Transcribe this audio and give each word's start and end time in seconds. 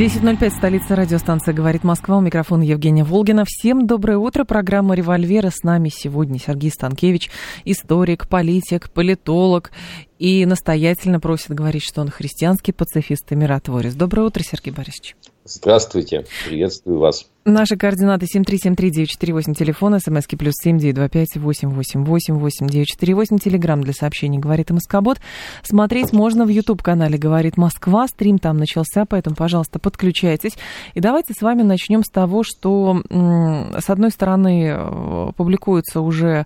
10.05, 0.00 0.56
столица 0.56 0.96
радиостанция 0.96 1.52
«Говорит 1.52 1.84
Москва». 1.84 2.16
У 2.16 2.22
микрофона 2.22 2.62
Евгения 2.62 3.04
Волгина. 3.04 3.44
Всем 3.46 3.86
доброе 3.86 4.16
утро. 4.16 4.44
Программа 4.44 4.94
«Револьвера». 4.94 5.50
С 5.50 5.62
нами 5.62 5.90
сегодня 5.94 6.38
Сергей 6.38 6.70
Станкевич, 6.70 7.30
историк, 7.66 8.26
политик, 8.26 8.90
политолог. 8.90 9.72
И 10.18 10.46
настоятельно 10.46 11.20
просит 11.20 11.50
говорить, 11.50 11.82
что 11.82 12.00
он 12.00 12.08
христианский 12.08 12.72
пацифист 12.72 13.30
и 13.32 13.34
миротворец. 13.34 13.92
Доброе 13.92 14.22
утро, 14.22 14.42
Сергей 14.42 14.72
Борисович. 14.72 15.16
Здравствуйте, 15.44 16.26
приветствую 16.46 16.98
вас. 16.98 17.26
Наши 17.46 17.78
координаты 17.78 18.26
7373948, 18.26 19.54
телефон, 19.54 19.98
смски 19.98 20.36
плюс 20.36 20.52
7925-888-8948, 20.64 23.38
телеграмм 23.42 23.82
для 23.82 23.94
сообщений 23.94 24.38
«Говорит 24.38 24.70
Москобот». 24.70 25.18
Смотреть 25.62 26.12
можно 26.12 26.44
в 26.44 26.48
YouTube-канале 26.48 27.16
«Говорит 27.16 27.56
Москва», 27.56 28.06
стрим 28.08 28.38
там 28.38 28.58
начался, 28.58 29.06
поэтому, 29.06 29.34
пожалуйста, 29.34 29.78
подключайтесь. 29.78 30.58
И 30.92 31.00
давайте 31.00 31.32
с 31.32 31.40
вами 31.40 31.62
начнем 31.62 32.04
с 32.04 32.10
того, 32.10 32.42
что, 32.42 33.02
с 33.08 33.88
одной 33.88 34.10
стороны, 34.10 34.74
э, 34.76 35.32
публикуется 35.34 36.02
уже 36.02 36.44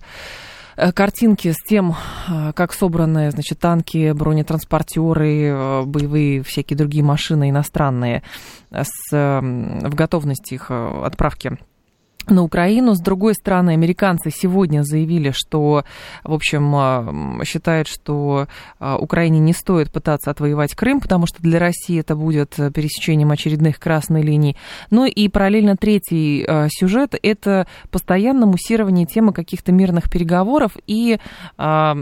картинки 0.75 1.51
с 1.51 1.57
тем, 1.67 1.95
э, 2.27 2.53
как 2.53 2.73
собраны, 2.73 3.31
значит, 3.31 3.59
танки, 3.59 4.11
бронетранспортеры, 4.11 5.43
э, 5.43 5.83
боевые 5.83 6.43
всякие 6.43 6.77
другие 6.77 7.03
машины 7.03 7.49
иностранные 7.49 8.23
с, 8.71 9.11
в 9.11 9.95
готовности 9.95 10.55
их 10.55 10.71
отправки 10.71 11.57
на 12.29 12.43
Украину. 12.43 12.95
С 12.95 12.99
другой 12.99 13.33
стороны, 13.33 13.71
американцы 13.71 14.31
сегодня 14.31 14.83
заявили, 14.83 15.31
что, 15.33 15.83
в 16.23 16.33
общем, 16.33 17.43
считают, 17.43 17.87
что 17.87 18.47
а, 18.79 18.97
Украине 18.97 19.39
не 19.39 19.53
стоит 19.53 19.91
пытаться 19.91 20.31
отвоевать 20.31 20.75
Крым, 20.75 20.99
потому 20.99 21.27
что 21.27 21.41
для 21.41 21.59
России 21.59 21.99
это 21.99 22.15
будет 22.15 22.55
пересечением 22.55 23.31
очередных 23.31 23.79
красных 23.79 24.23
линий. 24.23 24.55
Ну 24.89 25.05
и 25.05 25.27
параллельно 25.27 25.75
третий 25.77 26.45
а, 26.47 26.67
сюжет– 26.69 27.15
это 27.21 27.67
постоянное 27.91 28.47
муссирование 28.47 29.05
темы 29.05 29.33
каких-то 29.33 29.71
мирных 29.71 30.09
переговоров 30.09 30.77
и 30.87 31.19
а, 31.57 31.95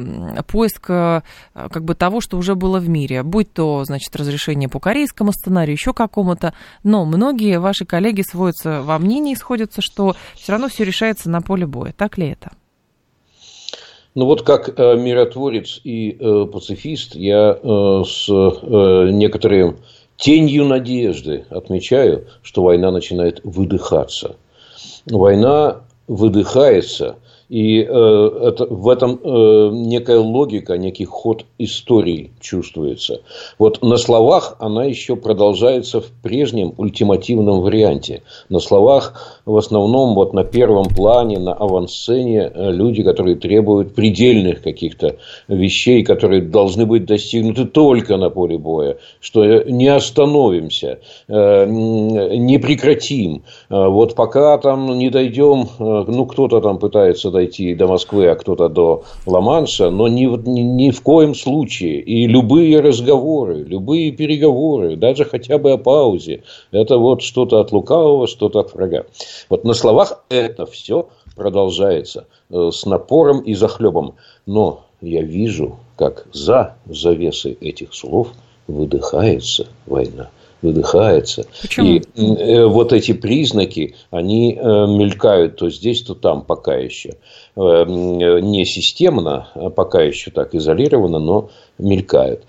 поиск 0.47 0.83
как 0.83 1.83
бы 1.83 1.95
того, 1.95 2.21
что 2.21 2.37
уже 2.37 2.55
было 2.55 2.79
в 2.79 2.89
мире, 2.89 3.23
будь 3.23 3.51
то, 3.53 3.83
значит, 3.85 4.15
разрешение 4.15 4.69
по 4.69 4.79
корейскому 4.79 5.31
сценарию, 5.31 5.73
еще 5.73 5.93
какому-то. 5.93 6.53
Но 6.83 7.05
многие 7.05 7.59
ваши 7.59 7.85
коллеги 7.85 8.21
сводятся 8.21 8.81
во 8.81 8.99
мнении, 8.99 9.35
сходятся, 9.35 9.81
что 9.81 10.12
все 10.35 10.51
равно 10.51 10.67
все 10.67 10.83
решается 10.83 11.29
на 11.29 11.41
поле 11.41 11.65
боя. 11.65 11.93
Так 11.97 12.17
ли 12.17 12.29
это? 12.29 12.51
Ну 14.15 14.25
вот 14.25 14.43
как 14.43 14.79
э, 14.79 14.95
миротворец 14.95 15.81
и 15.83 16.15
э, 16.19 16.45
пацифист 16.51 17.15
я 17.15 17.57
э, 17.61 18.03
с 18.05 18.29
э, 18.29 19.09
некоторым 19.11 19.77
тенью 20.17 20.65
надежды 20.65 21.45
отмечаю, 21.49 22.27
что 22.43 22.63
война 22.63 22.91
начинает 22.91 23.41
выдыхаться. 23.43 24.35
Война 25.05 25.81
выдыхается 26.07 27.17
и 27.53 27.81
э, 27.81 27.85
это, 27.87 28.65
в 28.65 28.89
этом 28.89 29.19
э, 29.23 29.69
некая 29.73 30.17
логика, 30.17 30.75
некий 30.75 31.05
ход 31.05 31.45
истории 31.59 32.31
чувствуется. 32.39 33.21
Вот 33.59 33.83
на 33.83 33.97
словах 33.97 34.55
она 34.57 34.85
еще 34.85 35.15
продолжается 35.15 36.01
в 36.01 36.07
прежнем 36.23 36.73
ультимативном 36.77 37.61
варианте. 37.61 38.23
На 38.49 38.59
словах 38.59 39.41
в 39.45 39.57
основном 39.57 40.15
вот 40.15 40.33
на 40.33 40.43
первом 40.43 40.85
плане, 40.85 41.37
на 41.37 41.53
авансцене 41.53 42.51
э, 42.53 42.71
люди, 42.71 43.03
которые 43.03 43.35
требуют 43.35 43.93
предельных 43.93 44.61
каких-то 44.61 45.17
вещей, 45.47 46.03
которые 46.03 46.41
должны 46.41 46.85
быть 46.85 47.05
достигнуты 47.05 47.65
только 47.65 48.15
на 48.17 48.29
поле 48.29 48.57
боя, 48.57 48.97
что 49.19 49.43
э, 49.43 49.69
не 49.69 49.87
остановимся, 49.87 50.99
э, 51.27 51.65
не 51.65 52.57
прекратим. 52.57 53.43
Вот 53.69 54.15
пока 54.15 54.57
там 54.57 54.97
не 54.97 55.09
дойдем, 55.09 55.67
ну 55.79 56.25
кто-то 56.25 56.61
там 56.61 56.77
пытается 56.77 57.31
дойти 57.31 57.75
до 57.75 57.87
Москвы, 57.87 58.27
а 58.27 58.35
кто-то 58.35 58.69
до 58.69 59.03
Ла-Манша, 59.25 59.89
но 59.89 60.07
ни, 60.07 60.25
ни 60.25 60.91
в 60.91 61.01
коем 61.01 61.35
случае. 61.35 61.99
И 61.99 62.27
любые 62.27 62.79
разговоры, 62.79 63.63
любые 63.63 64.11
переговоры, 64.11 64.95
даже 64.95 65.25
хотя 65.25 65.57
бы 65.57 65.71
о 65.71 65.77
паузе, 65.77 66.43
это 66.71 66.97
вот 66.97 67.21
что-то 67.21 67.59
от 67.59 67.71
лукавого, 67.71 68.27
что-то 68.27 68.59
от 68.59 68.73
врага. 68.73 69.03
Вот 69.49 69.63
на 69.63 69.73
словах 69.73 70.23
это 70.29 70.65
все 70.65 71.09
продолжается 71.35 72.27
э, 72.49 72.69
с 72.71 72.85
напором 72.85 73.41
и 73.41 73.53
захлебом. 73.53 74.15
Но 74.45 74.85
я 75.01 75.21
вижу, 75.21 75.77
как 75.97 76.27
за 76.33 76.75
завесой 76.85 77.53
этих 77.53 77.93
слов 77.93 78.29
выдыхается 78.67 79.67
война 79.85 80.29
выдыхается. 80.63 81.45
Почему? 81.61 81.87
И 81.87 82.01
э, 82.15 82.65
вот 82.65 82.93
эти 82.93 83.11
признаки, 83.11 83.95
они 84.09 84.53
э, 84.53 84.59
мелькают 84.61 85.57
то 85.57 85.69
здесь, 85.69 86.01
то 86.01 86.15
там 86.15 86.41
пока 86.41 86.75
еще. 86.75 87.17
Э, 87.55 87.85
не 87.85 88.65
системно, 88.65 89.49
а 89.53 89.69
пока 89.69 90.01
еще 90.01 90.31
так 90.31 90.55
изолированно, 90.55 91.19
но 91.19 91.49
мелькают. 91.77 92.43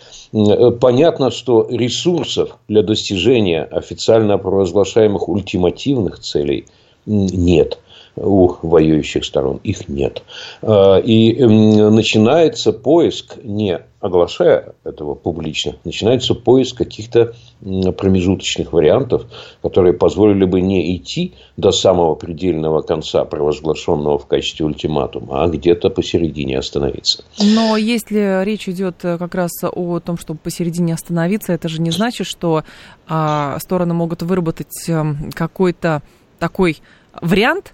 Понятно, 0.80 1.30
что 1.30 1.66
ресурсов 1.70 2.58
для 2.68 2.82
достижения 2.82 3.64
официально 3.64 4.38
провозглашаемых 4.38 5.28
ультимативных 5.28 6.20
целей 6.20 6.66
нет 7.06 7.78
у 8.16 8.54
воюющих 8.62 9.24
сторон. 9.24 9.60
Их 9.64 9.88
нет. 9.88 10.22
А, 10.62 10.98
и 10.98 11.44
начинается 11.44 12.72
поиск, 12.72 13.36
не 13.42 13.80
оглашая 14.00 14.74
этого 14.84 15.14
публично, 15.14 15.76
начинается 15.84 16.34
поиск 16.34 16.76
каких-то 16.76 17.34
промежуточных 17.62 18.74
вариантов, 18.74 19.24
которые 19.62 19.94
позволили 19.94 20.44
бы 20.44 20.60
не 20.60 20.94
идти 20.94 21.32
до 21.56 21.70
самого 21.70 22.14
предельного 22.14 22.82
конца, 22.82 23.24
провозглашенного 23.24 24.18
в 24.18 24.26
качестве 24.26 24.66
ультиматума, 24.66 25.42
а 25.42 25.48
где-то 25.48 25.88
посередине 25.88 26.58
остановиться. 26.58 27.24
Но 27.40 27.78
если 27.78 28.44
речь 28.44 28.68
идет 28.68 28.96
э, 29.04 29.16
как 29.16 29.34
раз 29.34 29.52
о 29.62 30.00
том, 30.00 30.18
чтобы 30.18 30.38
посередине 30.38 30.92
остановиться, 30.92 31.54
это 31.54 31.68
же 31.68 31.80
не 31.80 31.90
значит, 31.90 32.26
что 32.26 32.62
а, 33.08 33.58
стороны 33.58 33.94
могут 33.94 34.22
выработать 34.22 34.88
эм, 34.88 35.30
какой-то 35.32 36.02
такой 36.38 36.76
вариант, 37.22 37.72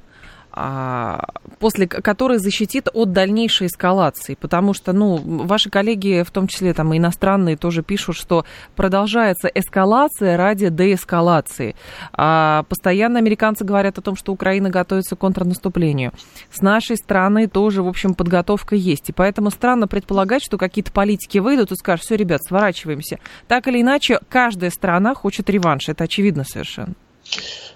после 0.53 1.87
которой 1.87 2.39
защитит 2.39 2.89
от 2.93 3.13
дальнейшей 3.13 3.69
эскалации. 3.69 4.35
Потому 4.35 4.75
что, 4.75 4.93
ну, 4.93 5.17
ваши 5.17 5.71
коллеги, 5.71 6.25
в 6.27 6.31
том 6.31 6.49
числе 6.49 6.75
там 6.75 6.97
иностранные, 6.97 7.57
тоже 7.57 7.83
пишут, 7.83 8.17
что 8.17 8.45
продолжается 8.75 9.49
эскалация 9.49 10.37
ради 10.37 10.69
деэскалации. 10.69 11.77
А 12.13 12.65
постоянно 12.69 13.19
американцы 13.19 13.65
говорят 13.65 13.99
о 13.99 14.03
том, 14.03 14.17
что 14.17 14.33
Украина 14.33 14.71
готовится 14.71 15.17
к 15.17 15.19
контрнаступлению. 15.19 16.13
С 16.51 16.61
нашей 16.63 16.97
стороны 16.97 17.47
тоже, 17.47 17.83
в 17.83 17.89
общем, 17.89 18.15
подготовка 18.15 18.75
есть. 18.75 19.11
И 19.11 19.13
поэтому 19.13 19.51
странно 19.51 19.87
предполагать, 19.87 20.43
что 20.43 20.59
какие-то 20.59 20.93
политики 20.93 21.39
выйдут 21.39 21.73
и 21.73 21.77
скажут, 21.77 22.05
все, 22.05 22.17
ребят, 22.17 22.43
сворачиваемся. 22.43 23.19
Так 23.47 23.69
или 23.69 23.81
иначе, 23.83 24.19
каждая 24.29 24.71
страна 24.71 25.15
хочет 25.15 25.49
реванш. 25.49 25.89
Это 25.89 26.05
очевидно 26.05 26.45
совершенно. 26.45 26.95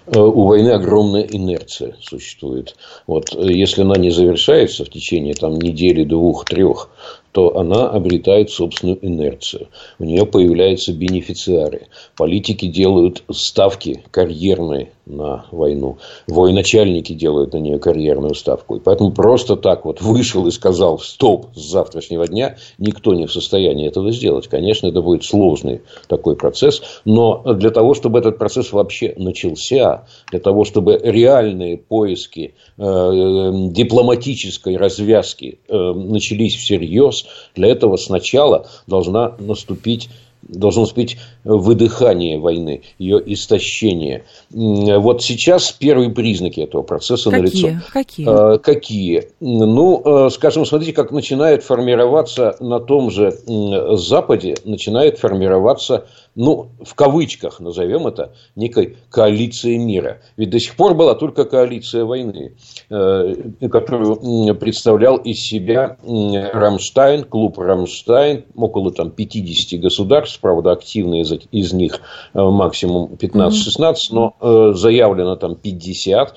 Э, 0.07 0.19
у 0.19 0.45
войны 0.45 0.69
огромная 0.69 1.23
инерция 1.23 1.95
существует. 2.01 2.75
Вот, 3.07 3.33
э, 3.35 3.51
если 3.51 3.81
она 3.81 3.95
не 3.95 4.11
завершается 4.11 4.85
в 4.85 4.89
течение 4.89 5.33
там, 5.33 5.55
недели, 5.55 6.03
двух, 6.03 6.45
трех, 6.45 6.89
то 7.31 7.57
она 7.57 7.89
обретает 7.89 8.49
собственную 8.49 9.05
инерцию. 9.05 9.67
У 9.99 10.05
нее 10.05 10.25
появляются 10.25 10.93
бенефициары. 10.93 11.87
Политики 12.15 12.67
делают 12.67 13.23
ставки 13.31 14.03
карьерные 14.11 14.91
на 15.05 15.45
войну. 15.51 15.97
Военачальники 16.27 17.13
делают 17.13 17.53
на 17.53 17.57
нее 17.57 17.79
карьерную 17.79 18.35
ставку. 18.35 18.77
И 18.77 18.79
поэтому 18.79 19.11
просто 19.11 19.55
так 19.55 19.85
вот 19.85 20.01
вышел 20.01 20.45
и 20.47 20.51
сказал 20.51 20.99
стоп 20.99 21.47
с 21.55 21.71
завтрашнего 21.71 22.27
дня, 22.27 22.57
никто 22.77 23.13
не 23.13 23.25
в 23.25 23.31
состоянии 23.31 23.87
этого 23.87 24.11
сделать. 24.11 24.47
Конечно, 24.47 24.87
это 24.87 25.01
будет 25.01 25.23
сложный 25.23 25.81
такой 26.07 26.35
процесс, 26.35 26.81
но 27.05 27.43
для 27.53 27.69
того, 27.69 27.93
чтобы 27.93 28.19
этот 28.19 28.37
процесс 28.37 28.71
вообще 28.71 29.13
начался, 29.17 30.05
для 30.31 30.39
того, 30.39 30.63
чтобы 30.63 30.99
реальные 31.01 31.77
поиски 31.77 32.55
э, 32.77 32.81
дипломатической 32.81 34.77
развязки 34.77 35.59
э, 35.67 35.75
начались 35.75 36.55
всерьез, 36.55 37.25
для 37.55 37.69
этого 37.69 37.97
сначала 37.97 38.67
должна 38.87 39.35
наступить 39.39 40.09
должно 40.47 40.85
быть 40.95 41.17
выдыхание 41.43 42.39
войны, 42.39 42.83
ее 42.97 43.21
истощение. 43.33 44.23
Вот 44.51 45.23
сейчас 45.23 45.71
первые 45.71 46.09
признаки 46.09 46.61
этого 46.61 46.83
процесса 46.83 47.29
Какие? 47.29 47.63
налицо. 47.65 47.85
Какие? 47.91 48.27
А, 48.27 48.57
какие? 48.57 49.29
Ну, 49.39 50.01
а, 50.05 50.29
скажем, 50.29 50.65
смотрите, 50.65 50.93
как 50.93 51.11
начинает 51.11 51.63
формироваться 51.63 52.55
на 52.59 52.79
том 52.79 53.11
же 53.11 53.33
Западе, 53.45 54.55
начинает 54.65 55.19
формироваться 55.19 56.05
ну, 56.35 56.71
в 56.83 56.93
кавычках 56.95 57.59
назовем 57.59 58.07
это, 58.07 58.33
некой 58.55 58.97
коалицией 59.09 59.77
мира. 59.77 60.21
Ведь 60.37 60.49
до 60.49 60.59
сих 60.59 60.75
пор 60.75 60.93
была 60.93 61.15
только 61.15 61.45
коалиция 61.45 62.03
войны, 62.03 62.55
э, 62.89 63.33
которую 63.71 64.55
представлял 64.55 65.17
из 65.17 65.37
себя 65.39 65.97
Рамштайн, 66.03 67.23
клуб 67.23 67.57
Рамштайн, 67.57 68.45
около 68.55 68.91
там 68.91 69.11
50 69.11 69.79
государств, 69.79 70.39
правда, 70.41 70.73
активные 70.73 71.21
из, 71.21 71.33
из 71.51 71.73
них 71.73 72.01
э, 72.33 72.41
максимум 72.41 73.13
15-16, 73.13 73.95
но 74.11 74.35
э, 74.39 74.73
заявлено 74.75 75.37
там 75.37 75.55
50 75.55 76.35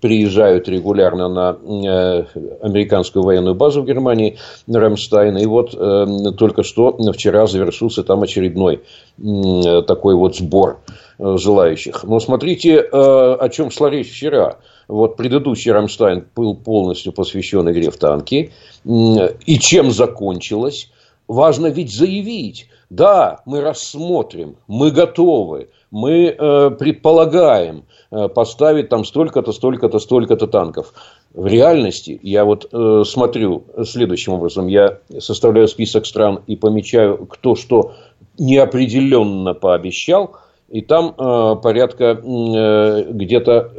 приезжают 0.00 0.68
регулярно 0.68 1.28
на 1.28 1.50
э, 1.50 2.24
американскую 2.62 3.22
военную 3.22 3.54
базу 3.54 3.82
в 3.82 3.86
Германии, 3.86 4.38
Рамштайн. 4.66 5.36
И 5.36 5.46
вот 5.46 5.74
э, 5.74 6.06
только 6.36 6.62
что 6.62 6.96
вчера 7.12 7.46
завершился 7.46 8.02
там 8.02 8.22
очередной 8.22 8.82
такой 9.86 10.14
вот 10.14 10.36
сбор 10.36 10.80
э, 11.18 11.36
желающих. 11.36 12.04
Но 12.04 12.18
смотрите, 12.18 12.80
о 12.80 13.48
чем 13.50 13.70
шла 13.70 13.90
речь 13.90 14.10
вчера. 14.10 14.58
Вот 14.88 15.16
предыдущий 15.16 15.70
Рамштайн 15.70 16.26
был 16.34 16.56
полностью 16.56 17.12
посвящен 17.12 17.70
игре 17.70 17.90
в 17.90 17.96
танки. 17.96 18.52
И 18.84 19.58
чем 19.58 19.90
закончилось? 19.90 20.90
Важно 21.28 21.68
ведь 21.68 21.94
заявить, 21.94 22.68
да, 22.88 23.40
мы 23.46 23.60
рассмотрим, 23.60 24.56
мы 24.66 24.90
готовы, 24.90 25.68
мы 25.90 26.26
э, 26.26 26.70
предполагаем 26.70 27.84
э, 28.10 28.28
поставить 28.28 28.88
там 28.88 29.04
столько-то, 29.04 29.52
столько-то, 29.52 29.98
столько-то 29.98 30.46
танков. 30.46 30.92
В 31.34 31.46
реальности 31.46 32.18
я 32.22 32.44
вот 32.44 32.68
э, 32.72 33.02
смотрю 33.04 33.64
следующим 33.84 34.34
образом. 34.34 34.68
Я 34.68 34.98
составляю 35.18 35.68
список 35.68 36.06
стран 36.06 36.40
и 36.46 36.56
помечаю, 36.56 37.26
кто 37.26 37.54
что 37.54 37.94
неопределенно 38.38 39.54
пообещал. 39.54 40.36
И 40.68 40.80
там 40.82 41.14
э, 41.16 41.56
порядка 41.62 42.04
э, 42.04 43.04
где-то 43.10 43.72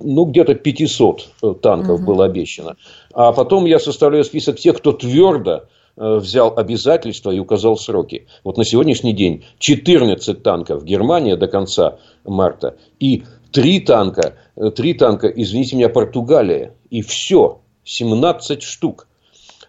ну, 0.00 0.24
где-то 0.26 0.54
500 0.54 1.28
э, 1.42 1.54
танков 1.60 2.00
угу. 2.00 2.06
было 2.06 2.24
обещано. 2.26 2.76
А 3.12 3.32
потом 3.32 3.64
я 3.64 3.78
составляю 3.78 4.24
список 4.24 4.58
тех, 4.58 4.76
кто 4.76 4.92
твердо 4.92 5.64
взял 5.96 6.52
обязательства 6.56 7.30
и 7.30 7.38
указал 7.38 7.76
сроки. 7.76 8.26
Вот 8.42 8.56
на 8.56 8.64
сегодняшний 8.64 9.12
день 9.12 9.44
14 9.58 10.42
танков 10.42 10.84
Германия 10.84 11.36
до 11.36 11.46
конца 11.46 11.98
марта 12.24 12.76
и 12.98 13.22
3 13.54 13.80
танка, 13.80 14.34
3 14.56 14.90
э, 14.90 14.94
танка, 14.94 15.28
извините 15.28 15.76
меня, 15.76 15.88
Португалия. 15.88 16.74
И 16.90 17.02
все, 17.02 17.60
17 17.84 18.62
штук. 18.62 19.06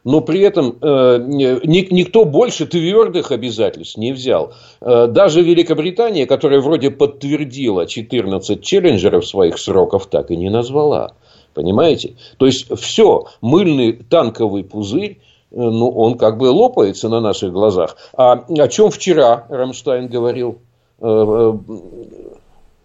Но 0.04 0.22
при 0.22 0.42
этом 0.42 0.78
э, 0.82 1.18
никто 1.20 2.26
больше 2.26 2.66
твердых 2.66 3.32
обязательств 3.32 3.98
не 3.98 4.12
взял. 4.12 4.54
Э, 4.82 5.08
даже 5.08 5.42
Великобритания, 5.42 6.26
которая 6.26 6.62
вроде 6.62 6.90
подтвердила 6.90 7.86
14 7.86 8.62
челленджеров 8.62 9.26
своих 9.26 9.60
сроков, 9.60 10.08
так 10.08 10.32
и 10.32 10.36
не 10.36 10.50
назвала. 10.50 11.14
Понимаете? 11.54 12.16
То 12.38 12.48
есть 12.48 12.68
все, 12.80 13.26
мыльный 13.42 13.94
танковый 13.94 14.64
пузырь 14.64 15.20
ну, 15.56 15.90
он 15.90 16.18
как 16.18 16.38
бы 16.38 16.50
лопается 16.50 17.10
на 17.10 17.22
наших 17.22 17.54
глазах. 17.54 17.96
А 18.14 18.34
о 18.34 18.68
чем 18.68 18.92
вчера 18.92 19.46
Рамштайн 19.50 20.08
говорил? 20.08 20.60
Э, 21.00 21.06
э, 21.08 21.54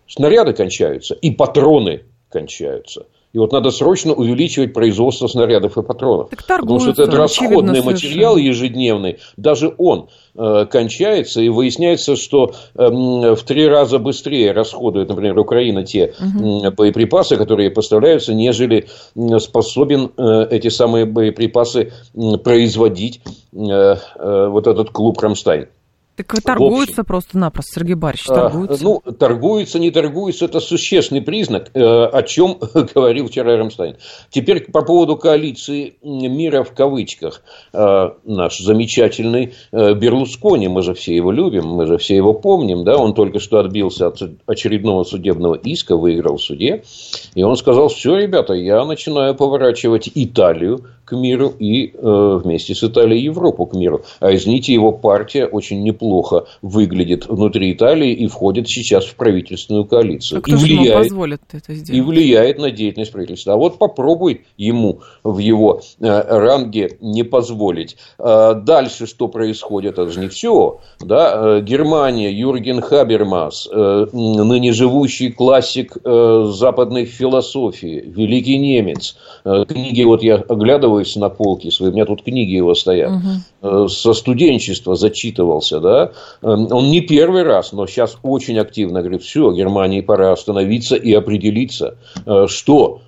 снаряды 0.06 0.52
кончаются, 0.52 1.14
и 1.14 1.30
патроны 1.30 2.04
кончаются. 2.28 3.06
И 3.32 3.38
вот 3.38 3.52
надо 3.52 3.70
срочно 3.70 4.12
увеличивать 4.12 4.72
производство 4.72 5.28
снарядов 5.28 5.78
и 5.78 5.82
патронов. 5.82 6.30
Потому 6.30 6.80
что 6.80 7.02
это 7.02 7.16
расходный 7.16 7.82
материал 7.82 8.36
ежедневный. 8.36 9.18
Даже 9.36 9.72
он 9.78 10.08
э, 10.34 10.66
кончается, 10.70 11.40
и 11.40 11.48
выясняется, 11.48 12.16
что 12.16 12.52
э, 12.74 12.88
в 13.34 13.42
три 13.44 13.68
раза 13.68 14.00
быстрее 14.00 14.50
расходует, 14.50 15.08
например, 15.08 15.38
Украина 15.38 15.84
те 15.84 16.14
угу. 16.18 16.72
боеприпасы, 16.72 17.36
которые 17.36 17.70
поставляются, 17.70 18.34
нежели 18.34 18.88
способен 19.38 20.10
э, 20.16 20.48
эти 20.50 20.68
самые 20.68 21.04
боеприпасы 21.04 21.92
производить 22.42 23.20
э, 23.52 23.56
э, 23.56 24.48
вот 24.48 24.66
этот 24.66 24.90
клуб 24.90 25.20
Рамштайн. 25.20 25.68
Так 26.22 26.42
торгуются 26.42 27.04
просто-напросто, 27.04 27.80
Сергей 27.80 27.94
Борисович, 27.94 28.26
торгуются. 28.26 28.84
А, 28.84 28.84
ну, 28.84 29.12
торгуются, 29.12 29.78
не 29.78 29.90
торгуются, 29.90 30.44
это 30.44 30.60
существенный 30.60 31.22
признак, 31.22 31.70
э, 31.74 31.80
о 31.82 32.22
чем 32.22 32.58
говорил 32.94 33.28
вчера 33.28 33.56
Рамштайн. 33.56 33.96
Теперь 34.30 34.70
по 34.70 34.82
поводу 34.82 35.16
коалиции 35.16 35.94
мира 36.02 36.62
в 36.62 36.72
кавычках. 36.72 37.42
Э, 37.72 38.10
наш 38.24 38.58
замечательный 38.58 39.54
э, 39.72 39.94
Берлускони, 39.94 40.68
мы 40.68 40.82
же 40.82 40.94
все 40.94 41.14
его 41.14 41.32
любим, 41.32 41.66
мы 41.66 41.86
же 41.86 41.98
все 41.98 42.16
его 42.16 42.34
помним, 42.34 42.84
да, 42.84 42.96
он 42.96 43.14
только 43.14 43.38
что 43.38 43.58
отбился 43.58 44.08
от 44.08 44.20
очередного 44.46 45.04
судебного 45.04 45.54
иска, 45.54 45.96
выиграл 45.96 46.36
в 46.36 46.42
суде, 46.42 46.84
и 47.34 47.42
он 47.42 47.56
сказал, 47.56 47.88
все, 47.88 48.16
ребята, 48.16 48.54
я 48.54 48.84
начинаю 48.84 49.34
поворачивать 49.34 50.10
Италию 50.14 50.84
к 51.10 51.16
миру 51.16 51.52
и 51.58 51.92
э, 51.92 52.40
вместе 52.42 52.74
с 52.74 52.84
Италией 52.84 53.24
Европу 53.24 53.66
к 53.66 53.74
миру. 53.74 54.02
А 54.20 54.32
извините, 54.32 54.72
его 54.72 54.92
партия 54.92 55.46
очень 55.46 55.82
неплохо 55.82 56.46
выглядит 56.62 57.26
внутри 57.26 57.72
Италии 57.72 58.12
и 58.12 58.28
входит 58.28 58.68
сейчас 58.68 59.04
в 59.06 59.16
правительственную 59.16 59.86
коалицию. 59.86 60.38
А 60.38 60.42
кто 60.42 60.52
и 60.52 60.54
влияет, 60.54 61.08
позволит 61.08 61.40
это 61.52 61.74
сделать? 61.74 61.98
И 61.98 62.00
влияет 62.00 62.58
на 62.58 62.70
деятельность 62.70 63.10
правительства. 63.10 63.54
А 63.54 63.56
вот 63.56 63.78
попробуй 63.78 64.42
ему 64.56 65.00
в 65.24 65.38
его 65.38 65.80
э, 65.98 66.38
ранге 66.38 66.96
не 67.00 67.24
позволить. 67.24 67.96
Э, 68.18 68.54
дальше 68.54 69.06
что 69.06 69.26
происходит? 69.26 69.98
Это 69.98 70.08
же 70.10 70.20
не 70.20 70.28
все. 70.28 70.78
Да? 71.00 71.32
Э, 71.34 71.60
Германия, 71.60 72.30
Юрген 72.30 72.80
Хабермас, 72.80 73.68
э, 73.70 74.06
ныне 74.12 74.72
живущий 74.72 75.32
классик 75.32 75.96
э, 76.04 76.44
западной 76.52 77.04
философии, 77.04 78.04
великий 78.06 78.58
немец. 78.58 79.16
Э, 79.44 79.64
книги 79.66 80.04
вот 80.04 80.22
я 80.22 80.36
оглядываю 80.36 80.99
устраиваюсь 81.00 81.16
на 81.16 81.28
полке 81.28 81.70
своей, 81.70 81.92
у 81.92 81.94
меня 81.94 82.06
тут 82.06 82.22
книги 82.22 82.52
его 82.52 82.74
стоят, 82.74 83.12
угу. 83.62 83.88
со 83.88 84.14
студенчества 84.14 84.94
зачитывался, 84.96 85.80
да, 85.80 86.12
эм, 86.42 86.68
он 86.70 86.90
не 86.90 87.00
первый 87.00 87.42
раз, 87.42 87.72
но 87.72 87.86
сейчас 87.86 88.16
очень 88.22 88.58
активно 88.58 89.00
говорит, 89.00 89.22
все, 89.22 89.52
Германии 89.52 90.00
пора 90.00 90.32
остановиться 90.32 90.96
и 90.96 91.12
определиться, 91.12 91.96
э, 92.26 92.46
что 92.48 93.00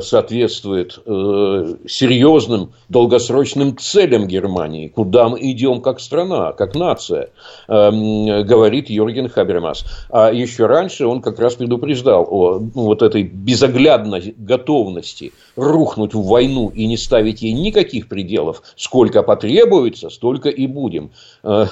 соответствует 0.00 0.98
э, 1.04 1.74
серьезным 1.86 2.72
долгосрочным 2.88 3.76
целям 3.76 4.26
Германии, 4.26 4.88
куда 4.88 5.28
мы 5.28 5.38
идем 5.52 5.82
как 5.82 6.00
страна, 6.00 6.52
как 6.52 6.74
нация, 6.74 7.28
эм, 7.68 8.46
говорит 8.46 8.88
Юрген 8.88 9.28
Хабермас. 9.28 9.84
А 10.08 10.32
еще 10.32 10.64
раньше 10.64 11.06
он 11.06 11.20
как 11.20 11.38
раз 11.38 11.56
предупреждал 11.56 12.26
о 12.30 12.58
ну, 12.58 12.70
вот 12.74 13.02
этой 13.02 13.22
безоглядной 13.22 14.34
готовности 14.38 15.34
рухнуть 15.56 16.14
в 16.14 16.26
войну 16.26 16.72
и 16.74 16.86
не 16.86 16.96
ставить 16.96 17.42
ей 17.42 17.52
никаких 17.52 18.08
пределов, 18.08 18.62
сколько 18.76 19.22
потребуется, 19.22 20.08
столько 20.08 20.48
и 20.48 20.66
будем 20.66 21.10
э, 21.42 21.66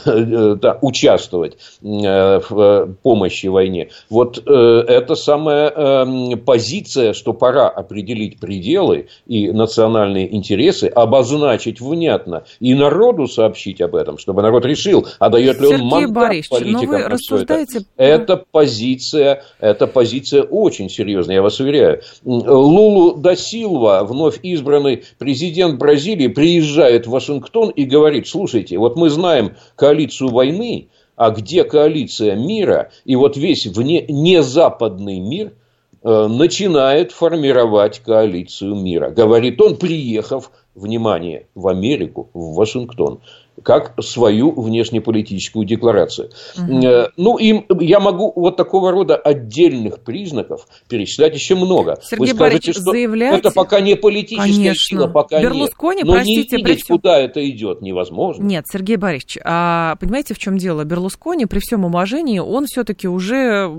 участвовать 0.83 1.57
в 1.81 2.97
помощи 3.03 3.47
войне. 3.47 3.89
Вот 4.11 4.39
это 4.47 5.15
самая 5.15 5.71
эм, 5.71 6.39
позиция, 6.41 7.15
что 7.15 7.33
пора 7.33 7.69
определить 7.69 7.94
пределы 8.41 9.09
и 9.27 9.51
национальные 9.51 10.35
интересы, 10.35 10.87
обозначить 10.87 11.81
внятно 11.81 12.45
и 12.61 12.75
народу 12.75 13.27
сообщить 13.27 13.81
об 13.81 13.95
этом, 13.95 14.19
чтобы 14.19 14.43
народ 14.43 14.65
решил, 14.65 15.07
а 15.19 15.29
дает 15.29 15.61
ли 15.61 15.67
он 15.67 15.73
Сергей 15.73 15.91
мандат 15.91 16.13
Борисович, 16.13 16.49
политикам 16.49 16.91
но 16.91 16.99
вы 16.99 17.09
рассуждаете... 17.09 17.79
это. 17.97 18.25
Это 18.25 18.45
позиция, 18.51 19.43
это 19.61 19.87
позиция 19.87 20.43
очень 20.43 20.89
серьезная, 20.89 21.37
я 21.37 21.43
вас 21.43 21.61
уверяю. 21.61 22.01
Лулу 22.25 23.17
да 23.17 23.37
Силва, 23.37 24.05
вновь 24.05 24.39
избранный 24.43 25.05
президент 25.19 25.79
Бразилии, 25.79 26.29
приезжает 26.29 27.07
в 27.07 27.11
Вашингтон 27.11 27.71
и 27.71 27.85
говорит, 27.85 28.27
слушайте, 28.29 28.79
вот 28.79 28.97
мы 28.97 29.11
знаем 29.11 29.57
коалицию 29.77 30.31
войны, 30.31 30.89
а 31.17 31.31
где 31.31 31.65
коалиция 31.65 32.35
мира, 32.35 32.91
и 33.05 33.15
вот 33.17 33.37
весь 33.37 33.67
вне, 33.67 34.05
незападный 34.09 35.21
мир– 35.21 35.53
начинает 36.05 37.13
формировать 37.13 38.01
коалицию 38.01 38.75
мира. 38.75 39.11
Говорит 39.11 39.61
он, 39.61 39.77
приехав 39.77 40.51
внимание, 40.75 41.47
в 41.55 41.67
Америку, 41.69 42.31
в 42.35 42.55
Вашингтон 42.55 43.21
как 43.63 43.95
свою 44.03 44.51
внешнеполитическую 44.51 45.65
декларацию. 45.65 46.31
Угу. 46.57 47.11
Ну, 47.17 47.39
и 47.39 47.65
я 47.81 48.01
могу 48.01 48.33
вот 48.35 48.57
такого 48.57 48.91
рода 48.91 49.17
отдельных 49.17 50.01
признаков 50.01 50.67
перечислять 50.89 51.35
еще 51.35 51.55
много. 51.55 51.99
Сергей 52.03 52.33
Вы 52.33 52.35
скажете, 52.35 52.73
что 52.73 52.83
заявляете... 52.83 53.39
это 53.39 53.51
пока 53.51 53.81
не 53.81 53.97
политическая 53.97 54.53
Конечно. 54.53 54.85
сила, 54.85 55.07
пока 55.07 55.41
Берлускони, 55.41 55.99
нет. 55.99 56.07
Но 56.07 56.13
простите, 56.15 56.57
не 56.57 56.63
видеть, 56.63 56.85
всем... 56.85 56.97
куда 56.97 57.19
это 57.19 57.49
идет, 57.49 57.81
невозможно. 57.81 58.43
Нет, 58.43 58.65
Сергей 58.71 58.97
Борисович, 58.97 59.39
а 59.45 59.97
понимаете, 60.01 60.35
в 60.35 60.39
чем 60.39 60.59
дело? 60.59 60.85
Берлускони, 60.85 61.47
при 61.47 61.61
всем 61.61 61.85
уважении, 61.85 62.39
он 62.39 62.67
все-таки 62.67 63.07
уже 63.09 63.71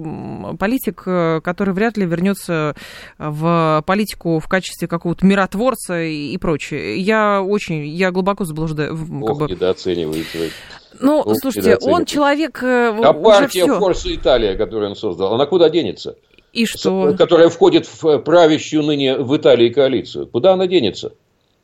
политик, 0.57 1.03
э, 1.05 1.41
который 1.43 1.73
вряд 1.73 1.97
ли 1.97 2.05
вернется 2.05 2.75
в 3.17 3.83
политику 3.85 4.39
в 4.39 4.47
качестве 4.47 4.87
какого-то 4.87 5.25
миротворца 5.25 6.01
и, 6.01 6.37
прочее. 6.37 6.99
Я 6.99 7.41
очень, 7.41 7.85
я 7.87 8.11
глубоко 8.11 8.45
заблуждаю. 8.45 8.93
Ох, 8.93 9.27
как 9.27 9.49
бы 9.49 9.64
недооцениваете. 9.65 10.51
Ну, 10.99 11.19
Ох, 11.19 11.35
слушайте, 11.41 11.77
он 11.81 12.05
человек 12.05 12.63
э, 12.63 12.97
А 13.03 13.13
партия 13.13 13.65
Форса 13.65 14.13
Италия, 14.15 14.55
которую 14.55 14.91
он 14.91 14.95
создал, 14.95 15.33
она 15.33 15.45
куда 15.45 15.69
денется? 15.69 16.15
И 16.53 16.65
что? 16.65 17.13
Которая 17.17 17.49
входит 17.49 17.85
в 17.85 18.19
правящую 18.19 18.83
ныне 18.83 19.17
в 19.17 19.35
Италии 19.35 19.69
коалицию. 19.69 20.27
Куда 20.27 20.53
она 20.53 20.67
денется? 20.67 21.11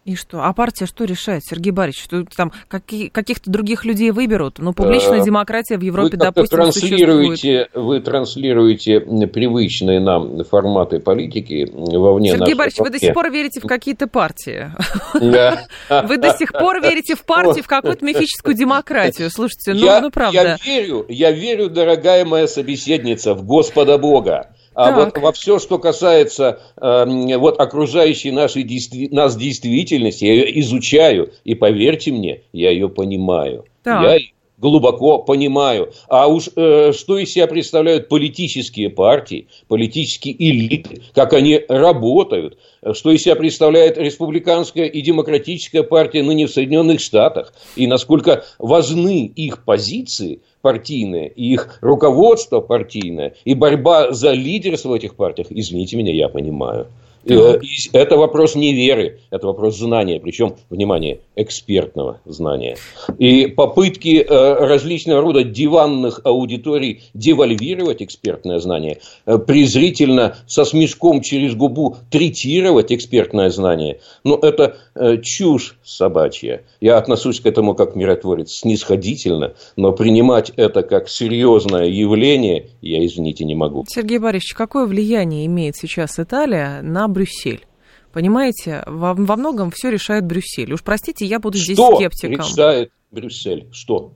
И 0.03 0.15
что? 0.15 0.43
А 0.43 0.51
партия 0.53 0.87
что 0.87 1.03
решает, 1.03 1.43
Сергей 1.45 1.69
Борисович? 1.69 2.05
Что 2.05 2.25
там 2.35 2.51
какие, 2.67 3.09
каких-то 3.09 3.51
других 3.51 3.85
людей 3.85 4.09
выберут? 4.09 4.57
Ну, 4.57 4.73
публичная 4.73 5.23
демократия 5.23 5.77
в 5.77 5.81
Европе, 5.81 6.17
вы 6.17 6.17
допустим, 6.17 6.57
транслируете, 6.57 7.35
существует. 7.35 7.69
Вы 7.75 7.99
транслируете 8.01 8.99
привычные 9.27 9.99
нам 9.99 10.43
форматы 10.43 10.99
политики 10.99 11.69
вовне 11.71 12.31
Сергей 12.31 12.55
Борисович, 12.55 12.79
вы 12.85 12.89
до 12.89 12.97
сих 12.99 13.13
пор 13.13 13.29
верите 13.29 13.59
в 13.59 13.67
какие-то 13.67 14.07
партии. 14.07 14.71
Вы 15.13 16.17
до 16.17 16.35
сих 16.35 16.51
пор 16.51 16.81
верите 16.81 17.13
в 17.13 17.23
партию, 17.23 17.63
в 17.63 17.67
какую-то 17.67 18.03
мифическую 18.03 18.55
демократию. 18.55 19.29
Слушайте, 19.29 19.73
ну, 19.75 20.01
ну 20.01 20.09
правда. 20.09 20.57
Я 20.57 20.57
верю, 20.65 21.05
я 21.09 21.31
верю, 21.31 21.69
дорогая 21.69 22.25
моя 22.25 22.47
собеседница, 22.47 23.35
в 23.35 23.45
Господа 23.45 23.99
Бога. 23.99 24.49
А 24.73 24.91
так. 24.91 25.13
вот 25.15 25.23
во 25.23 25.31
все, 25.33 25.59
что 25.59 25.79
касается 25.79 26.61
э, 26.77 27.37
вот 27.37 27.59
окружающей 27.59 28.31
нашей 28.31 28.63
действи- 28.63 29.09
нас 29.11 29.35
действительности, 29.35 30.25
я 30.25 30.33
ее 30.33 30.59
изучаю, 30.61 31.33
и 31.43 31.55
поверьте 31.55 32.11
мне, 32.11 32.41
я 32.53 32.71
ее 32.71 32.87
понимаю. 32.87 33.65
Так. 33.83 34.01
Я 34.03 34.19
глубоко 34.61 35.17
понимаю. 35.17 35.91
А 36.07 36.27
уж 36.27 36.49
э, 36.55 36.93
что 36.93 37.17
из 37.17 37.33
себя 37.33 37.47
представляют 37.47 38.07
политические 38.07 38.89
партии, 38.89 39.47
политические 39.67 40.35
элиты, 40.37 41.01
как 41.13 41.33
они 41.33 41.61
работают, 41.67 42.57
что 42.93 43.11
из 43.11 43.23
себя 43.23 43.35
представляет 43.35 43.97
республиканская 43.97 44.85
и 44.85 45.01
демократическая 45.01 45.83
партия 45.83 46.23
ныне 46.23 46.47
в 46.47 46.51
Соединенных 46.51 46.99
Штатах, 47.01 47.53
и 47.75 47.87
насколько 47.87 48.45
важны 48.59 49.25
их 49.35 49.65
позиции– 49.65 50.41
партийное, 50.61 51.25
и 51.25 51.53
их 51.53 51.79
руководство 51.81 52.61
партийное, 52.61 53.33
и 53.45 53.53
борьба 53.53 54.11
за 54.11 54.31
лидерство 54.31 54.89
в 54.89 54.93
этих 54.93 55.15
партиях, 55.15 55.47
извините 55.49 55.97
меня, 55.97 56.13
я 56.13 56.29
понимаю. 56.29 56.87
Э, 57.25 57.59
это 57.93 58.17
вопрос 58.17 58.55
не 58.55 58.73
веры, 58.73 59.19
это 59.29 59.47
вопрос 59.47 59.77
знания, 59.77 60.19
причем, 60.19 60.55
внимание, 60.69 61.19
экспертного 61.35 62.19
знания. 62.25 62.77
И 63.17 63.47
попытки 63.47 64.25
э, 64.27 64.53
различного 64.65 65.21
рода 65.21 65.43
диванных 65.43 66.21
аудиторий 66.23 67.03
девальвировать 67.13 68.01
экспертное 68.01 68.59
знание, 68.59 68.99
э, 69.25 69.37
презрительно 69.37 70.37
со 70.47 70.65
смешком 70.65 71.21
через 71.21 71.55
губу 71.55 71.97
третировать 72.09 72.91
экспертное 72.91 73.49
знание, 73.49 73.99
ну, 74.23 74.35
это 74.35 74.77
чушь 75.23 75.75
собачья. 75.83 76.63
Я 76.79 76.97
отношусь 76.97 77.39
к 77.39 77.45
этому 77.45 77.75
как 77.75 77.95
миротворец 77.95 78.51
снисходительно, 78.51 79.53
но 79.75 79.91
принимать 79.91 80.51
это 80.55 80.83
как 80.83 81.09
серьезное 81.09 81.85
явление 81.85 82.67
я, 82.81 83.05
извините, 83.05 83.45
не 83.45 83.55
могу. 83.55 83.85
Сергей 83.87 84.19
Борисович, 84.19 84.53
какое 84.53 84.85
влияние 84.85 85.45
имеет 85.45 85.75
сейчас 85.75 86.19
Италия 86.19 86.81
на 86.81 87.07
Брюссель. 87.11 87.65
Понимаете, 88.11 88.83
во, 88.87 89.13
во 89.13 89.35
многом 89.35 89.71
все 89.71 89.89
решает 89.89 90.25
Брюссель. 90.25 90.73
Уж 90.73 90.83
простите, 90.83 91.25
я 91.25 91.39
буду 91.39 91.57
здесь 91.57 91.77
Что 91.77 91.95
скептиком. 91.95 92.43
Что 92.43 92.51
решает 92.51 92.91
Брюссель? 93.11 93.69
Что? 93.71 94.13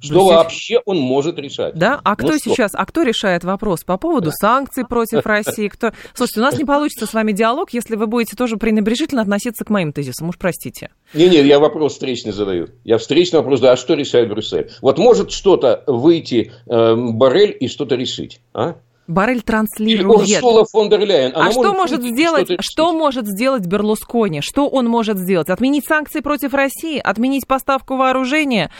Что 0.00 0.14
Брюссель... 0.14 0.34
вообще 0.34 0.80
он 0.84 0.98
может 0.98 1.38
решать? 1.38 1.74
Да, 1.76 2.00
а 2.02 2.16
кто 2.16 2.32
ну, 2.32 2.38
сейчас, 2.38 2.72
а 2.74 2.84
кто 2.84 3.02
решает 3.02 3.44
вопрос 3.44 3.84
по 3.84 3.96
поводу 3.96 4.30
да. 4.30 4.32
санкций 4.32 4.84
против 4.84 5.24
России? 5.26 5.68
Кто... 5.68 5.92
Слушайте, 6.14 6.40
у 6.40 6.42
нас 6.42 6.58
не 6.58 6.64
получится 6.64 7.06
с 7.06 7.14
вами 7.14 7.30
диалог, 7.30 7.72
если 7.72 7.94
вы 7.94 8.08
будете 8.08 8.36
тоже 8.36 8.56
пренебрежительно 8.56 9.22
относиться 9.22 9.64
к 9.64 9.70
моим 9.70 9.92
тезисам, 9.92 10.28
уж 10.28 10.38
простите. 10.38 10.90
Не-не, 11.14 11.42
я 11.42 11.60
вопрос 11.60 11.92
встречный 11.92 12.32
задаю. 12.32 12.70
Я 12.82 12.98
встречный 12.98 13.38
вопрос, 13.38 13.60
да, 13.60 13.72
а 13.72 13.76
что 13.76 13.94
решает 13.94 14.28
Брюссель? 14.28 14.70
Вот 14.80 14.98
может 14.98 15.30
что-то 15.30 15.84
выйти 15.86 16.50
э, 16.66 16.96
Барель 16.96 17.56
и 17.60 17.68
что-то 17.68 17.94
решить, 17.94 18.40
а? 18.52 18.74
Барель 19.08 19.42
транслирует. 19.42 20.20
Урсула 20.20 20.64
фон 20.64 20.88
дер 20.88 21.00
Ляйен. 21.00 21.32
а 21.34 21.50
что 21.50 21.72
может 21.72 22.02
сделать, 22.02 22.48
что 22.60 22.92
может 22.92 23.26
сделать 23.26 23.66
Берлускони? 23.66 24.40
Что 24.40 24.68
он 24.68 24.86
может 24.86 25.18
сделать? 25.18 25.50
Отменить 25.50 25.86
санкции 25.86 26.20
против 26.20 26.54
России? 26.54 26.98
Отменить 26.98 27.46
поставку 27.46 27.96
вооружения? 27.96 28.70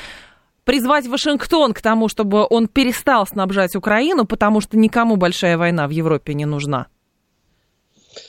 Призвать 0.64 1.08
Вашингтон 1.08 1.72
к 1.72 1.82
тому, 1.82 2.08
чтобы 2.08 2.46
он 2.48 2.68
перестал 2.68 3.26
снабжать 3.26 3.74
Украину, 3.74 4.24
потому 4.24 4.60
что 4.60 4.78
никому 4.78 5.16
большая 5.16 5.58
война 5.58 5.88
в 5.88 5.90
Европе 5.90 6.34
не 6.34 6.46
нужна? 6.46 6.86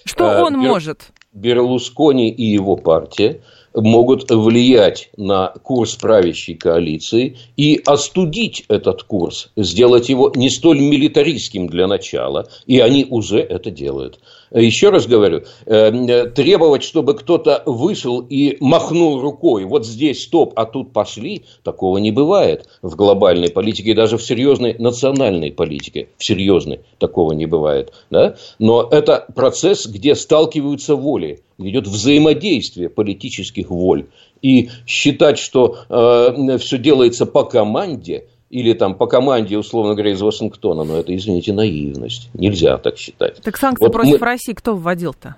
Что 0.03 0.31
а, 0.31 0.43
он 0.43 0.53
Бер... 0.53 0.69
может? 0.69 1.11
Берлускони 1.31 2.31
и 2.31 2.43
его 2.43 2.75
партия 2.75 3.41
могут 3.73 4.29
влиять 4.29 5.09
на 5.17 5.47
курс 5.47 5.95
правящей 5.95 6.55
коалиции 6.55 7.37
и 7.57 7.81
остудить 7.85 8.65
этот 8.67 9.03
курс, 9.03 9.51
сделать 9.55 10.09
его 10.09 10.31
не 10.35 10.49
столь 10.49 10.79
милитаристским 10.79 11.67
для 11.67 11.87
начала, 11.87 12.47
и 12.65 12.79
они 12.79 13.05
уже 13.09 13.39
это 13.39 13.71
делают. 13.71 14.19
Еще 14.53 14.89
раз 14.89 15.07
говорю, 15.07 15.43
э, 15.65 16.27
требовать, 16.27 16.83
чтобы 16.83 17.15
кто-то 17.15 17.63
вышел 17.65 18.19
и 18.19 18.57
махнул 18.59 19.19
рукой, 19.19 19.65
вот 19.65 19.85
здесь 19.85 20.23
стоп, 20.23 20.53
а 20.55 20.65
тут 20.65 20.93
пошли, 20.93 21.45
такого 21.63 21.97
не 21.97 22.11
бывает 22.11 22.67
в 22.83 22.95
глобальной 22.95 23.49
политике 23.49 23.95
даже 23.95 24.17
в 24.17 24.23
серьезной 24.23 24.75
национальной 24.77 25.51
политике. 25.51 26.09
В 26.17 26.23
серьезной 26.23 26.81
такого 26.99 27.33
не 27.33 27.47
бывает. 27.47 27.93
Да? 28.11 28.35
Но 28.59 28.87
это 28.91 29.25
процесс, 29.35 29.87
где 29.87 30.13
сталкиваются 30.13 30.95
воли, 30.95 31.41
идет 31.57 31.87
взаимодействие 31.87 32.89
политических 32.89 33.71
воль. 33.71 34.05
И 34.43 34.69
считать, 34.85 35.39
что 35.39 35.77
э, 35.89 36.57
все 36.59 36.77
делается 36.77 37.25
по 37.25 37.43
команде– 37.43 38.27
или 38.53 38.73
там 38.73 38.93
по 38.93 39.07
команде, 39.07 39.57
условно 39.57 39.93
говоря, 39.93 40.11
из 40.11 40.21
Вашингтона, 40.21 40.83
но 40.83 40.97
это, 40.97 41.15
извините, 41.15 41.53
наивность. 41.53 42.29
Нельзя 42.35 42.77
так 42.77 42.97
считать. 42.99 43.41
Так 43.41 43.57
санкции 43.57 43.83
вот 43.83 43.91
против 43.91 44.21
мы... 44.21 44.25
России 44.27 44.53
кто 44.53 44.75
вводил-то? 44.75 45.37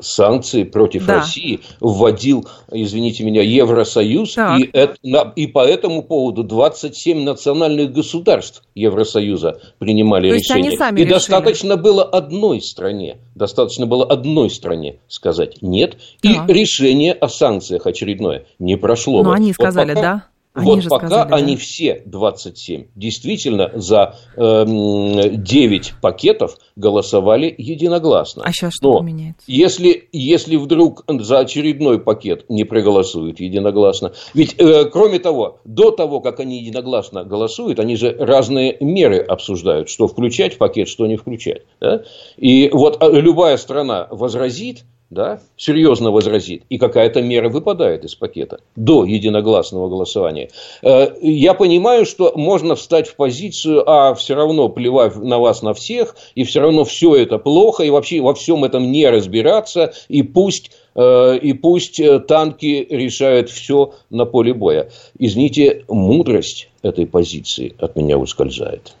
санкции 0.00 0.62
против 0.62 1.06
да. 1.06 1.16
России 1.16 1.58
вводил, 1.80 2.46
извините 2.70 3.24
меня, 3.24 3.42
Евросоюз, 3.42 4.38
и, 4.38 4.70
это, 4.72 4.94
и 5.34 5.48
по 5.48 5.66
этому 5.66 6.04
поводу 6.04 6.44
27 6.44 7.24
национальных 7.24 7.92
государств 7.92 8.62
Евросоюза 8.76 9.60
принимали 9.80 10.30
То 10.30 10.36
решение. 10.36 10.70
И 10.70 10.76
решили. 10.76 11.04
достаточно 11.10 11.76
было 11.76 12.04
одной 12.04 12.60
стране, 12.60 13.16
достаточно 13.34 13.86
было 13.86 14.04
одной 14.04 14.50
стране 14.50 15.00
сказать 15.08 15.60
нет, 15.62 15.96
да. 16.22 16.46
и 16.46 16.52
решение 16.52 17.12
о 17.12 17.28
санкциях 17.28 17.86
очередное 17.88 18.44
не 18.60 18.76
прошло. 18.76 19.24
Но 19.24 19.30
бы. 19.30 19.34
они 19.34 19.52
сказали, 19.52 19.88
вот 19.88 19.96
пока, 19.96 20.02
да? 20.02 20.37
Они 20.58 20.70
вот 20.70 20.88
пока 20.88 21.08
сказали, 21.08 21.32
они 21.32 21.54
да? 21.54 21.60
все 21.60 22.02
27 22.04 22.86
действительно 22.94 23.70
за 23.74 24.16
э, 24.36 24.64
9 24.66 25.94
пакетов 26.00 26.56
голосовали 26.76 27.54
единогласно. 27.56 28.42
А 28.44 28.52
сейчас 28.52 28.74
что 28.74 28.92
Но 28.92 28.98
поменяется? 28.98 29.44
Если, 29.46 30.08
если 30.12 30.56
вдруг 30.56 31.04
за 31.08 31.40
очередной 31.40 32.00
пакет 32.00 32.44
не 32.48 32.64
проголосуют 32.64 33.40
единогласно, 33.40 34.12
ведь 34.34 34.54
э, 34.58 34.84
кроме 34.86 35.18
того, 35.18 35.58
до 35.64 35.90
того, 35.90 36.20
как 36.20 36.40
они 36.40 36.58
единогласно 36.58 37.24
голосуют, 37.24 37.80
они 37.80 37.96
же 37.96 38.14
разные 38.18 38.76
меры 38.80 39.18
обсуждают, 39.18 39.88
что 39.88 40.08
включать 40.08 40.54
в 40.54 40.58
пакет, 40.58 40.88
что 40.88 41.06
не 41.06 41.16
включать. 41.16 41.62
Да? 41.80 42.02
И 42.36 42.70
вот 42.72 43.02
э, 43.02 43.20
любая 43.20 43.56
страна 43.56 44.08
возразит, 44.10 44.84
да, 45.10 45.40
серьезно 45.56 46.10
возразит, 46.10 46.64
и 46.68 46.76
какая-то 46.76 47.22
мера 47.22 47.48
выпадает 47.48 48.04
из 48.04 48.14
пакета. 48.14 48.60
До 48.76 49.04
единогласного 49.04 49.88
голосования. 49.88 50.50
Э, 50.82 51.08
я 51.22 51.54
понимаю, 51.54 52.04
что 52.04 52.32
можно 52.34 52.74
встать 52.74 53.08
в 53.08 53.16
позицию, 53.16 53.88
а 53.88 54.14
все 54.14 54.34
равно 54.34 54.68
плевать 54.68 55.16
на 55.16 55.38
вас 55.38 55.62
на 55.62 55.72
всех, 55.72 56.14
и 56.34 56.44
все 56.44 56.60
равно 56.60 56.84
все 56.84 57.16
это 57.16 57.38
плохо, 57.38 57.84
и 57.84 57.90
вообще 57.90 58.20
во 58.20 58.34
всем 58.34 58.64
этом 58.64 58.92
не 58.92 59.08
разбираться, 59.08 59.94
и 60.08 60.22
пусть 60.22 60.72
и 60.98 61.52
пусть 61.52 62.00
танки 62.26 62.86
решают 62.90 63.50
все 63.50 63.94
на 64.10 64.24
поле 64.24 64.52
боя. 64.52 64.90
Извините, 65.18 65.84
мудрость 65.88 66.70
этой 66.82 67.06
позиции 67.06 67.74
от 67.78 67.96
меня 67.96 68.18
ускользает. 68.18 68.94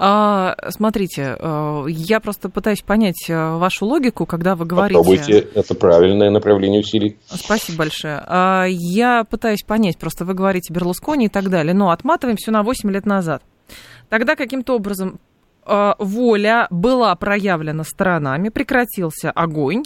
А, 0.00 0.54
смотрите, 0.68 1.36
э, 1.36 1.84
я 1.88 2.20
просто 2.20 2.48
пытаюсь 2.48 2.82
понять 2.82 3.28
э, 3.28 3.56
вашу 3.56 3.84
логику, 3.84 4.26
когда 4.26 4.54
вы 4.54 4.64
говорите... 4.64 4.96
Попробуйте, 4.96 5.48
это 5.54 5.74
правильное 5.74 6.30
направление 6.30 6.80
усилий. 6.80 7.16
Спасибо 7.26 7.78
большое. 7.78 8.22
А, 8.24 8.66
я 8.68 9.24
пытаюсь 9.24 9.64
понять, 9.66 9.98
просто 9.98 10.24
вы 10.24 10.34
говорите 10.34 10.72
Берлускони 10.72 11.26
и 11.26 11.28
так 11.28 11.50
далее, 11.50 11.74
но 11.74 11.90
отматываем 11.90 12.36
все 12.36 12.52
на 12.52 12.62
8 12.62 12.88
лет 12.92 13.06
назад. 13.06 13.42
Тогда 14.08 14.36
каким-то 14.36 14.76
образом 14.76 15.18
э, 15.66 15.94
воля 15.98 16.68
была 16.70 17.12
проявлена 17.16 17.82
сторонами, 17.82 18.50
прекратился 18.50 19.32
огонь, 19.32 19.82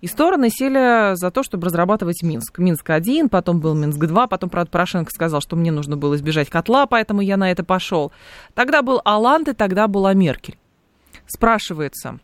и 0.00 0.06
стороны 0.06 0.50
сели 0.50 1.16
за 1.16 1.30
то, 1.30 1.42
чтобы 1.42 1.66
разрабатывать 1.66 2.22
Минск. 2.22 2.58
Минск-1, 2.58 3.28
потом 3.28 3.60
был 3.60 3.74
Минск-2, 3.74 4.28
потом, 4.28 4.50
правда, 4.50 4.70
Порошенко 4.70 5.10
сказал, 5.10 5.40
что 5.40 5.56
мне 5.56 5.72
нужно 5.72 5.96
было 5.96 6.16
избежать 6.16 6.50
котла, 6.50 6.86
поэтому 6.86 7.20
я 7.20 7.36
на 7.36 7.50
это 7.50 7.64
пошел. 7.64 8.12
Тогда 8.54 8.82
был 8.82 9.00
Алант 9.04 9.48
и 9.48 9.52
тогда 9.52 9.88
была 9.88 10.12
Меркель. 10.12 10.58
Спрашивается, 11.26 12.20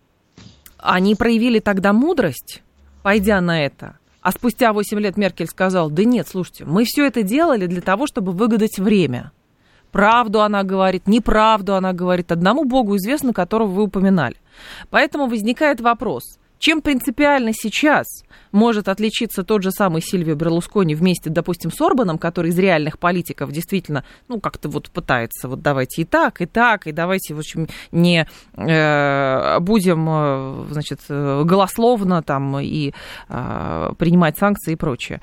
они 0.78 1.14
проявили 1.14 1.58
тогда 1.58 1.92
мудрость, 1.92 2.62
пойдя 3.02 3.40
на 3.40 3.64
это? 3.64 3.98
А 4.20 4.30
спустя 4.30 4.72
8 4.72 5.00
лет 5.00 5.16
Меркель 5.16 5.48
сказал, 5.48 5.90
да 5.90 6.04
нет, 6.04 6.28
слушайте, 6.28 6.64
мы 6.64 6.84
все 6.84 7.06
это 7.06 7.22
делали 7.22 7.66
для 7.66 7.80
того, 7.80 8.06
чтобы 8.06 8.32
выгадать 8.32 8.78
время. 8.78 9.32
Правду 9.90 10.40
она 10.42 10.62
говорит, 10.62 11.06
неправду 11.06 11.74
она 11.74 11.92
говорит, 11.92 12.32
одному 12.32 12.64
Богу 12.64 12.96
известно, 12.96 13.32
которого 13.32 13.68
вы 13.68 13.82
упоминали. 13.82 14.36
Поэтому 14.90 15.26
возникает 15.26 15.80
вопрос, 15.80 16.38
чем 16.62 16.80
принципиально 16.80 17.50
сейчас 17.52 18.06
может 18.52 18.86
отличиться 18.86 19.42
тот 19.42 19.64
же 19.64 19.72
самый 19.72 20.00
Сильвио 20.00 20.36
Берлускони 20.36 20.94
вместе, 20.94 21.28
допустим, 21.28 21.72
с 21.72 21.80
Орбаном, 21.80 22.18
который 22.18 22.50
из 22.50 22.58
реальных 22.58 23.00
политиков 23.00 23.50
действительно, 23.50 24.04
ну, 24.28 24.40
как-то 24.40 24.68
вот 24.68 24.88
пытается, 24.88 25.48
вот 25.48 25.60
давайте 25.60 26.02
и 26.02 26.04
так, 26.04 26.40
и 26.40 26.46
так, 26.46 26.86
и 26.86 26.92
давайте, 26.92 27.34
в 27.34 27.40
общем, 27.40 27.66
не 27.90 28.28
э, 28.54 29.58
будем, 29.58 30.06
э, 30.08 30.66
значит, 30.70 31.00
голословно 31.08 32.22
там 32.22 32.60
и 32.60 32.92
э, 33.28 33.92
принимать 33.98 34.38
санкции 34.38 34.74
и 34.74 34.76
прочее. 34.76 35.20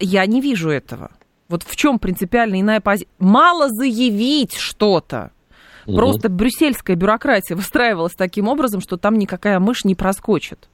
Я 0.00 0.26
не 0.26 0.42
вижу 0.42 0.68
этого. 0.68 1.12
Вот 1.48 1.62
в 1.62 1.76
чем 1.76 1.98
принципиально 1.98 2.60
иная 2.60 2.82
позиция? 2.82 3.10
Мало 3.18 3.70
заявить 3.70 4.54
что-то. 4.54 5.30
Просто 5.86 6.28
брюссельская 6.28 6.94
бюрократия 6.94 7.54
выстраивалась 7.54 8.12
таким 8.14 8.48
образом, 8.48 8.82
что 8.82 8.98
там 8.98 9.18
никакая 9.18 9.58
мышь 9.60 9.84
не 9.84 9.94
проскочит. 9.94 10.68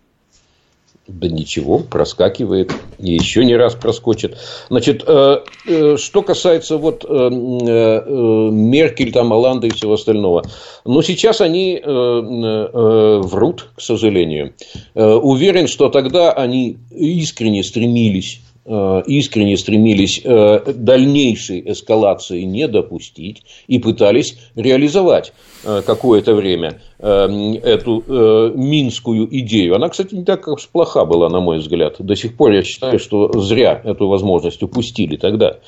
Да 1.13 1.29
ничего, 1.29 1.79
проскакивает. 1.79 2.73
И 2.99 3.13
еще 3.15 3.45
не 3.45 3.57
раз 3.57 3.75
проскочит. 3.75 4.39
Значит, 4.69 5.03
э, 5.07 5.39
э, 5.67 5.97
что 5.97 6.23
касается 6.23 6.77
вот 6.77 7.05
э, 7.05 7.31
Меркель, 7.31 9.13
там, 9.13 9.33
Оланда 9.33 9.67
и 9.67 9.71
всего 9.71 9.95
остального. 9.95 10.45
Ну, 10.85 11.03
сейчас 11.03 11.41
они 11.41 11.81
врут, 11.85 13.71
к 13.75 13.81
сожалению. 13.81 14.55
Уверен, 14.95 15.67
что 15.67 15.89
тогда 15.89 16.33
они 16.33 16.79
искренне 16.91 17.63
стремились 17.65 18.41
искренне 18.67 19.57
стремились 19.57 20.23
дальнейшей 20.23 21.73
эскалации 21.73 22.43
не 22.43 22.69
допустить 22.69 23.43
и 23.67 23.79
пытались 23.79 24.37
реализовать 24.55 25.33
какое-то 25.65 26.35
время 26.35 26.81
эту 26.99 28.05
э, 28.07 28.53
минскую 28.55 29.27
идею. 29.41 29.75
Она, 29.75 29.89
кстати, 29.89 30.15
не 30.15 30.25
так 30.25 30.47
плоха 30.73 31.05
была, 31.05 31.29
на 31.31 31.41
мой 31.41 31.59
взгляд. 31.59 31.97
До 31.99 32.15
сих 32.15 32.37
пор 32.37 32.53
я 32.53 32.63
считаю, 32.63 32.99
что 32.99 33.33
зря 33.41 33.81
эту 33.83 34.09
возможность 34.09 34.63
упустили 34.63 35.17
тогда. 35.17 35.59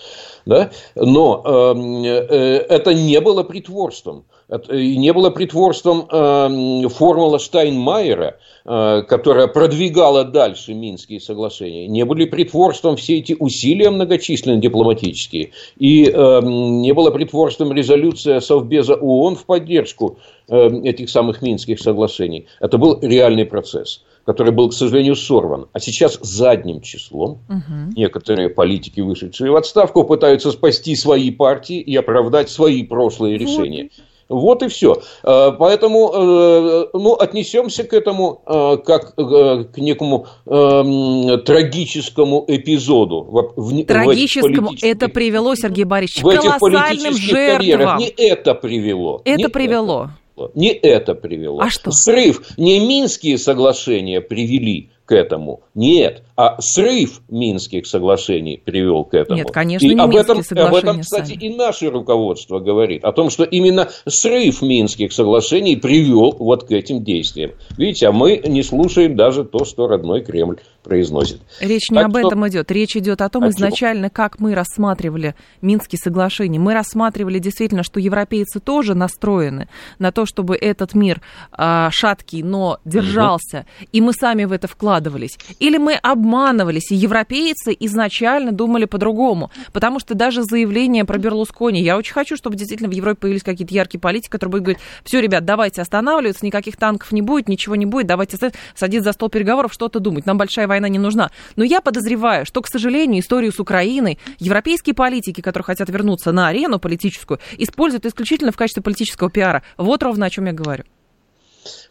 Да? 0.47 0.71
Но 0.95 1.43
эм, 1.45 2.05
э, 2.05 2.67
это 2.69 2.95
не 2.95 3.21
было 3.21 3.43
притворством. 3.43 4.25
Это 4.49 4.77
не 4.77 5.13
было 5.15 5.31
притворством 5.31 6.07
э, 6.11 6.89
формула 6.91 7.39
Штайнмайера, 7.39 8.37
э, 8.67 9.03
которая 9.09 9.47
продвигала 9.47 10.25
дальше 10.25 10.75
Минские 10.75 11.21
соглашения. 11.21 11.87
Не 11.87 12.05
были 12.05 12.27
притворством 12.27 12.97
все 12.97 13.19
эти 13.19 13.35
усилия 13.39 13.89
многочисленные 13.89 14.61
дипломатические. 14.61 15.53
И 15.79 16.05
э, 16.05 16.41
не 16.43 16.93
было 16.93 17.11
притворством 17.11 17.73
резолюция 17.73 18.41
Совбеза 18.41 18.95
ООН 18.95 19.37
в 19.37 19.47
поддержку 19.47 20.19
э, 20.49 20.69
этих 20.85 21.09
самых 21.09 21.41
Минских 21.41 21.81
соглашений. 21.81 22.47
Это 22.61 22.77
был 22.77 22.99
реальный 23.01 23.47
процесс 23.47 24.03
который 24.25 24.53
был, 24.53 24.69
к 24.69 24.75
сожалению, 24.75 25.17
сорван. 25.17 25.67
А 25.73 25.81
сейчас 25.81 26.19
задним 26.23 26.81
числом 26.81 27.41
угу. 27.49 27.93
некоторые 27.97 28.49
политики, 28.49 29.01
вышедшие 29.01 29.51
в 29.51 29.57
отставку, 29.57 30.05
пытаются 30.05 30.53
спасти 30.53 30.97
свои 30.97 31.31
партии 31.31 31.81
и 31.81 31.97
оправдать 31.97 32.51
свои 32.51 32.85
прошлые 32.85 33.39
решения. 33.39 33.91
Вот 34.33 34.63
и 34.63 34.69
все. 34.69 35.03
Э, 35.23 35.53
поэтому 35.59 36.11
э, 36.15 36.87
ну, 36.95 37.15
отнесемся 37.15 37.85
к 37.85 37.93
этому 37.93 38.43
э, 38.47 38.79
как 38.85 39.15
к 39.15 39.77
некому 39.77 40.27
трагическому 40.45 42.45
эпизоду. 42.49 43.53
В, 43.57 43.85
трагическому 43.85 44.71
в 44.71 44.83
это 44.83 45.09
привело, 45.09 45.55
Сергей 45.55 45.85
Борисович, 45.85 46.23
к 46.23 46.43
колоссальным 46.43 47.15
жертвам. 47.15 47.59
Карьерах. 47.59 47.99
Не 47.99 48.07
это 48.07 48.55
привело. 48.55 49.21
Это 49.25 49.39
не 49.39 49.49
привело. 49.49 50.05
Это. 50.05 50.22
Не 50.55 50.73
это 50.73 51.15
привело. 51.15 51.61
А 51.61 51.71
что? 51.71 51.91
Срыв. 51.91 52.57
Не 52.57 52.81
Минские 52.81 53.39
соглашения 53.39 54.21
привели 54.21 54.91
к 55.05 55.13
этому. 55.13 55.63
Нет. 55.75 56.23
А 56.37 56.57
срыв 56.61 57.21
Минских 57.29 57.87
соглашений 57.87 58.61
привел 58.65 59.05
к 59.05 59.15
этому. 59.15 59.39
Нет, 59.39 59.51
конечно, 59.51 59.87
и 59.87 59.95
не 59.95 60.01
об 60.01 60.15
этом, 60.15 60.43
соглашения 60.43 60.69
об 60.69 60.75
этом, 60.75 61.01
кстати, 61.01 61.35
сами. 61.35 61.45
и 61.45 61.57
наше 61.57 61.91
руководство 61.91 62.59
говорит. 62.59 63.05
О 63.05 63.13
том, 63.13 63.31
что 63.31 63.45
именно 63.45 63.89
срыв 64.07 64.63
Минских 64.63 65.13
соглашений 65.13 65.77
привел 65.77 66.35
вот 66.39 66.65
к 66.65 66.73
этим 66.73 67.05
действиям. 67.05 67.53
Видите, 67.77 68.09
а 68.09 68.13
мы 68.13 68.43
не 68.47 68.63
слушаем 68.63 69.17
даже 69.17 69.45
то, 69.45 69.65
что 69.65 69.87
родной 69.87 70.23
Кремль 70.23 70.57
произносит. 70.83 71.41
Речь 71.61 71.91
не 71.91 71.97
так 71.97 72.07
об 72.07 72.17
что... 72.17 72.29
этом 72.29 72.49
идет. 72.49 72.71
Речь 72.71 72.97
идет 72.97 73.21
о 73.21 73.29
том, 73.29 73.45
а 73.45 73.51
изначально, 73.51 74.11
как 74.11 74.41
мы 74.41 74.55
рассматривали 74.55 75.35
Минские 75.61 75.99
соглашения. 75.99 76.59
Мы 76.59 76.75
рассматривали 76.75 77.39
действительно, 77.39 77.83
что 77.83 78.01
европейцы 78.01 78.61
тоже 78.61 78.95
настроены 78.95 79.69
на 79.99 80.13
то, 80.13 80.27
чтобы 80.27 80.57
этот 80.57 80.95
мир 80.95 81.21
а, 81.53 81.91
шаткий, 81.93 82.43
но 82.43 82.79
держался, 82.85 83.59
угу. 83.59 83.89
и 83.93 84.01
мы 84.01 84.13
сами 84.13 84.45
в 84.45 84.53
это 84.53 84.67
вкладывались. 84.67 85.39
Или 85.59 85.79
мы 85.79 85.95
обманывались, 86.23 86.93
и 86.93 86.95
европейцы 86.95 87.77
изначально 87.81 88.53
думали 88.53 88.85
по-другому. 88.85 89.51
Потому 89.73 89.99
что 89.99 90.15
даже 90.15 90.45
заявление 90.45 91.05
про 91.05 91.19
Берлускони, 91.19 91.83
я 91.83 91.97
очень 91.97 92.13
хочу, 92.13 92.37
чтобы 92.37 92.57
действительно 92.57 92.89
в 92.89 92.93
Европе 92.93 93.23
появились 93.23 93.43
какие-то 93.43 93.75
яркие 93.75 94.01
политики, 94.01 94.31
которые 94.31 94.53
будут 94.53 94.65
говорить, 94.65 94.83
все, 95.05 95.21
ребят, 95.21 95.45
давайте 95.45 95.83
останавливаться, 95.83 96.47
никаких 96.47 96.77
танков 96.77 97.13
не 97.13 97.23
будет, 97.23 97.49
ничего 97.49 97.75
не 97.75 97.87
будет, 97.87 98.07
давайте 98.07 98.39
садиться 98.75 99.05
за 99.05 99.13
стол 99.13 99.29
переговоров, 99.29 99.73
что-то 99.73 99.99
думать. 99.99 100.27
Нам 100.27 100.39
большая 100.39 100.69
война 100.69 100.89
не 100.89 100.99
нужна. 100.99 101.31
Но 101.57 101.65
я 101.65 101.81
подозреваю, 101.81 102.47
что, 102.47 102.63
к 102.63 102.69
сожалению, 102.69 103.21
историю 103.21 103.53
с 103.53 103.59
Украиной 103.59 104.19
европейские 104.39 104.95
политики, 104.95 105.41
которые 105.41 105.65
хотят 105.65 105.89
вернуться 105.89 106.31
на 106.31 106.49
арену 106.49 106.79
политическую, 106.79 107.41
используют 107.59 108.07
исключительно 108.07 108.53
в 108.53 108.57
качестве 108.57 108.83
политического 108.83 109.31
пиара. 109.31 109.63
Вот 109.77 110.03
ровно 110.03 110.27
о 110.27 110.31
чем 110.31 110.47
я 110.47 110.53
говорю. 110.53 110.85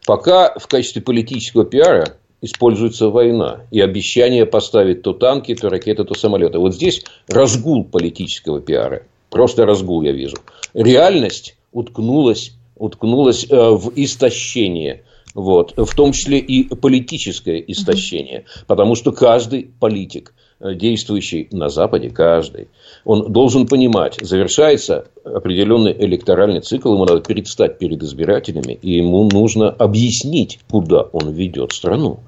Пока 0.06 0.54
в 0.58 0.68
качестве 0.68 1.02
политического 1.02 1.66
пиара 1.66 2.18
используется 2.42 3.10
война 3.10 3.62
и 3.72 3.80
обещание 3.80 4.46
поставить 4.46 5.04
то 5.04 5.14
танки, 5.14 5.56
то 5.56 5.70
ракеты, 5.70 6.04
то 6.04 6.14
самолеты. 6.14 6.58
Вот 6.60 6.74
здесь 6.74 7.04
разгул 7.28 7.84
политического 7.84 8.60
пиара. 8.60 9.04
Просто 9.30 9.66
разгул 9.66 10.02
я 10.02 10.12
вижу. 10.12 10.38
Реальность 10.74 11.56
уткнулась, 11.72 12.54
уткнулась 12.76 13.46
э, 13.50 13.56
в 13.56 13.92
истощение 13.96 15.04
вот, 15.34 15.74
в 15.78 15.96
том 15.96 16.12
числе 16.12 16.40
и 16.40 16.64
политическое 16.76 17.64
истощение, 17.66 18.46
потому 18.68 18.96
что 18.96 19.12
каждый 19.12 19.72
политик, 19.80 20.34
э, 20.60 20.76
действующий 20.76 21.48
на 21.52 21.70
Западе, 21.70 22.10
каждый, 22.10 22.68
он 23.06 23.32
должен 23.32 23.68
понимать, 23.68 24.18
завершается 24.22 25.08
определенный 25.24 25.94
электоральный 25.94 26.62
цикл, 26.62 26.94
ему 26.94 27.06
надо 27.06 27.22
предстать 27.22 27.80
перед 27.80 28.04
избирателями, 28.04 28.78
и 28.82 28.98
ему 28.98 29.30
нужно 29.32 29.70
объяснить, 29.70 30.60
куда 30.70 31.04
он 31.04 31.32
ведет 31.32 31.72
страну. 31.72 32.20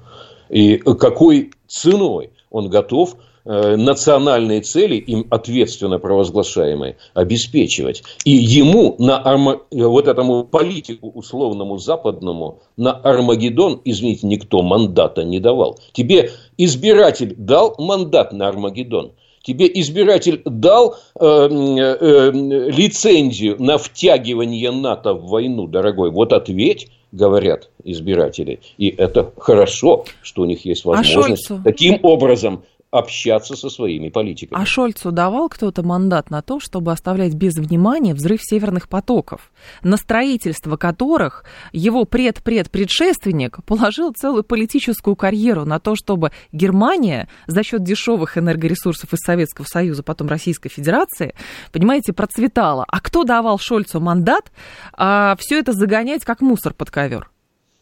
И 0.48 0.76
какой 0.78 1.52
ценой 1.66 2.30
он 2.50 2.68
готов 2.68 3.16
Э, 3.46 3.76
национальные 3.76 4.62
цели, 4.62 4.96
им 4.96 5.26
ответственно 5.28 5.98
провозглашаемые, 5.98 6.96
обеспечивать. 7.12 8.02
И 8.24 8.30
ему, 8.30 8.96
на 8.98 9.18
арма... 9.18 9.60
вот 9.70 10.08
этому 10.08 10.44
политику 10.44 11.10
условному 11.10 11.76
западному, 11.76 12.60
на 12.78 12.92
Армагеддон, 12.92 13.82
извините, 13.84 14.26
никто 14.26 14.62
мандата 14.62 15.24
не 15.24 15.40
давал. 15.40 15.78
Тебе 15.92 16.30
избиратель 16.56 17.34
дал 17.36 17.74
мандат 17.76 18.32
на 18.32 18.48
Армагеддон. 18.48 19.12
Тебе 19.42 19.70
избиратель 19.74 20.40
дал 20.46 20.96
э, 21.20 21.24
э, 21.26 22.30
лицензию 22.32 23.62
на 23.62 23.76
втягивание 23.76 24.70
НАТО 24.70 25.12
в 25.12 25.26
войну, 25.26 25.66
дорогой. 25.66 26.10
Вот 26.10 26.32
ответь, 26.32 26.88
говорят 27.14 27.70
избиратели. 27.84 28.60
И 28.76 28.88
это 28.88 29.32
хорошо, 29.38 30.04
что 30.22 30.42
у 30.42 30.44
них 30.44 30.64
есть 30.64 30.84
а 30.84 30.90
возможность 30.90 31.50
а 31.50 31.60
таким 31.62 32.00
образом 32.02 32.64
общаться 32.94 33.56
со 33.56 33.68
своими 33.68 34.08
политиками. 34.08 34.60
А 34.60 34.64
Шольцу 34.64 35.10
давал 35.10 35.48
кто-то 35.48 35.82
мандат 35.82 36.30
на 36.30 36.42
то, 36.42 36.60
чтобы 36.60 36.92
оставлять 36.92 37.34
без 37.34 37.54
внимания 37.54 38.14
взрыв 38.14 38.40
северных 38.40 38.88
потоков, 38.88 39.50
на 39.82 39.96
строительство 39.96 40.76
которых 40.76 41.44
его 41.72 42.04
пред-пред-предшественник 42.04 43.64
положил 43.64 44.12
целую 44.12 44.44
политическую 44.44 45.16
карьеру 45.16 45.64
на 45.64 45.80
то, 45.80 45.96
чтобы 45.96 46.30
Германия 46.52 47.28
за 47.48 47.64
счет 47.64 47.82
дешевых 47.82 48.38
энергоресурсов 48.38 49.12
из 49.12 49.18
Советского 49.18 49.64
Союза, 49.64 50.04
потом 50.04 50.28
Российской 50.28 50.68
Федерации, 50.68 51.34
понимаете, 51.72 52.12
процветала. 52.12 52.84
А 52.86 53.00
кто 53.00 53.24
давал 53.24 53.58
Шольцу 53.58 53.98
мандат 53.98 54.52
а, 54.92 55.34
все 55.40 55.58
это 55.58 55.72
загонять 55.72 56.24
как 56.24 56.40
мусор 56.40 56.74
под 56.74 56.92
ковер? 56.92 57.33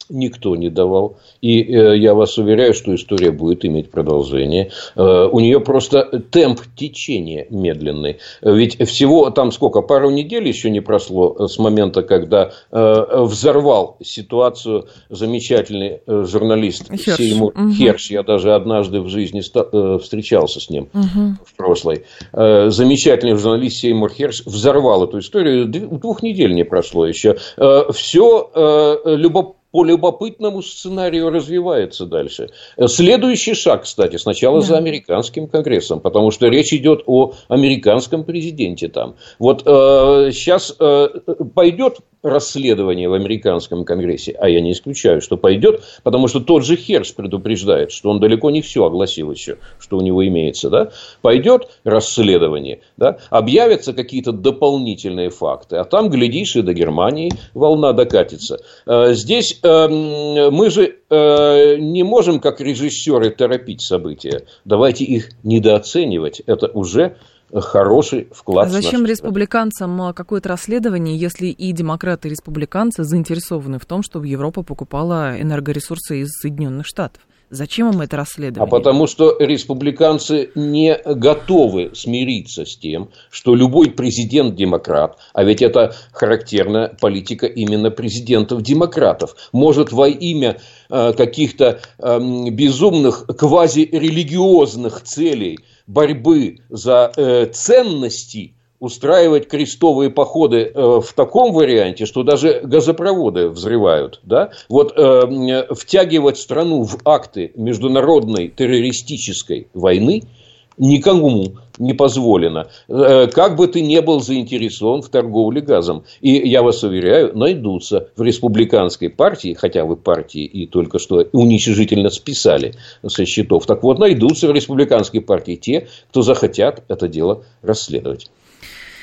Никто 0.08 0.56
не 0.56 0.70
давал. 0.70 1.18
И 1.40 1.62
э, 1.62 1.96
я 1.98 2.14
вас 2.14 2.38
уверяю, 2.38 2.74
что 2.74 2.94
история 2.94 3.30
будет 3.30 3.64
иметь 3.64 3.90
продолжение. 3.90 4.70
Э, 4.96 5.28
у 5.30 5.40
нее 5.40 5.60
просто 5.60 6.22
темп 6.30 6.60
течения 6.76 7.46
медленный. 7.50 8.18
Ведь 8.42 8.82
всего 8.88 9.30
там 9.30 9.52
сколько, 9.52 9.82
пару 9.82 10.10
недель 10.10 10.46
еще 10.46 10.70
не 10.70 10.80
прошло 10.80 11.46
с 11.46 11.58
момента, 11.58 12.02
когда 12.02 12.52
э, 12.70 13.22
взорвал 13.24 13.96
ситуацию 14.02 14.86
замечательный 15.08 16.00
э, 16.06 16.24
журналист 16.24 16.90
Херш. 16.92 17.16
Сеймур 17.16 17.52
угу. 17.56 17.72
Херш. 17.72 18.10
Я 18.10 18.22
даже 18.22 18.54
однажды 18.54 19.00
в 19.00 19.08
жизни 19.08 19.40
ста- 19.40 19.68
э, 19.72 19.98
встречался 20.02 20.60
с 20.60 20.70
ним 20.70 20.88
угу. 20.92 21.36
в 21.44 21.56
прошлой. 21.56 22.04
Э, 22.32 22.70
замечательный 22.70 23.36
журналист 23.36 23.78
Сеймур 23.78 24.10
Херш 24.10 24.42
взорвал 24.44 25.04
эту 25.04 25.18
историю. 25.18 25.66
Двух 25.66 26.22
недель 26.22 26.54
не 26.54 26.64
прошло 26.64 27.06
еще. 27.06 27.36
Э, 27.56 27.84
все 27.92 28.50
э, 28.54 29.16
любопытно 29.16 29.61
по 29.72 29.84
любопытному 29.84 30.62
сценарию 30.62 31.30
развивается 31.30 32.06
дальше. 32.06 32.50
Следующий 32.86 33.54
шаг, 33.54 33.82
кстати, 33.82 34.16
сначала 34.16 34.60
да. 34.60 34.66
за 34.66 34.78
американским 34.78 35.48
конгрессом, 35.48 36.00
потому 36.00 36.30
что 36.30 36.48
речь 36.48 36.72
идет 36.72 37.02
о 37.06 37.32
американском 37.48 38.24
президенте 38.24 38.88
там. 38.88 39.16
Вот 39.38 39.62
э, 39.66 40.30
сейчас 40.32 40.76
э, 40.78 41.08
пойдет 41.54 41.98
расследование 42.22 43.08
в 43.08 43.14
американском 43.14 43.84
конгрессе, 43.84 44.36
а 44.38 44.48
я 44.48 44.60
не 44.60 44.72
исключаю, 44.72 45.20
что 45.20 45.36
пойдет, 45.36 45.82
потому 46.02 46.28
что 46.28 46.40
тот 46.40 46.64
же 46.64 46.76
Херш 46.76 47.14
предупреждает, 47.14 47.90
что 47.90 48.10
он 48.10 48.20
далеко 48.20 48.50
не 48.50 48.62
все 48.62 48.84
огласил 48.84 49.32
еще, 49.32 49.58
что 49.78 49.98
у 49.98 50.00
него 50.00 50.26
имеется, 50.26 50.70
да, 50.70 50.92
пойдет 51.20 51.68
расследование, 51.84 52.80
да, 52.96 53.18
объявятся 53.30 53.92
какие-то 53.92 54.32
дополнительные 54.32 55.30
факты, 55.30 55.76
а 55.76 55.84
там, 55.84 56.10
глядишь, 56.10 56.56
и 56.56 56.62
до 56.62 56.72
Германии 56.72 57.32
волна 57.54 57.92
докатится. 57.92 58.58
Э, 58.86 59.14
здесь 59.14 59.58
эм, 59.62 60.54
мы 60.54 60.70
же 60.70 60.96
э, 61.10 61.76
не 61.78 62.02
можем, 62.02 62.40
как 62.40 62.60
режиссеры, 62.60 63.30
торопить 63.30 63.82
события. 63.82 64.44
Давайте 64.64 65.04
их 65.04 65.30
недооценивать. 65.42 66.40
Это 66.46 66.68
уже 66.68 67.16
хороший 67.60 68.28
вклад. 68.32 68.66
А 68.66 68.70
зачем 68.70 69.04
республиканцам 69.04 70.00
а, 70.02 70.12
какое-то 70.12 70.48
расследование, 70.48 71.16
если 71.16 71.46
и 71.46 71.72
демократы, 71.72 72.28
и 72.28 72.30
республиканцы 72.30 73.04
заинтересованы 73.04 73.78
в 73.78 73.86
том, 73.86 74.02
чтобы 74.02 74.26
Европа 74.26 74.62
покупала 74.62 75.40
энергоресурсы 75.40 76.20
из 76.20 76.30
Соединенных 76.40 76.86
Штатов? 76.86 77.22
Зачем 77.52 77.90
им 77.90 78.00
это 78.00 78.16
расследование? 78.16 78.66
А 78.66 78.66
потому 78.66 79.06
что 79.06 79.36
республиканцы 79.38 80.50
не 80.54 80.96
готовы 81.04 81.90
смириться 81.94 82.64
с 82.64 82.78
тем, 82.78 83.10
что 83.30 83.54
любой 83.54 83.90
президент-демократ, 83.90 85.18
а 85.34 85.44
ведь 85.44 85.60
это 85.60 85.94
характерная 86.12 86.96
политика 86.98 87.44
именно 87.44 87.90
президентов-демократов, 87.90 89.36
может 89.52 89.92
во 89.92 90.08
имя 90.08 90.60
э, 90.88 91.12
каких-то 91.12 91.82
э, 91.98 92.20
безумных 92.48 93.26
квазирелигиозных 93.26 95.02
целей– 95.02 95.58
борьбы 95.92 96.58
за 96.70 97.12
э, 97.16 97.46
ценности 97.46 98.54
устраивать 98.80 99.46
крестовые 99.48 100.10
походы 100.10 100.72
э, 100.74 101.00
в 101.00 101.12
таком 101.14 101.52
варианте, 101.52 102.06
что 102.06 102.22
даже 102.22 102.62
газопроводы 102.64 103.48
взрывают, 103.48 104.20
да, 104.24 104.50
вот 104.68 104.92
э, 104.96 105.74
втягивать 105.74 106.38
страну 106.38 106.82
в 106.82 106.98
акты 107.04 107.52
международной 107.54 108.48
террористической 108.48 109.68
войны– 109.74 110.22
никому 110.78 111.56
не 111.82 111.92
позволено. 111.94 112.68
Э, 112.88 113.26
как 113.26 113.56
бы 113.56 113.66
ты 113.66 113.82
ни 113.82 113.98
был 114.00 114.20
заинтересован 114.20 115.02
в 115.02 115.08
торговле 115.08 115.60
газом. 115.60 116.04
И 116.20 116.30
я 116.48 116.62
вас 116.62 116.82
уверяю, 116.82 117.36
найдутся 117.36 118.08
в 118.16 118.22
республиканской 118.22 119.10
партии, 119.10 119.54
хотя 119.54 119.84
вы 119.84 119.96
партии 119.96 120.44
и 120.44 120.66
только 120.66 120.98
что 120.98 121.26
уничижительно 121.32 122.10
списали 122.10 122.74
со 123.06 123.26
счетов, 123.26 123.66
так 123.66 123.82
вот 123.82 123.98
найдутся 123.98 124.48
в 124.48 124.52
республиканской 124.52 125.20
партии 125.20 125.56
те, 125.56 125.88
кто 126.10 126.22
захотят 126.22 126.84
это 126.88 127.08
дело 127.08 127.44
расследовать. 127.62 128.30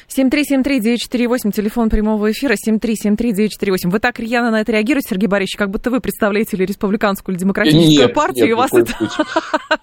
7373948, 0.10 1.52
телефон 1.52 1.90
прямого 1.90 2.32
эфира, 2.32 2.56
7373948. 2.56 3.90
Вы 3.90 4.00
так 4.00 4.20
рьяно 4.20 4.50
на 4.50 4.62
это 4.62 4.72
реагируете, 4.72 5.10
Сергей 5.12 5.28
Борисович, 5.28 5.56
как 5.56 5.70
будто 5.70 5.92
вы 5.92 6.00
представляете 6.00 6.58
или 6.58 6.66
республиканскую, 6.66 7.36
или 7.36 7.42
демократическую 7.42 8.08
нет, 8.08 8.14
партию, 8.14 8.46
нет, 8.46 8.52
и 8.52 8.54
вас 8.54 8.74
это... 8.74 8.94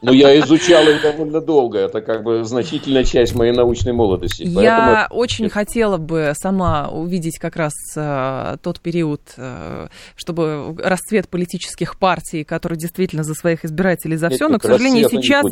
Но 0.02 0.12
я 0.12 0.38
изучал 0.40 0.86
их 0.88 1.00
довольно 1.00 1.40
долго, 1.40 1.78
это 1.78 2.00
как 2.00 2.24
бы 2.24 2.42
значительная 2.42 3.04
часть 3.04 3.34
моей 3.34 3.52
научной 3.52 3.92
молодости. 3.92 4.42
Я 4.42 5.06
очень 5.10 5.48
хотела 5.48 5.96
бы 5.96 6.32
сама 6.34 6.88
увидеть 6.88 7.38
как 7.38 7.56
раз 7.56 7.72
э, 7.96 8.56
тот 8.62 8.80
период, 8.80 9.20
э, 9.36 9.86
чтобы 10.16 10.76
расцвет 10.82 11.28
политических 11.28 11.98
партий, 11.98 12.42
которые 12.42 12.78
действительно 12.78 13.22
за 13.22 13.34
своих 13.34 13.64
избирателей 13.64 14.16
за 14.16 14.30
все, 14.30 14.48
но, 14.48 14.58
к 14.58 14.64
сожалению, 14.64 15.08
сейчас... 15.08 15.44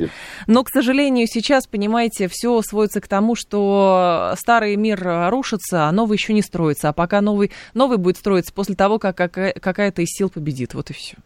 Но, 0.46 0.64
к 0.64 0.68
сожалению, 0.68 1.26
сейчас, 1.28 1.66
понимаете, 1.66 2.28
все 2.28 2.60
сводится 2.62 3.00
к 3.00 3.06
тому, 3.06 3.34
что 3.36 4.34
старые 4.36 4.63
старый 4.64 4.76
мир 4.76 5.06
э, 5.06 5.28
рушится, 5.28 5.88
а 5.88 5.92
новый 5.92 6.16
еще 6.16 6.32
не 6.32 6.42
строится. 6.42 6.88
А 6.88 6.92
пока 6.92 7.20
новый, 7.20 7.50
новый 7.74 7.98
будет 7.98 8.16
строиться 8.16 8.52
после 8.52 8.74
того, 8.74 8.98
как 8.98 9.16
какая-то 9.16 10.02
из 10.02 10.08
сил 10.10 10.30
победит. 10.30 10.74
Вот 10.74 10.90
и 10.90 10.92
все. 10.92 11.16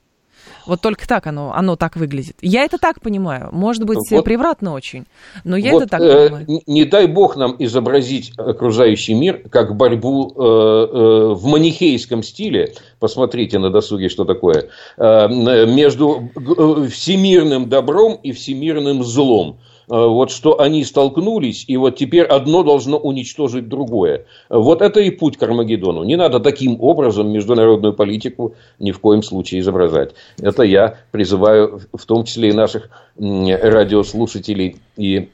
Вот 0.66 0.80
только 0.80 1.06
так 1.06 1.26
оно, 1.26 1.52
оно 1.54 1.76
так 1.76 1.96
выглядит. 1.96 2.36
Я 2.40 2.64
это 2.64 2.78
так 2.78 3.00
понимаю. 3.00 3.50
Может 3.52 3.84
быть, 3.84 3.98
вот, 4.10 4.24
превратно 4.24 4.72
очень, 4.72 5.04
но 5.44 5.56
я 5.56 5.72
вот, 5.72 5.82
это 5.82 5.90
так 5.90 6.00
э, 6.00 6.28
понимаю. 6.28 6.62
Не 6.66 6.84
дай 6.84 7.06
бог 7.06 7.36
нам 7.36 7.54
изобразить 7.58 8.32
окружающий 8.36 9.14
мир 9.14 9.42
как 9.50 9.76
борьбу 9.76 10.32
э, 10.34 10.40
э, 10.40 11.34
в 11.34 11.44
манихейском 11.44 12.22
стиле. 12.22 12.74
Посмотрите 12.98 13.58
на 13.58 13.70
досуге, 13.70 14.08
что 14.08 14.24
такое. 14.24 14.68
Э, 14.96 15.28
между 15.28 16.30
э, 16.34 16.88
всемирным 16.88 17.68
добром 17.68 18.18
и 18.22 18.32
всемирным 18.32 19.04
злом. 19.04 19.58
Э, 19.90 20.06
вот 20.06 20.30
что 20.30 20.60
они 20.60 20.84
столкнулись, 20.84 21.64
и 21.66 21.76
вот 21.76 21.96
теперь 21.96 22.24
одно 22.24 22.62
должно 22.62 22.98
уничтожить 22.98 23.68
другое. 23.68 24.26
Вот 24.50 24.82
это 24.82 25.00
и 25.00 25.10
путь 25.10 25.36
к 25.36 25.42
Армагеддону. 25.42 26.04
Не 26.04 26.16
надо 26.16 26.40
таким 26.40 26.80
образом 26.80 27.30
международную 27.30 27.94
политику 27.94 28.54
ни 28.78 28.92
в 28.92 29.00
коем 29.00 29.22
случае 29.22 29.60
изображать. 29.60 30.14
Это 30.40 30.62
я 30.62 30.98
призываю 31.10 31.80
в 31.92 32.04
том 32.04 32.24
числе 32.24 32.50
и 32.50 32.52
наших 32.52 32.90
радиослушателей 33.18 34.76
и 34.96 35.28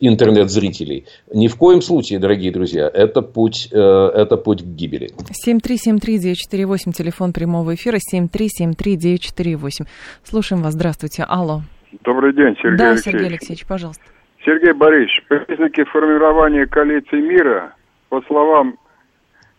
интернет-зрителей. 0.00 1.04
Ни 1.32 1.48
в 1.48 1.56
коем 1.56 1.82
случае, 1.82 2.18
дорогие 2.18 2.52
друзья, 2.52 2.90
это 2.92 3.22
путь, 3.22 3.68
э, 3.70 3.78
это 3.78 4.36
путь 4.36 4.62
к 4.62 4.66
гибели. 4.66 5.10
7373948, 5.46 6.92
телефон 6.92 7.32
прямого 7.32 7.74
эфира, 7.74 7.98
7373948. 7.98 9.86
Слушаем 10.24 10.62
вас, 10.62 10.74
здравствуйте. 10.74 11.24
Алло. 11.28 11.62
Добрый 12.04 12.32
день, 12.32 12.56
Сергей 12.62 12.76
да, 12.76 12.90
Алексеевич. 12.90 13.20
Сергей 13.20 13.28
Алексеевич, 13.28 13.66
пожалуйста. 13.66 14.04
Сергей 14.44 14.72
Борисович, 14.72 15.24
признаки 15.28 15.84
формирования 15.84 16.66
коалиции 16.66 17.20
мира, 17.20 17.74
по 18.08 18.22
словам 18.22 18.76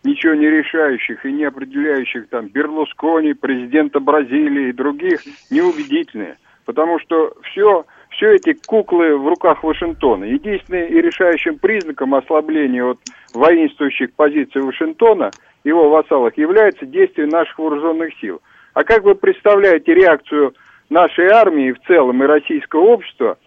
ничего 0.04 0.34
не 0.34 0.48
решающих 0.48 1.24
и 1.24 1.32
не 1.32 1.44
определяющих 1.44 2.28
там 2.28 2.48
Берлускони, 2.48 3.34
президента 3.34 4.00
Бразилии 4.00 4.68
и 4.68 4.72
других, 4.72 5.20
неубедительные. 5.50 6.38
Потому 6.64 6.98
что 7.00 7.34
все, 7.42 7.86
все 8.10 8.34
эти 8.34 8.52
куклы 8.66 9.16
в 9.16 9.26
руках 9.26 9.62
Вашингтона. 9.62 10.24
Единственным 10.24 10.86
и 10.86 11.00
решающим 11.00 11.58
признаком 11.58 12.14
ослабления 12.14 12.84
от 12.84 12.98
воинствующих 13.34 14.12
позиций 14.12 14.62
Вашингтона, 14.62 15.30
его 15.64 15.88
вассалах, 15.88 16.36
является 16.36 16.86
действие 16.86 17.26
наших 17.26 17.58
вооруженных 17.58 18.14
сил. 18.20 18.40
А 18.74 18.84
как 18.84 19.02
вы 19.02 19.14
представляете 19.14 19.94
реакцию 19.94 20.54
нашей 20.90 21.28
армии 21.28 21.72
в 21.72 21.86
целом 21.86 22.22
и 22.22 22.26
российского 22.26 22.92
общества, 22.92 23.38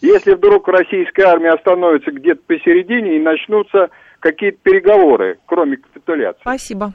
если 0.00 0.34
вдруг 0.34 0.68
российская 0.68 1.24
армия 1.24 1.50
остановится 1.50 2.10
где-то 2.10 2.40
посередине 2.46 3.16
и 3.16 3.20
начнутся 3.20 3.88
какие-то 4.20 4.58
переговоры, 4.62 5.38
кроме 5.46 5.76
капитуляции. 5.76 6.40
Спасибо. 6.40 6.92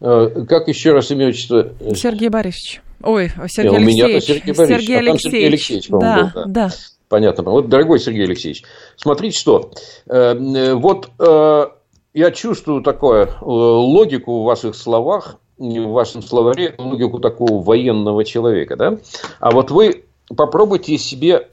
Э, 0.00 0.28
как 0.48 0.68
еще 0.68 0.92
раз 0.92 1.10
имя 1.10 1.28
отчество? 1.28 1.72
Сергей 1.94 2.28
Борисович. 2.28 2.80
Ой, 3.02 3.28
Сергей 3.46 3.78
Нет, 3.78 4.04
Алексеевич. 4.04 4.24
Сергей 4.24 4.54
Борисович. 4.54 4.80
Сергей 4.80 4.98
Алексеевич. 4.98 5.08
А 5.08 5.12
там 5.12 5.18
Сергей 5.18 5.46
Алексеевич, 5.48 5.88
да, 5.88 5.96
был, 5.98 6.30
да. 6.34 6.44
да. 6.46 6.68
Понятно. 7.08 7.44
Вот, 7.44 7.68
дорогой 7.68 8.00
Сергей 8.00 8.24
Алексеевич, 8.24 8.64
смотрите 8.96 9.38
что. 9.38 9.70
Э, 10.06 10.34
э, 10.34 10.74
вот 10.74 11.10
я 12.14 12.30
чувствую 12.32 12.82
такое, 12.82 13.26
э, 13.26 13.30
логику 13.44 14.42
в 14.42 14.44
ваших 14.44 14.74
словах, 14.74 15.36
в 15.58 15.92
вашем 15.92 16.22
словаре, 16.22 16.74
логику 16.78 17.18
такого 17.18 17.62
военного 17.62 18.24
человека, 18.24 18.76
да? 18.76 18.98
А 19.40 19.50
вот 19.50 19.70
вы 19.70 20.04
попробуйте 20.34 20.98
себе 20.98 21.48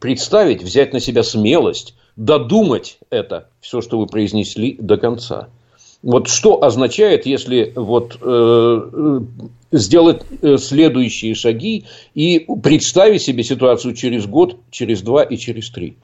представить, 0.00 0.62
взять 0.62 0.92
на 0.92 1.00
себя 1.00 1.22
смелость, 1.22 1.94
додумать 2.16 2.98
это, 3.10 3.48
все, 3.60 3.80
что 3.80 3.98
вы 3.98 4.06
произнесли, 4.06 4.76
до 4.78 4.96
конца. 4.96 5.48
Вот 6.02 6.28
что 6.28 6.62
означает, 6.62 7.26
если 7.26 7.72
вот 7.74 8.18
э, 8.20 9.20
сделать 9.72 10.22
э, 10.42 10.56
следующие 10.58 11.34
шаги 11.34 11.86
и 12.14 12.46
представить 12.62 13.22
себе 13.22 13.42
ситуацию 13.42 13.94
через 13.94 14.26
год, 14.26 14.58
через 14.70 15.02
два 15.02 15.22
и 15.22 15.36
через 15.36 15.70
три. 15.70 15.96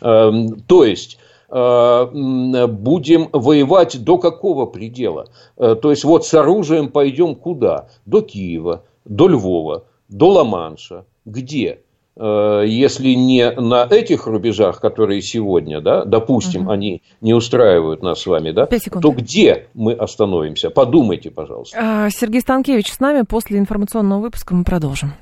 Э, 0.00 0.30
то 0.66 0.84
есть 0.84 1.18
э, 1.18 1.29
будем 1.50 3.28
воевать 3.32 4.02
до 4.04 4.18
какого 4.18 4.66
предела? 4.66 5.28
Э, 5.56 5.74
то 5.80 5.90
есть 5.90 6.04
вот 6.04 6.26
с 6.26 6.34
оружием 6.34 6.88
пойдем 6.88 7.34
куда? 7.34 7.88
До 8.06 8.20
Киева, 8.20 8.84
до 9.04 9.28
Львова, 9.28 9.84
до 10.08 10.30
Ла-Манша. 10.30 11.04
Где? 11.24 11.80
Э, 12.16 12.64
если 12.66 13.14
не 13.14 13.50
на 13.50 13.86
этих 13.88 14.26
рубежах, 14.26 14.80
которые 14.80 15.22
сегодня, 15.22 15.80
да, 15.80 16.04
допустим, 16.04 16.62
угу. 16.62 16.70
они 16.70 17.02
не 17.20 17.32
устраивают 17.32 18.02
нас 18.02 18.20
с 18.20 18.26
вами, 18.26 18.50
да, 18.50 18.66
то 18.66 19.10
где 19.10 19.68
мы 19.74 19.94
остановимся? 19.94 20.70
Подумайте, 20.70 21.30
пожалуйста. 21.30 21.78
А, 21.80 22.10
Сергей 22.10 22.42
Станкевич 22.42 22.92
с 22.92 23.00
нами. 23.00 23.22
После 23.22 23.58
информационного 23.58 24.20
выпуска 24.20 24.54
мы 24.54 24.64
продолжим. 24.64 25.14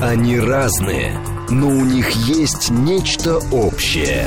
Они 0.00 0.38
разные, 0.38 1.12
но 1.50 1.68
у 1.68 1.84
них 1.84 2.10
есть 2.10 2.70
нечто 2.70 3.38
общее. 3.52 4.26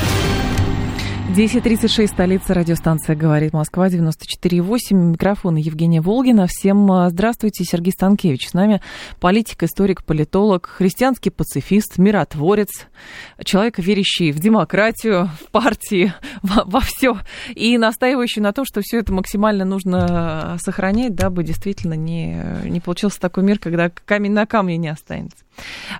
10.36, 1.33 2.07
столица, 2.07 2.53
радиостанция 2.53 3.15
«Говорит 3.15 3.53
Москва», 3.53 3.87
94.8, 3.87 4.77
микрофон 4.91 5.55
Евгения 5.55 6.01
Волгина. 6.01 6.45
Всем 6.45 6.91
а, 6.91 7.09
здравствуйте, 7.09 7.63
Сергей 7.63 7.93
Станкевич. 7.93 8.49
С 8.49 8.53
нами 8.53 8.81
политик, 9.21 9.63
историк, 9.63 10.03
политолог, 10.03 10.67
христианский 10.67 11.29
пацифист, 11.29 11.97
миротворец, 11.97 12.87
человек, 13.45 13.79
верящий 13.79 14.33
в 14.33 14.39
демократию, 14.39 15.29
в 15.39 15.49
партии, 15.51 16.13
во, 16.41 16.65
во 16.65 16.81
все, 16.81 17.17
и 17.55 17.77
настаивающий 17.77 18.41
на 18.41 18.51
том, 18.51 18.65
что 18.65 18.81
все 18.83 18.99
это 18.99 19.13
максимально 19.13 19.63
нужно 19.63 20.57
сохранять, 20.59 21.15
дабы 21.15 21.45
действительно 21.45 21.93
не, 21.93 22.43
не 22.65 22.81
получился 22.81 23.21
такой 23.21 23.43
мир, 23.43 23.57
когда 23.57 23.89
камень 23.89 24.33
на 24.33 24.45
камне 24.45 24.75
не 24.75 24.89
останется. 24.89 25.37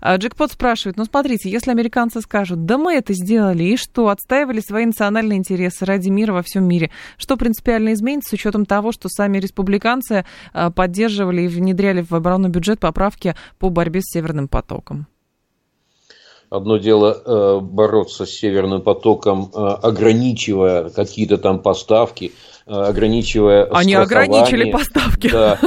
А, 0.01 0.17
Джекпот 0.17 0.51
спрашивает, 0.51 0.97
ну 0.97 1.05
смотрите, 1.05 1.49
если 1.49 1.71
американцы 1.71 2.21
скажут, 2.21 2.65
да 2.65 2.77
мы 2.77 2.93
это 2.93 3.13
сделали, 3.13 3.63
и 3.63 3.77
что, 3.77 4.09
отстаивали 4.09 4.59
свои 4.59 4.85
национальные 4.85 5.37
интересы 5.37 5.85
ради 5.85 6.09
мира 6.09 6.33
во 6.33 6.43
всем 6.43 6.65
мире, 6.65 6.91
что 7.17 7.37
принципиально 7.37 7.93
изменится 7.93 8.29
с 8.29 8.33
учетом 8.33 8.65
того, 8.65 8.91
что 8.91 9.09
сами 9.09 9.37
республиканцы 9.37 10.25
а, 10.53 10.71
поддерживали 10.71 11.43
и 11.43 11.47
внедряли 11.47 12.01
в 12.01 12.13
оборонный 12.13 12.49
бюджет 12.49 12.79
поправки 12.79 13.35
по 13.59 13.69
борьбе 13.69 14.01
с 14.01 14.11
Северным 14.11 14.47
потоком? 14.47 15.07
Одно 16.51 16.75
дело 16.75 17.13
э, 17.13 17.59
бороться 17.61 18.25
с 18.25 18.31
Северным 18.31 18.81
потоком, 18.81 19.49
э, 19.53 19.57
ограничивая 19.57 20.89
какие-то 20.89 21.37
там 21.37 21.59
поставки, 21.59 22.33
ограничивая 22.71 23.65
Они 23.65 23.93
ограничили 23.93 24.71
поставки. 24.71 25.29
Да. 25.29 25.59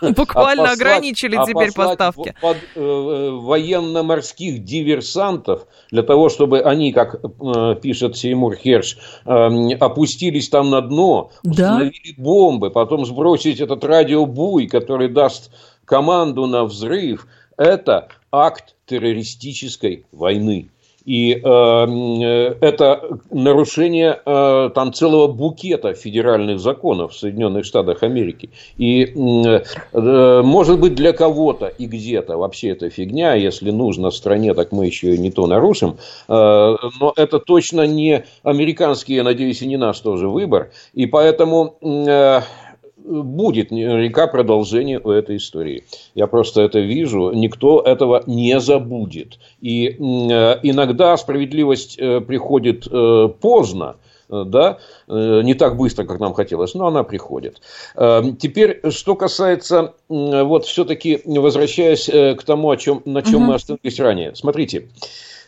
Буквально 0.16 0.70
а 0.70 0.72
ограничили 0.72 1.36
а 1.36 1.46
теперь 1.46 1.72
поставки. 1.72 2.34
Под 2.40 2.58
военно-морских 2.74 4.62
диверсантов 4.64 5.66
для 5.90 6.02
того, 6.02 6.28
чтобы 6.28 6.60
они, 6.60 6.92
как 6.92 7.20
пишет 7.80 8.16
Сеймур 8.16 8.54
Херш, 8.56 8.98
опустились 9.24 10.48
там 10.48 10.70
на 10.70 10.80
дно, 10.82 11.30
установили 11.42 12.14
бомбы, 12.18 12.70
потом 12.70 13.06
сбросить 13.06 13.60
этот 13.60 13.82
радиобуй, 13.84 14.66
который 14.66 15.08
даст 15.08 15.50
команду 15.84 16.46
на 16.46 16.64
взрыв. 16.64 17.26
Это 17.56 18.08
акт 18.30 18.74
террористической 18.86 20.04
войны. 20.12 20.70
И 21.04 21.32
э, 21.32 21.38
э, 21.44 22.54
это 22.60 23.18
нарушение 23.30 24.20
э, 24.24 24.70
там 24.74 24.92
целого 24.92 25.28
букета 25.28 25.94
федеральных 25.94 26.60
законов 26.60 27.12
в 27.12 27.18
Соединенных 27.18 27.64
Штатах 27.64 28.02
Америки. 28.02 28.50
И 28.76 29.04
э, 29.04 30.42
может 30.42 30.80
быть 30.80 30.94
для 30.94 31.12
кого-то 31.12 31.66
и 31.66 31.86
где-то 31.86 32.36
вообще 32.36 32.70
это 32.70 32.90
фигня, 32.90 33.34
если 33.34 33.70
нужно 33.70 34.10
стране, 34.10 34.54
так 34.54 34.72
мы 34.72 34.86
еще 34.86 35.14
и 35.14 35.18
не 35.18 35.30
то 35.30 35.46
нарушим. 35.46 35.96
Э, 36.28 36.76
но 37.00 37.12
это 37.16 37.38
точно 37.38 37.86
не 37.86 38.24
американский, 38.42 39.14
я 39.14 39.24
надеюсь, 39.24 39.62
и 39.62 39.66
не 39.66 39.76
наш 39.76 40.00
тоже 40.00 40.28
выбор. 40.28 40.70
И 40.94 41.06
поэтому 41.06 41.76
э, 41.82 42.40
будет 43.04 43.70
наверняка 43.70 44.26
продолжение 44.26 45.00
у 45.02 45.10
этой 45.10 45.36
истории. 45.36 45.84
Я 46.14 46.26
просто 46.26 46.62
это 46.62 46.80
вижу. 46.80 47.32
Никто 47.32 47.80
этого 47.80 48.22
не 48.26 48.58
забудет. 48.60 49.38
И 49.60 49.88
э, 49.88 49.94
иногда 50.62 51.16
справедливость 51.16 51.98
э, 51.98 52.20
приходит 52.20 52.86
э, 52.90 53.28
поздно, 53.40 53.96
да, 54.28 54.78
не 55.08 55.54
так 55.54 55.76
быстро, 55.76 56.04
как 56.04 56.20
нам 56.20 56.34
хотелось, 56.34 56.74
но 56.74 56.86
она 56.86 57.02
приходит. 57.02 57.60
Теперь, 57.96 58.80
что 58.90 59.16
касается, 59.16 59.94
вот 60.08 60.66
все-таки 60.66 61.20
возвращаясь 61.24 62.04
к 62.38 62.44
тому, 62.44 62.70
о 62.70 62.76
чем, 62.76 63.02
на 63.06 63.22
чем 63.22 63.42
угу. 63.42 63.44
мы 63.46 63.54
остановились 63.56 63.98
ранее. 63.98 64.36
Смотрите, 64.36 64.86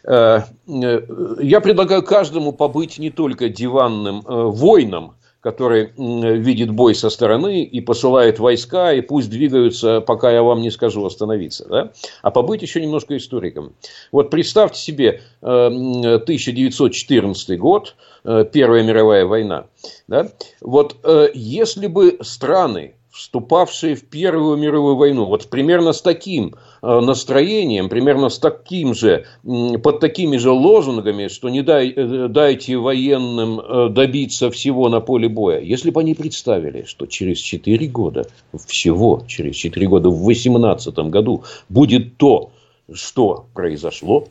я 0.05 1.61
предлагаю 1.62 2.03
каждому 2.03 2.51
побыть 2.51 2.99
не 2.99 3.11
только 3.11 3.49
диванным 3.49 4.23
воином, 4.27 5.12
который 5.43 5.93
видит 5.97 6.71
бой 6.71 6.95
со 6.95 7.11
стороны 7.11 7.65
и 7.65 7.81
посылает 7.81 8.39
войска, 8.39 8.93
и 8.93 9.01
пусть 9.01 9.29
двигаются, 9.29 10.01
пока 10.01 10.31
я 10.31 10.45
вам 10.45 10.63
не 10.63 10.71
скажу 10.71 11.05
остановиться. 11.05 11.67
Да? 11.69 11.93
А 12.23 12.31
побыть 12.31 12.63
еще 12.63 12.81
немножко 12.81 13.17
историком. 13.17 13.75
Вот 14.13 14.31
представьте 14.31 14.81
себе 14.81 15.21
1914 15.41 17.51
э, 17.51 17.57
год, 17.57 17.97
э, 18.23 18.45
Первая 18.53 18.85
мировая 18.85 19.27
война. 19.27 19.67
Да? 20.07 20.29
Вот 20.61 20.95
э, 21.03 21.31
если 21.35 21.89
бы 21.89 22.19
страны, 22.21 22.95
вступавшие 23.11 23.97
в 23.97 24.09
Первую 24.09 24.57
мировую 24.57 24.95
войну, 24.95 25.25
вот 25.25 25.51
примерно 25.51 25.93
с 25.93 26.03
таким 26.03 26.55
настроением, 26.83 27.88
примерно 27.88 28.29
с 28.29 28.38
таким 28.38 28.95
же, 28.95 29.25
под 29.45 30.01
такими 30.01 30.37
же 30.37 30.51
лозунгами, 30.51 31.29
что 31.29 31.49
не 31.49 31.62
дай, 31.62 31.90
э, 31.90 32.27
дайте 32.29 32.77
военным 32.77 33.61
э, 33.61 33.88
добиться 33.90 34.51
всего 34.51 34.88
на 34.88 35.01
поле 35.01 35.29
боя. 35.29 35.61
Если 35.61 35.90
бы 35.90 36.01
они 36.01 36.14
представили, 36.14 36.85
что 36.87 37.07
через 37.07 37.38
4 37.38 37.87
года, 37.87 38.27
всего 38.66 39.23
через 39.29 39.55
4 39.57 39.87
года, 39.87 40.11
в 40.11 40.25
2018 40.25 40.99
году 41.11 41.45
будет 41.68 42.16
то, 42.16 42.51
что 42.92 43.47
произошло, 43.55 44.27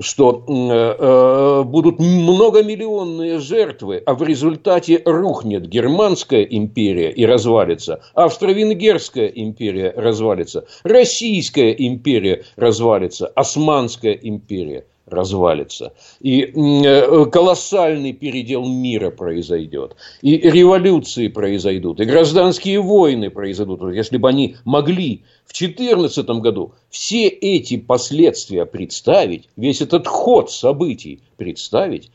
что 0.00 0.44
э, 0.46 0.52
э, 0.52 1.62
будут 1.64 1.98
многомиллионные 2.00 3.38
жертвы, 3.38 4.02
а 4.04 4.14
в 4.14 4.22
результате 4.22 5.00
рухнет 5.04 5.66
Германская 5.66 6.42
империя 6.42 7.10
и 7.10 7.24
развалится, 7.24 8.02
Австро-Венгерская 8.14 9.28
империя 9.28 9.92
развалится, 9.96 10.66
Российская 10.82 11.70
империя 11.70 12.44
развалится, 12.56 13.28
Османская 13.28 14.14
империя 14.14 14.84
развалится. 15.14 15.92
И 16.20 16.42
э, 16.42 17.26
колоссальный 17.26 18.12
передел 18.12 18.66
мира 18.66 19.10
произойдет. 19.10 19.96
И 20.22 20.36
революции 20.36 21.28
произойдут. 21.28 22.00
И 22.00 22.04
гражданские 22.04 22.80
войны 22.80 23.30
произойдут. 23.30 23.82
Если 23.94 24.16
бы 24.16 24.28
они 24.28 24.56
могли 24.64 25.22
в 25.46 25.56
2014 25.58 26.26
году 26.40 26.72
все 26.90 27.28
эти 27.28 27.76
последствия 27.76 28.66
представить, 28.66 29.48
весь 29.56 29.80
этот 29.80 30.06
ход 30.06 30.50
событий 30.50 31.20
представить, 31.36 32.10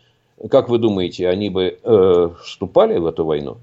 как 0.50 0.70
вы 0.70 0.78
думаете, 0.78 1.28
они 1.28 1.50
бы 1.50 1.78
э, 1.82 2.30
вступали 2.44 2.98
в 2.98 3.06
эту 3.06 3.26
войну? 3.26 3.58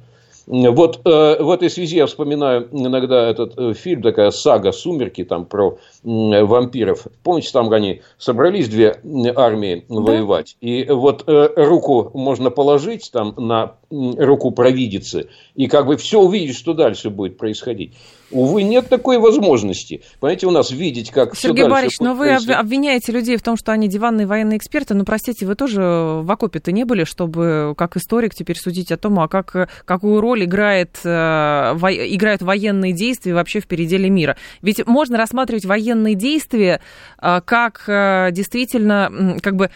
Вот 0.47 1.01
э, 1.05 1.43
в 1.43 1.51
этой 1.51 1.69
связи 1.69 1.97
я 1.97 2.07
вспоминаю 2.07 2.69
иногда 2.71 3.29
этот 3.29 3.59
э, 3.59 3.75
фильм, 3.75 4.03
такая 4.03 4.31
сага 4.31 4.71
«Сумерки» 4.71 5.25
там 5.25 5.45
про 5.45 5.79
э, 6.05 6.45
вампиров. 6.45 7.09
Помните, 7.25 7.51
там 7.53 7.73
они 7.73 8.03
собрались 8.17 8.69
две 8.69 9.01
армии 9.35 9.85
да. 9.89 10.01
воевать, 10.01 10.57
и 10.61 10.87
вот 10.89 11.25
э, 11.27 11.49
руку 11.57 12.13
можно 12.15 12.51
положить 12.51 13.11
там 13.13 13.35
на 13.37 13.75
руку 13.91 14.51
провидицы 14.51 15.29
и 15.55 15.69
как 15.69 15.87
бы 15.87 15.97
все 15.97 16.21
увидеть, 16.21 16.57
что 16.57 16.75
дальше 16.75 17.11
будет 17.11 17.37
происходить. 17.37 17.93
Увы, 18.33 18.65
нет 18.65 18.89
такой 18.89 19.19
возможности. 19.19 20.03
Понимаете, 20.19 20.47
у 20.49 20.51
нас 20.51 20.73
видеть, 20.73 21.11
как 21.11 21.37
Сергей 21.37 21.63
все 21.63 21.71
Борисович, 21.71 22.01
но 22.01 22.15
вы 22.15 22.27
происходить. 22.27 22.57
обвиняете 22.57 23.13
людей 23.13 23.37
в 23.37 23.43
том, 23.43 23.57
что 23.57 23.71
они 23.71 23.89
диванные 23.89 24.27
военные 24.27 24.59
эксперты. 24.59 24.95
Но, 24.95 25.05
простите, 25.05 25.47
вы 25.47 25.55
тоже 25.55 25.81
в 25.81 26.29
окопе-то 26.29 26.73
не 26.73 26.85
были, 26.85 27.05
чтобы 27.05 27.75
как 27.77 27.97
историк 27.97 28.35
теперь 28.35 28.57
судить 28.57 28.91
о 28.91 28.97
том, 28.97 29.21
а 29.21 29.29
как, 29.29 29.69
какую 29.85 30.21
роль 30.21 30.45
играет, 30.45 30.99
э, 31.05 31.73
во, 31.75 31.93
играют 31.93 32.43
военные 32.43 32.93
действия 32.93 33.33
вообще 33.33 33.61
в 33.61 33.69
переделе 33.69 34.11
мира. 34.11 34.37
Ведь 34.61 34.85
можно 34.87 35.19
рассматривать 35.19 35.65
военные 35.65 36.17
действия 36.17 36.81
э, 37.23 37.41
как 37.45 37.85
э, 37.87 38.31
действительно 38.33 39.39
как 39.41 39.55
бы 39.55 39.71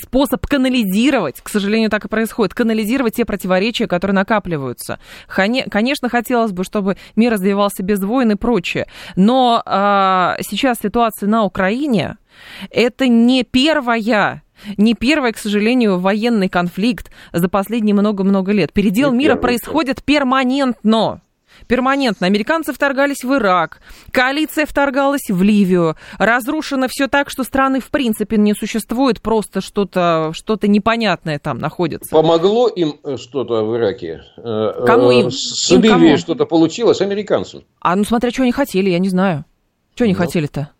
способ 0.00 0.46
канализировать, 0.46 1.40
к 1.40 1.48
сожалению, 1.48 1.90
так 1.90 2.04
и 2.04 2.08
происходит, 2.08 2.54
канализировать 2.54 3.03
те 3.10 3.24
противоречия, 3.24 3.86
которые 3.86 4.14
накапливаются. 4.14 4.98
Конечно, 5.26 6.08
хотелось 6.08 6.52
бы, 6.52 6.64
чтобы 6.64 6.96
мир 7.16 7.32
развивался 7.32 7.82
без 7.82 8.02
войн 8.02 8.32
и 8.32 8.34
прочее. 8.36 8.86
Но 9.16 9.62
а, 9.64 10.36
сейчас 10.40 10.78
ситуация 10.82 11.28
на 11.28 11.44
Украине 11.44 12.16
это 12.70 13.08
не 13.08 13.44
первая 13.44 14.42
не 14.78 14.94
первый, 14.94 15.32
к 15.32 15.38
сожалению, 15.38 15.98
военный 15.98 16.48
конфликт 16.48 17.10
за 17.32 17.48
последние 17.48 17.94
много-много 17.94 18.52
лет. 18.52 18.72
Передел 18.72 19.12
мира 19.12 19.36
происходит 19.36 20.02
перманентно 20.02 21.20
перманентно. 21.66 22.26
Американцы 22.26 22.72
вторгались 22.72 23.24
в 23.24 23.34
Ирак, 23.34 23.80
коалиция 24.10 24.66
вторгалась 24.66 25.28
в 25.28 25.42
Ливию. 25.42 25.96
Разрушено 26.18 26.86
все 26.88 27.08
так, 27.08 27.30
что 27.30 27.44
страны 27.44 27.80
в 27.80 27.90
принципе 27.90 28.36
не 28.36 28.54
существует, 28.54 29.20
просто 29.20 29.60
что-то 29.60 30.30
что 30.32 30.58
непонятное 30.62 31.38
там 31.38 31.58
находится. 31.58 32.10
Помогло 32.10 32.68
им 32.68 32.98
э, 33.04 33.16
что-то 33.16 33.64
в 33.64 33.76
Ираке? 33.76 34.22
Э, 34.36 34.84
кому 34.86 35.10
им? 35.10 35.30
С 35.30 35.70
им 35.70 35.82
Ливией 35.82 36.16
что-то 36.16 36.46
получилось 36.46 37.00
американцам? 37.00 37.64
А 37.80 37.96
ну 37.96 38.04
смотря, 38.04 38.30
что 38.30 38.42
они 38.42 38.52
хотели, 38.52 38.90
я 38.90 38.98
не 38.98 39.08
знаю. 39.08 39.44
Что 39.94 40.04
они 40.04 40.14
ну, 40.14 40.18
хотели-то? 40.18 40.70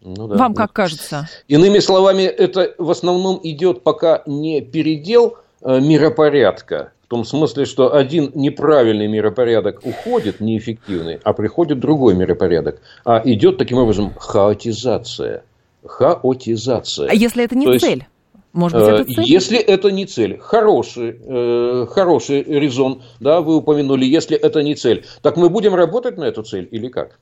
Ну, 0.00 0.28
да, 0.28 0.36
Вам 0.36 0.54
как 0.54 0.72
кажется? 0.72 1.28
Иными 1.48 1.78
словами, 1.80 2.22
это 2.22 2.74
в 2.78 2.90
основном 2.90 3.40
идет 3.42 3.82
пока 3.82 4.22
не 4.26 4.60
передел 4.60 5.38
э, 5.62 5.80
миропорядка, 5.80 6.92
в 7.08 7.10
том 7.10 7.24
смысле, 7.24 7.64
что 7.64 7.94
один 7.94 8.32
неправильный 8.34 9.08
миропорядок 9.08 9.80
уходит, 9.82 10.40
неэффективный, 10.40 11.18
а 11.24 11.32
приходит 11.32 11.80
другой 11.80 12.14
миропорядок. 12.14 12.82
А 13.02 13.22
идет 13.24 13.56
таким 13.56 13.78
образом 13.78 14.12
хаотизация. 14.18 15.42
Хаотизация. 15.86 17.08
А 17.08 17.14
если 17.14 17.44
это 17.44 17.56
не 17.56 17.64
То 17.64 17.78
цель? 17.78 18.00
Есть, 18.00 18.08
может 18.52 18.78
быть, 18.78 18.88
это 18.88 19.04
цель? 19.04 19.24
Если 19.24 19.58
это 19.58 19.90
не 19.90 20.04
цель, 20.04 20.38
хороший, 20.38 21.18
э, 21.18 21.86
хороший 21.90 22.42
резон, 22.42 23.00
да, 23.20 23.40
вы 23.40 23.56
упомянули, 23.56 24.04
если 24.04 24.36
это 24.36 24.62
не 24.62 24.74
цель, 24.74 25.06
так 25.22 25.38
мы 25.38 25.48
будем 25.48 25.74
работать 25.74 26.18
на 26.18 26.24
эту 26.24 26.42
цель 26.42 26.68
или 26.70 26.88
как? 26.88 27.18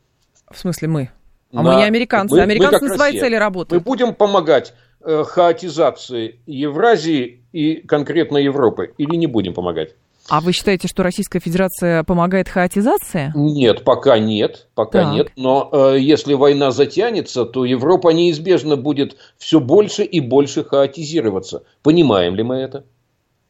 В 0.51 0.59
смысле 0.59 0.89
мы? 0.89 1.11
А 1.53 1.63
на... 1.63 1.63
мы 1.63 1.77
не 1.77 1.85
американцы. 1.85 2.35
Мы, 2.35 2.41
американцы 2.41 2.83
мы 2.83 2.89
на 2.89 2.95
свои 2.97 3.21
цели 3.21 3.37
работают. 3.37 3.81
Мы 3.81 3.89
будем 3.89 4.17
помогать 4.17 4.75
Э, 4.75 4.86
хаотизации 5.07 6.41
Евразии 6.47 7.41
и 7.53 7.77
конкретно 7.77 8.39
Европы? 8.39 8.93
Или 8.99 9.17
не 9.17 9.27
будем 9.27 9.55
помогать? 9.55 9.95
А 10.29 10.41
вы 10.41 10.53
считаете, 10.53 10.89
что 10.89 11.03
Российская 11.03 11.39
Федерация 11.39 12.03
помогает 12.03 12.49
хаотизации? 12.49 13.33
Нет, 13.35 13.85
пока 13.85 14.19
нет, 14.19 14.67
пока 14.75 15.05
так. 15.05 15.13
нет. 15.13 15.33
Но 15.37 15.69
э, 15.73 15.99
если 16.01 16.35
война 16.35 16.73
затянется, 16.73 17.45
то 17.45 17.65
Европа 17.65 18.09
неизбежно 18.09 18.77
будет 18.77 19.17
все 19.39 19.61
больше 19.61 20.03
и 20.03 20.21
больше 20.21 20.65
хаотизироваться. 20.65 21.63
Понимаем 21.83 22.35
ли 22.35 22.43
мы 22.43 22.57
это? 22.57 22.85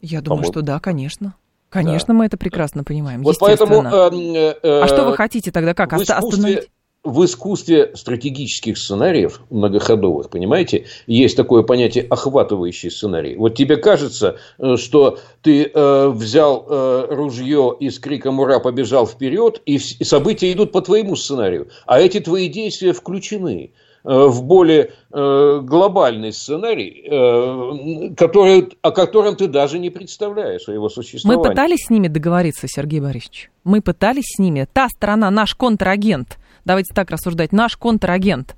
Я 0.02 0.20
думаю, 0.20 0.42
По-моему. 0.42 0.52
что 0.52 0.62
да, 0.62 0.78
конечно. 0.78 1.34
Конечно, 1.70 2.08
да. 2.08 2.14
мы 2.14 2.26
это 2.26 2.36
прекрасно 2.36 2.84
понимаем. 2.84 3.22
Вот 3.22 3.36
поэтому. 3.40 3.82
Э, 3.82 4.54
э, 4.62 4.80
а 4.82 4.86
что 4.86 5.04
вы 5.04 5.16
хотите 5.16 5.50
тогда 5.50 5.72
как 5.72 5.92
в 5.92 5.96
искусстве, 5.96 6.14
остановить? 6.14 6.70
В 7.06 7.24
искусстве 7.24 7.92
стратегических 7.94 8.76
сценариев 8.76 9.40
многоходовых, 9.50 10.28
понимаете, 10.28 10.86
есть 11.06 11.36
такое 11.36 11.62
понятие 11.62 12.04
охватывающий 12.04 12.90
сценарий. 12.90 13.36
Вот 13.36 13.54
тебе 13.54 13.76
кажется, 13.76 14.38
э, 14.58 14.76
что 14.76 15.18
ты 15.40 15.70
э, 15.72 16.08
взял 16.08 16.66
э, 16.68 17.06
ружье 17.10 17.76
и 17.78 17.90
с 17.90 18.00
криком 18.00 18.40
«Ура!» 18.40 18.58
побежал 18.58 19.06
вперед, 19.06 19.62
и, 19.66 19.76
и 19.76 20.04
события 20.04 20.50
идут 20.50 20.72
по 20.72 20.82
твоему 20.82 21.14
сценарию, 21.14 21.68
а 21.86 22.00
эти 22.00 22.18
твои 22.18 22.48
действия 22.48 22.92
включены 22.92 23.70
э, 24.02 24.26
в 24.26 24.42
более 24.42 24.90
э, 25.12 25.60
глобальный 25.62 26.32
сценарий, 26.32 27.04
э, 27.08 28.14
который, 28.16 28.68
о 28.82 28.90
котором 28.90 29.36
ты 29.36 29.46
даже 29.46 29.78
не 29.78 29.90
представляешь, 29.90 30.68
о 30.68 30.72
его 30.72 30.88
существовании. 30.88 31.40
Мы 31.40 31.48
пытались 31.50 31.86
с 31.86 31.90
ними 31.90 32.08
договориться, 32.08 32.66
Сергей 32.66 32.98
Борисович. 32.98 33.50
Мы 33.62 33.80
пытались 33.80 34.34
с 34.34 34.40
ними. 34.40 34.66
Та 34.72 34.88
сторона, 34.88 35.30
наш 35.30 35.54
контрагент– 35.54 36.38
давайте 36.66 36.92
так 36.92 37.10
рассуждать, 37.10 37.52
наш 37.52 37.78
контрагент 37.78 38.56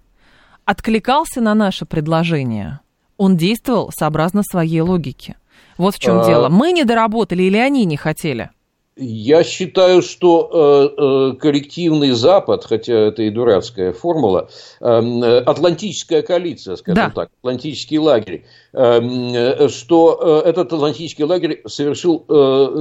откликался 0.64 1.40
на 1.40 1.54
наше 1.54 1.86
предложение, 1.86 2.80
он 3.16 3.36
действовал 3.36 3.90
сообразно 3.96 4.42
своей 4.42 4.80
логике. 4.80 5.36
Вот 5.76 5.94
в 5.94 5.98
чем 5.98 6.20
а... 6.20 6.26
дело. 6.26 6.48
Мы 6.48 6.72
не 6.72 6.84
доработали 6.84 7.44
или 7.44 7.56
они 7.56 7.84
не 7.84 7.96
хотели? 7.96 8.50
Я 9.00 9.44
считаю, 9.44 10.02
что 10.02 10.50
э, 10.52 11.02
э, 11.02 11.36
коллективный 11.36 12.10
Запад, 12.10 12.64
хотя 12.64 12.94
это 12.94 13.22
и 13.22 13.30
дурацкая 13.30 13.92
формула, 13.92 14.48
эм, 14.80 15.22
э, 15.22 15.38
Атлантическая 15.38 16.22
коалиция, 16.22 16.74
скажем 16.74 17.04
да. 17.04 17.10
так, 17.14 17.30
Атлантический 17.40 17.98
лагерь, 17.98 18.44
эм, 18.72 19.68
что 19.68 20.42
этот 20.44 20.72
Атлантический 20.72 21.24
лагерь 21.24 21.62
совершил 21.66 22.18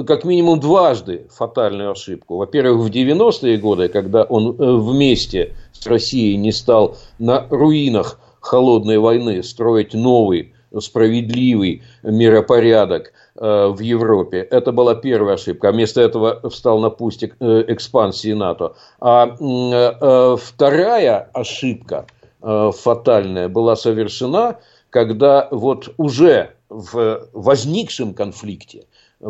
как 0.07 0.23
минимум 0.23 0.59
дважды 0.59 1.27
фатальную 1.29 1.91
ошибку. 1.91 2.37
Во-первых, 2.37 2.87
в 2.87 2.91
90-е 2.91 3.57
годы, 3.57 3.87
когда 3.87 4.23
он 4.23 4.53
вместе 4.53 5.53
с 5.71 5.85
Россией 5.85 6.35
не 6.37 6.51
стал 6.51 6.97
на 7.19 7.45
руинах 7.49 8.19
холодной 8.41 8.97
войны 8.97 9.43
строить 9.43 9.93
новый 9.93 10.53
справедливый 10.81 11.83
миропорядок 12.03 13.13
э, 13.35 13.67
в 13.67 13.79
Европе. 13.79 14.39
Это 14.39 14.71
была 14.71 14.95
первая 14.95 15.35
ошибка. 15.35 15.71
Вместо 15.71 16.01
этого 16.01 16.49
встал 16.49 16.79
на 16.79 16.89
путь 16.89 17.23
э, 17.23 17.63
экспансии 17.67 18.33
НАТО. 18.33 18.75
А 18.99 19.27
э, 19.27 20.37
вторая 20.37 21.29
ошибка 21.33 22.05
фатальная 22.39 23.49
была 23.49 23.75
совершена, 23.75 24.59
когда 24.91 25.47
вот 25.51 25.93
уже 25.97 26.51
в 26.69 27.27
возникшем 27.33 28.13
конфликте 28.13 28.85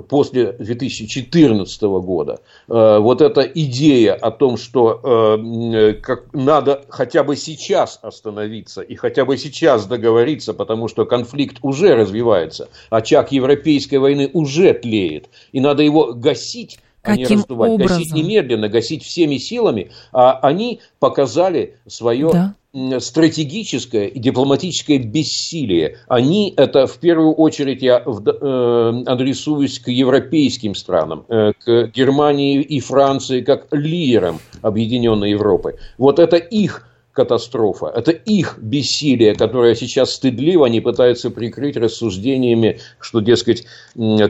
после 0.09 0.53
2014 0.53 1.81
года. 1.83 2.41
Э, 2.67 2.99
вот 2.99 3.21
эта 3.21 3.41
идея 3.41 4.15
о 4.15 4.31
том, 4.31 4.57
что 4.57 4.99
э, 5.03 6.17
надо 6.33 6.83
хотя 6.89 7.23
бы 7.23 7.35
сейчас 7.35 7.99
остановиться 8.01 8.81
и 8.81 8.95
хотя 8.95 9.23
бы 9.25 9.37
сейчас 9.37 9.85
договориться, 9.87 10.53
потому 10.53 10.87
что 10.87 11.05
конфликт 11.05 11.59
уже 11.61 11.95
развивается, 11.95 12.69
очаг 12.89 13.31
европейской 13.31 13.95
войны 13.95 14.29
уже 14.33 14.73
тлеет, 14.73 15.29
и 15.51 15.61
надо 15.61 15.83
его 15.83 16.13
гасить 16.13 16.79
а 17.07 17.15
не 17.15 17.25
раздувать. 17.25 17.71
Образом? 17.71 17.97
Гасить 17.97 18.13
немедленно, 18.13 18.69
гасить 18.69 19.03
всеми 19.03 19.37
силами, 19.37 19.91
а 20.11 20.39
они 20.39 20.81
показали 20.99 21.75
свое 21.87 22.29
да 22.31 22.55
стратегическое 22.99 24.05
и 24.05 24.19
дипломатическое 24.19 24.99
бессилие. 24.99 25.97
Они, 26.07 26.53
это 26.55 26.85
в 26.85 26.97
первую 26.99 27.33
очередь 27.33 27.81
я 27.81 28.03
э, 28.05 29.03
адресуюсь 29.05 29.79
к 29.79 29.87
европейским 29.87 30.75
странам, 30.75 31.25
э, 31.27 31.53
к 31.53 31.87
Германии 31.87 32.61
и 32.61 32.79
Франции 32.79 33.41
как 33.41 33.67
лидерам 33.71 34.39
Объединенной 34.61 35.31
Европы. 35.31 35.77
Вот 35.97 36.19
это 36.19 36.37
их 36.37 36.87
катастрофа. 37.17 37.91
Это 37.95 38.11
их 38.11 38.59
бессилие, 38.61 39.33
которое 39.33 39.73
сейчас 39.73 40.13
стыдливо 40.13 40.67
они 40.67 40.81
пытаются 40.81 41.31
прикрыть 41.31 41.75
рассуждениями, 41.75 42.79
что, 42.99 43.21
дескать, 43.21 43.65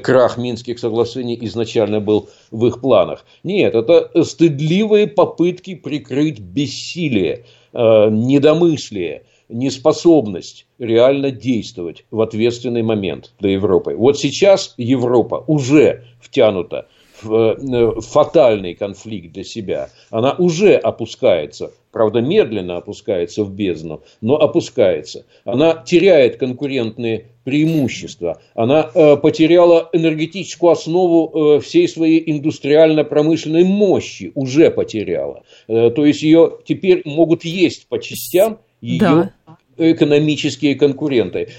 крах 0.04 0.38
Минских 0.38 0.80
соглашений 0.80 1.38
изначально 1.42 2.00
был 2.00 2.30
в 2.50 2.66
их 2.66 2.80
планах. 2.80 3.26
Нет, 3.44 3.76
это 3.76 4.10
стыдливые 4.24 5.08
попытки 5.08 5.76
прикрыть 5.76 6.40
бессилие. 6.40 7.44
Э, 7.74 8.10
недомыслие, 8.10 9.24
неспособность 9.50 10.66
реально 10.80 11.32
действовать 11.32 12.06
в 12.10 12.22
ответственный 12.22 12.84
момент 12.84 13.34
для 13.40 13.52
Европы. 13.52 13.96
Вот 13.96 14.18
сейчас 14.18 14.74
Европа 14.78 15.44
уже 15.48 16.06
втянута 16.22 16.88
фатальный 17.22 18.74
конфликт 18.74 19.34
для 19.34 19.44
себя. 19.44 19.90
Она 20.10 20.34
уже 20.34 20.76
опускается, 20.76 21.72
правда 21.92 22.22
медленно 22.22 22.78
опускается 22.78 23.44
в 23.44 23.52
бездну, 23.54 24.04
но 24.22 24.36
опускается. 24.36 25.26
Она 25.46 25.84
теряет 25.86 26.38
конкурентные 26.38 27.28
преимущества. 27.44 28.42
Она 28.56 28.92
э, 28.94 29.16
потеряла 29.18 29.90
энергетическую 29.94 30.72
основу 30.72 31.56
э, 31.56 31.60
всей 31.62 31.88
своей 31.88 32.22
индустриально-промышленной 32.30 33.64
мощи, 33.64 34.32
уже 34.36 34.70
потеряла. 34.70 35.44
Э, 35.68 35.90
то 35.90 36.06
есть 36.06 36.22
ее 36.24 36.58
теперь 36.66 37.04
могут 37.06 37.46
есть 37.46 37.88
по 37.88 38.00
частям 38.00 38.60
ее 38.82 39.00
да 39.00 39.34
экономические 39.78 40.76
конкуренты. 40.76 41.50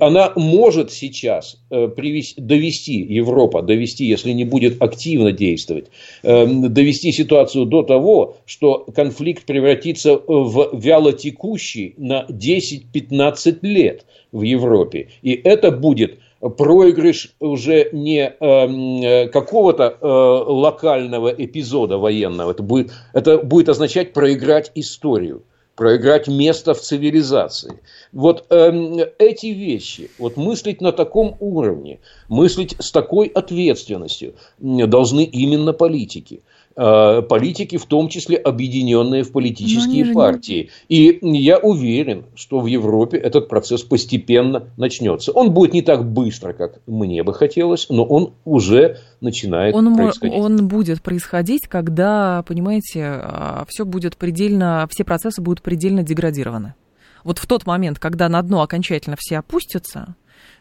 Она 0.00 0.32
может 0.36 0.92
сейчас 0.92 1.56
э, 1.70 1.88
привести, 1.88 2.40
довести, 2.40 2.94
Европа 2.94 3.62
довести, 3.62 4.04
если 4.04 4.32
не 4.32 4.44
будет 4.44 4.80
активно 4.82 5.32
действовать, 5.32 5.86
э, 6.22 6.46
довести 6.46 7.12
ситуацию 7.12 7.66
до 7.66 7.82
того, 7.82 8.36
что 8.46 8.86
конфликт 8.94 9.44
превратится 9.44 10.16
в 10.16 10.70
вялотекущий 10.72 11.94
на 11.96 12.26
10-15 12.28 13.58
лет 13.62 14.04
в 14.32 14.42
Европе. 14.42 15.08
И 15.22 15.32
это 15.32 15.70
будет 15.70 16.18
проигрыш 16.50 17.34
уже 17.40 17.88
не 17.92 18.32
э, 18.38 19.28
какого-то 19.28 19.96
э, 20.00 20.06
локального 20.06 21.28
эпизода 21.28 21.98
военного, 21.98 22.50
это 22.50 22.62
будет, 22.62 22.92
это 23.12 23.38
будет 23.38 23.68
означать 23.68 24.12
проиграть 24.12 24.70
историю 24.74 25.42
проиграть 25.76 26.28
место 26.28 26.74
в 26.74 26.80
цивилизации. 26.80 27.80
Вот 28.12 28.46
э, 28.50 29.12
эти 29.18 29.46
вещи, 29.46 30.10
вот 30.18 30.36
мыслить 30.36 30.80
на 30.80 30.92
таком 30.92 31.36
уровне, 31.40 32.00
мыслить 32.28 32.76
с 32.78 32.92
такой 32.92 33.26
ответственностью 33.28 34.34
должны 34.58 35.24
именно 35.24 35.72
политики. 35.72 36.42
Э, 36.76 37.22
политики, 37.22 37.76
в 37.76 37.86
том 37.86 38.08
числе 38.08 38.36
объединенные 38.36 39.22
в 39.22 39.30
политические 39.30 40.12
партии. 40.12 40.70
И 40.88 41.20
я 41.22 41.58
уверен, 41.58 42.24
что 42.34 42.58
в 42.58 42.66
Европе 42.66 43.16
этот 43.16 43.48
процесс 43.48 43.82
постепенно 43.82 44.70
начнется. 44.76 45.30
Он 45.30 45.52
будет 45.52 45.72
не 45.72 45.82
так 45.82 46.04
быстро, 46.04 46.52
как 46.52 46.80
мне 46.88 47.22
бы 47.22 47.32
хотелось, 47.32 47.86
но 47.90 48.04
он 48.04 48.32
уже 48.44 48.98
начинает 49.20 49.72
он, 49.76 49.94
происходить. 49.94 50.36
Он 50.36 50.66
будет 50.66 51.00
происходить, 51.00 51.68
когда, 51.68 52.42
понимаете, 52.42 53.04
а, 53.04 53.64
все 53.68 53.84
будет 53.84 54.16
предельно, 54.16 54.88
все 54.90 55.04
процессы 55.04 55.40
будут 55.40 55.62
предельно 55.62 56.02
деградированы. 56.02 56.74
Вот 57.22 57.38
в 57.38 57.46
тот 57.46 57.66
момент, 57.66 58.00
когда 58.00 58.28
на 58.28 58.42
дно 58.42 58.62
окончательно 58.62 59.14
все 59.16 59.38
опустятся, 59.38 60.16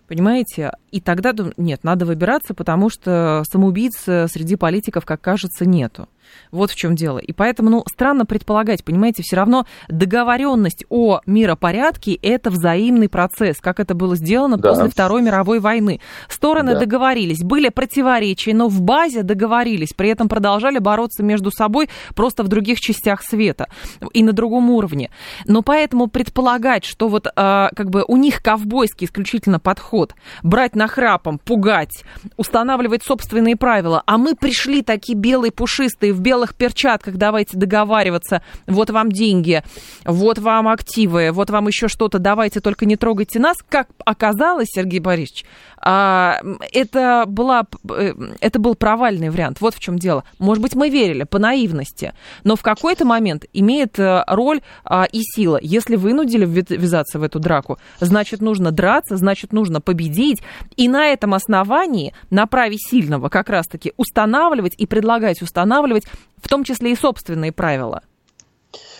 Понимаете? 0.07 0.71
И 0.91 0.99
тогда, 0.99 1.33
нет, 1.57 1.83
надо 1.83 2.05
выбираться, 2.05 2.53
потому 2.53 2.89
что 2.89 3.43
самоубийц 3.49 3.97
среди 3.97 4.55
политиков, 4.55 5.05
как 5.05 5.21
кажется, 5.21 5.65
нету. 5.65 6.07
Вот 6.51 6.71
в 6.71 6.75
чем 6.75 6.95
дело. 6.95 7.19
И 7.19 7.33
поэтому, 7.33 7.69
ну, 7.69 7.83
странно 7.91 8.25
предполагать, 8.25 8.83
понимаете, 8.83 9.23
все 9.23 9.35
равно 9.35 9.65
договоренность 9.87 10.85
о 10.89 11.21
миропорядке– 11.25 12.13
это 12.21 12.49
взаимный 12.49 13.09
процесс, 13.09 13.59
как 13.59 13.79
это 13.79 13.93
было 13.93 14.15
сделано 14.15 14.57
да. 14.57 14.69
после 14.69 14.89
Второй 14.89 15.21
мировой 15.21 15.59
войны. 15.59 15.99
Стороны 16.29 16.73
да. 16.73 16.79
договорились, 16.79 17.43
были 17.43 17.69
противоречия, 17.69 18.53
но 18.53 18.67
в 18.67 18.81
базе 18.81 19.23
договорились, 19.23 19.93
при 19.93 20.09
этом 20.09 20.29
продолжали 20.29 20.79
бороться 20.79 21.23
между 21.23 21.51
собой 21.51 21.89
просто 22.15 22.43
в 22.43 22.47
других 22.47 22.79
частях 22.79 23.23
света 23.23 23.67
и 24.13 24.23
на 24.23 24.33
другом 24.33 24.69
уровне. 24.69 25.09
Но 25.45 25.61
поэтому 25.61 26.07
предполагать, 26.07 26.85
что 26.85 27.07
вот 27.07 27.27
э, 27.27 27.31
как 27.35 27.89
бы 27.89 28.03
у 28.07 28.17
них 28.17 28.41
ковбойский 28.41 29.05
исключительно 29.07 29.59
подход, 29.59 30.13
брать 30.41 30.75
нахрапом, 30.75 31.39
пугать, 31.39 32.03
устанавливать 32.37 33.03
собственные 33.03 33.55
правила, 33.55 34.03
а 34.05 34.17
мы 34.17 34.35
пришли 34.35 34.81
такие 34.81 35.17
белые 35.17 35.51
пушистые 35.51 36.12
в 36.13 36.21
белых 36.21 36.55
перчатках 36.55 37.15
давайте 37.15 37.57
договариваться, 37.57 38.41
вот 38.67 38.89
вам 38.89 39.11
деньги, 39.11 39.63
вот 40.05 40.39
вам 40.39 40.67
активы, 40.67 41.31
вот 41.31 41.49
вам 41.49 41.67
еще 41.67 41.87
что-то, 41.87 42.19
давайте 42.19 42.59
только 42.61 42.85
не 42.85 42.95
трогайте 42.95 43.39
нас. 43.39 43.57
Как 43.67 43.87
оказалось, 44.05 44.67
Сергей 44.73 44.99
Борисович, 44.99 45.45
это, 45.85 47.25
была, 47.27 47.65
э, 47.89 48.13
это 48.39 48.59
был 48.59 48.75
провальный 48.75 49.29
вариант. 49.29 49.59
Вот 49.59 49.75
в 49.75 49.79
чем 49.79 49.99
дело. 49.99 50.23
Может 50.39 50.61
быть, 50.61 50.75
мы 50.75 50.89
верили 50.89 51.23
по 51.23 51.39
наивности, 51.39 52.13
но 52.43 52.55
в 52.55 52.61
какой-то 52.61 53.05
момент 53.05 53.45
имеет 53.51 53.99
э, 53.99 54.23
роль 54.27 54.61
а, 54.85 55.05
и 55.11 55.21
сила. 55.21 55.59
Если 55.61 55.97
вынудили 55.97 56.45
ввязаться 56.45 57.19
в 57.19 57.23
эту 57.23 57.39
драку, 57.39 57.79
значит, 57.99 58.39
нужно 58.39 58.71
драться, 58.71 59.17
значит, 59.17 59.51
нужно 59.51 59.81
победить. 59.81 60.41
И 60.77 60.87
на 60.87 61.07
этом 61.07 61.33
основании, 61.33 62.13
на 62.29 62.47
праве 62.47 62.77
сильного 62.77 63.27
как 63.27 63.49
раз-таки 63.49 63.93
устанавливать 63.97 64.75
и 64.77 64.85
предлагать 64.85 65.41
устанавливать 65.41 66.05
в 66.37 66.47
том 66.47 66.63
числе 66.63 66.93
и 66.93 66.95
собственные 66.95 67.51
правила. 67.51 68.03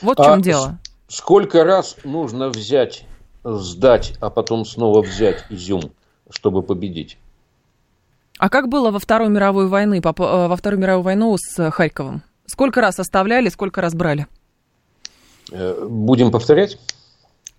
Вот 0.02 0.20
в 0.20 0.24
чем 0.24 0.40
а 0.40 0.42
дело. 0.42 0.80
Сколько 1.08 1.64
раз 1.64 1.98
нужно 2.04 2.50
взять, 2.50 3.06
сдать, 3.44 4.16
а 4.20 4.30
потом 4.30 4.66
снова 4.66 5.02
взять 5.02 5.46
изюм, 5.50 5.94
чтобы 6.34 6.64
победить? 6.64 7.18
А 8.38 8.50
как 8.50 8.68
было 8.68 8.92
во 8.92 9.00
Второй 9.00 9.30
мировой 9.30 9.68
войны, 9.68 10.02
э, 10.04 10.04
во 10.04 10.56
Вторую 10.56 10.82
мировую 10.82 11.04
войну 11.04 11.36
с 11.38 11.72
Харьковом? 11.72 12.24
Сколько 12.46 12.82
раз 12.82 13.00
оставляли, 13.00 13.50
сколько 13.50 13.80
раз 13.82 13.94
брали? 13.96 14.28
Э, 15.52 15.88
будем 15.90 16.32
повторять? 16.32 16.78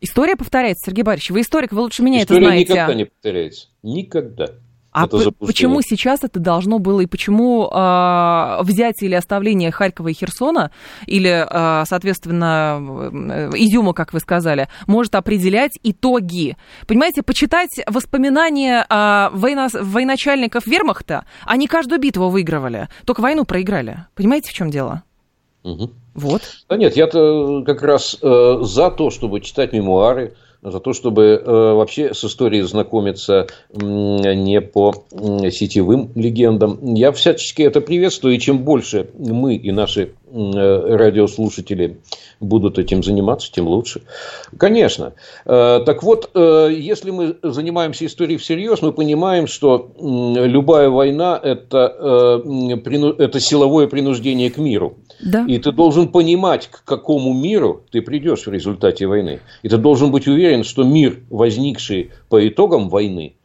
История 0.00 0.36
повторяется, 0.36 0.90
Сергей 0.90 1.02
Борисович. 1.02 1.30
Вы 1.30 1.40
историк, 1.40 1.72
вы 1.72 1.80
лучше 1.80 2.02
меня 2.02 2.22
История 2.22 2.40
это 2.40 2.46
знаете. 2.46 2.62
История 2.64 2.80
никогда 2.80 2.94
не 2.94 3.04
повторяется. 3.06 3.68
Никогда. 3.82 4.46
А 4.94 5.06
это 5.06 5.32
почему 5.32 5.80
сейчас 5.82 6.22
это 6.22 6.38
должно 6.38 6.78
было, 6.78 7.00
и 7.00 7.06
почему 7.06 7.66
э, 7.66 8.58
взятие 8.62 9.08
или 9.08 9.16
оставление 9.16 9.72
Харькова 9.72 10.08
и 10.08 10.12
Херсона, 10.12 10.70
или, 11.06 11.44
э, 11.50 11.84
соответственно, 11.84 12.80
э, 12.80 13.50
Изюма, 13.56 13.92
как 13.92 14.12
вы 14.12 14.20
сказали, 14.20 14.68
может 14.86 15.16
определять 15.16 15.72
итоги? 15.82 16.56
Понимаете, 16.86 17.24
почитать 17.24 17.70
воспоминания 17.88 18.86
э, 18.88 19.30
военно, 19.32 19.68
военачальников 19.72 20.64
вермахта, 20.68 21.24
они 21.44 21.66
каждую 21.66 22.00
битву 22.00 22.28
выигрывали, 22.28 22.88
только 23.04 23.20
войну 23.20 23.44
проиграли. 23.44 24.06
Понимаете, 24.14 24.50
в 24.50 24.54
чем 24.54 24.70
дело? 24.70 25.02
Угу. 25.64 25.90
Вот. 26.14 26.42
Да 26.68 26.76
нет, 26.76 26.96
я-то 26.96 27.64
как 27.64 27.82
раз 27.82 28.16
э, 28.22 28.58
за 28.60 28.90
то, 28.92 29.10
чтобы 29.10 29.40
читать 29.40 29.72
мемуары, 29.72 30.36
за 30.64 30.80
то, 30.80 30.92
чтобы 30.94 31.22
э, 31.22 31.44
вообще 31.44 32.14
с 32.14 32.24
историей 32.24 32.62
знакомиться 32.62 33.46
не 33.72 34.60
по 34.60 34.94
сетевым 35.12 36.10
легендам. 36.14 36.94
Я 36.94 37.12
всячески 37.12 37.62
это 37.62 37.80
приветствую, 37.80 38.34
и 38.34 38.38
чем 38.38 38.64
больше 38.64 39.10
мы 39.18 39.56
и 39.56 39.70
наши 39.70 40.12
радиослушатели 40.34 41.98
будут 42.40 42.78
этим 42.78 43.02
заниматься, 43.02 43.52
тем 43.52 43.68
лучше. 43.68 44.02
Конечно. 44.58 45.14
Э, 45.44 45.80
так 45.84 46.02
вот, 46.02 46.30
э, 46.34 46.70
если 46.76 47.10
мы 47.10 47.36
занимаемся 47.42 48.06
историей 48.06 48.38
всерьез, 48.38 48.82
мы 48.82 48.92
понимаем, 48.92 49.46
что 49.46 49.92
любая 49.98 50.88
война 50.90 51.38
это, 51.42 52.42
это 53.18 53.40
силовое 53.40 53.86
принуждение 53.86 54.50
к 54.50 54.58
миру. 54.58 54.98
Да. 55.20 55.44
И 55.46 55.58
ты 55.58 55.72
должен 55.72 56.08
понимать, 56.08 56.68
к 56.68 56.84
какому 56.84 57.32
миру 57.32 57.84
ты 57.90 58.02
придешь 58.02 58.46
в 58.46 58.52
результате 58.52 59.06
войны. 59.06 59.40
И 59.62 59.68
ты 59.68 59.76
должен 59.76 60.10
быть 60.10 60.26
уверен, 60.26 60.64
что 60.64 60.82
мир, 60.82 61.20
возникший 61.30 62.10
по 62.28 62.46
итогам 62.46 62.88
войны, 62.88 63.36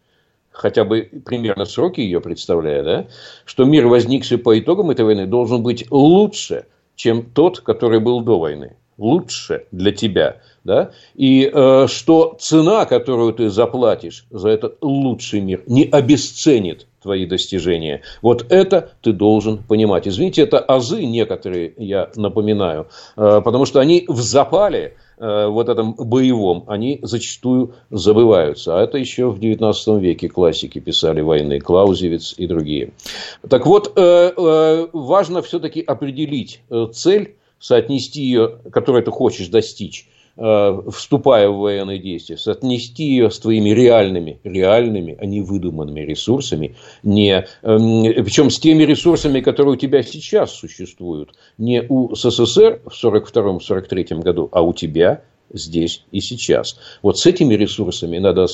хотя 0.52 0.84
бы 0.84 1.10
примерно 1.26 1.66
сроки 1.66 2.02
ее 2.02 2.20
представляя, 2.20 2.84
да, 2.84 3.08
что 3.46 3.64
мир, 3.64 3.88
возникший 3.88 4.38
по 4.38 4.58
итогам 4.60 4.90
этой 4.92 5.06
войны, 5.06 5.26
должен 5.26 5.64
быть 5.64 5.86
лучше, 5.90 6.66
чем 7.00 7.24
тот, 7.24 7.62
который 7.62 8.02
был 8.02 8.20
до 8.20 8.38
войны. 8.38 8.76
Лучше 8.97 9.66
для 9.72 9.93
тебя. 9.93 10.41
Да? 10.66 10.91
И 11.16 11.50
э, 11.52 11.88
что 11.88 12.36
цена, 12.38 12.86
которую 12.86 13.32
ты 13.32 13.50
заплатишь 13.50 14.26
за 14.30 14.50
этот 14.50 14.80
лучший 14.82 15.39
мир, 15.39 15.64
не 15.66 15.86
обесценит 15.86 16.88
твои 17.02 17.26
достижения. 17.26 18.02
Вот 18.22 18.45
это 18.50 18.91
ты 19.02 19.14
должен 19.14 19.60
понимать. 19.60 20.10
Извините, 20.10 20.41
это 20.41 20.60
азы 20.60 21.06
некоторые, 21.06 21.74
я 21.78 22.10
напоминаю, 22.18 22.89
э, 23.16 23.41
потому 23.45 23.66
что 23.66 23.80
они 23.80 24.04
в 24.10 24.20
запале 24.20 24.95
вот 25.20 25.70
этом 25.70 25.93
боевом, 25.93 26.63
они 26.67 26.99
зачастую 27.01 27.74
забываются. 27.89 28.78
А 28.78 28.82
это 28.82 28.97
еще 28.97 29.30
в 29.30 29.39
XIX 29.39 29.99
веке 29.99 30.30
классики 30.30 30.80
писали 30.80 31.22
войны, 31.22 31.59
Клаузевиц 31.59 32.36
и 32.38 32.47
другие. 32.47 32.93
Так 33.49 33.65
вот, 33.65 33.93
э, 33.95 34.32
э, 34.36 34.88
важно 34.93 35.41
все-таки 35.41 35.82
определить 35.82 36.61
цель, 36.93 37.36
соотнести 37.59 38.22
ее, 38.22 38.59
которую 38.72 39.03
ты 39.03 39.11
хочешь 39.11 39.49
достичь, 39.49 40.07
Э, 40.07 40.18
вступая 40.40 41.50
в 41.50 41.58
военные 41.58 42.00
действия, 42.00 42.38
соотнести 42.38 43.04
ее 43.04 43.30
с 43.30 43.40
твоими 43.40 43.72
реальными, 43.72 44.40
реальными, 44.44 45.18
а 45.20 45.26
не 45.26 45.42
выдуманными 45.42 46.02
ресурсами, 46.02 46.76
не, 47.04 47.46
эм, 47.62 48.04
причем 48.24 48.50
с 48.50 48.60
теми 48.60 48.84
ресурсами, 48.84 49.42
которые 49.42 49.74
у 49.74 49.78
тебя 49.78 50.02
сейчас 50.02 50.52
существуют, 50.54 51.32
не 51.58 51.84
у 51.88 52.16
СССР 52.16 52.82
в 52.86 53.04
1942-1943 53.04 54.22
году, 54.22 54.50
а 54.52 54.62
у 54.62 54.74
тебя 54.74 55.24
здесь 55.52 56.04
и 56.12 56.20
сейчас. 56.20 56.78
Вот 57.02 57.18
с 57.18 57.26
этими 57.26 57.54
ресурсами 57.54 58.18
надо 58.18 58.47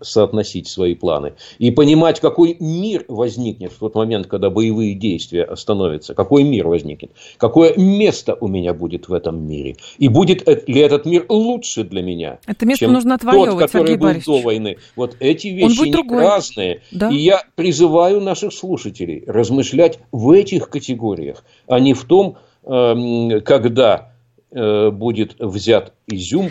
соотносить 0.00 0.68
свои 0.68 0.94
планы 0.94 1.34
и 1.58 1.70
понимать, 1.70 2.20
какой 2.20 2.56
мир 2.60 3.04
возникнет 3.08 3.72
в 3.72 3.78
тот 3.78 3.94
момент, 3.94 4.26
когда 4.26 4.50
боевые 4.50 4.94
действия 4.94 5.44
остановятся. 5.44 6.14
Какой 6.14 6.44
мир 6.44 6.68
возникнет? 6.68 7.12
Какое 7.36 7.74
место 7.76 8.36
у 8.40 8.48
меня 8.48 8.74
будет 8.74 9.08
в 9.08 9.12
этом 9.12 9.46
мире? 9.46 9.76
И 9.98 10.08
будет 10.08 10.46
ли 10.68 10.80
этот 10.80 11.04
мир 11.06 11.26
лучше 11.28 11.84
для 11.84 12.02
меня, 12.02 12.38
Это 12.46 12.66
место 12.66 12.84
чем 12.84 12.92
нужно 12.92 13.14
отвоевывать, 13.14 13.50
тот, 13.50 13.60
который 13.70 13.86
Сергей 13.86 13.96
был 13.96 14.06
Борисович. 14.08 14.40
до 14.40 14.44
войны? 14.44 14.76
Вот 14.96 15.16
эти 15.20 15.48
вещи 15.48 15.84
не 15.84 15.92
другой. 15.92 16.22
разные. 16.22 16.82
Да. 16.90 17.10
И 17.10 17.16
я 17.16 17.42
призываю 17.54 18.20
наших 18.20 18.52
слушателей 18.52 19.24
размышлять 19.26 19.98
в 20.12 20.30
этих 20.30 20.70
категориях, 20.70 21.44
а 21.66 21.80
не 21.80 21.94
в 21.94 22.04
том, 22.04 22.36
эм, 22.64 23.40
когда 23.42 24.12
Э, 24.50 24.90
будет 24.90 25.36
взят 25.38 25.92
изюм 26.06 26.50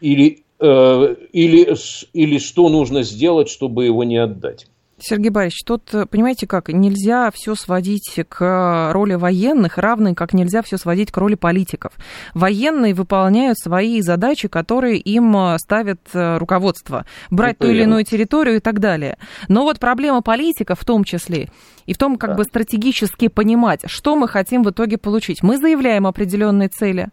или 0.00 0.42
или, 0.62 1.76
или 2.12 2.38
что 2.38 2.68
нужно 2.68 3.02
сделать, 3.02 3.48
чтобы 3.48 3.84
его 3.84 4.04
не 4.04 4.18
отдать. 4.18 4.68
Сергей 5.00 5.30
Борисович, 5.30 5.64
тут, 5.66 6.08
понимаете 6.08 6.46
как, 6.46 6.68
нельзя 6.68 7.32
все 7.34 7.56
сводить 7.56 8.20
к 8.28 8.92
роли 8.92 9.14
военных, 9.14 9.76
равно 9.78 10.14
как 10.14 10.32
нельзя 10.32 10.62
все 10.62 10.76
сводить 10.76 11.10
к 11.10 11.16
роли 11.16 11.34
политиков. 11.34 11.94
Военные 12.32 12.94
выполняют 12.94 13.58
свои 13.58 14.00
задачи, 14.02 14.46
которые 14.46 14.98
им 14.98 15.58
ставит 15.58 15.98
руководство. 16.12 17.06
Брать 17.28 17.56
Это 17.56 17.64
ту 17.64 17.72
или 17.72 17.82
иную 17.82 18.04
территорию 18.04 18.58
и 18.58 18.60
так 18.60 18.78
далее. 18.78 19.18
Но 19.48 19.64
вот 19.64 19.80
проблема 19.80 20.22
политиков 20.22 20.78
в 20.78 20.84
том 20.84 21.02
числе, 21.02 21.48
и 21.86 21.92
в 21.92 21.98
том, 21.98 22.18
как 22.18 22.30
да. 22.30 22.36
бы 22.36 22.44
стратегически 22.44 23.26
понимать, 23.26 23.80
что 23.86 24.14
мы 24.14 24.28
хотим 24.28 24.62
в 24.62 24.70
итоге 24.70 24.96
получить. 24.96 25.42
Мы 25.42 25.58
заявляем 25.58 26.06
определенные 26.06 26.68
цели, 26.68 27.08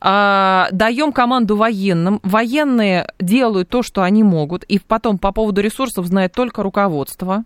а, 0.00 0.68
даем 0.72 1.12
команду 1.12 1.56
военным, 1.56 2.20
военные 2.22 3.08
делают 3.20 3.68
то, 3.68 3.82
что 3.82 4.02
они 4.02 4.22
могут, 4.22 4.64
и 4.64 4.78
потом 4.78 5.18
по 5.18 5.32
поводу 5.32 5.60
ресурсов 5.60 6.06
знает 6.06 6.32
только 6.32 6.62
руководство. 6.62 7.44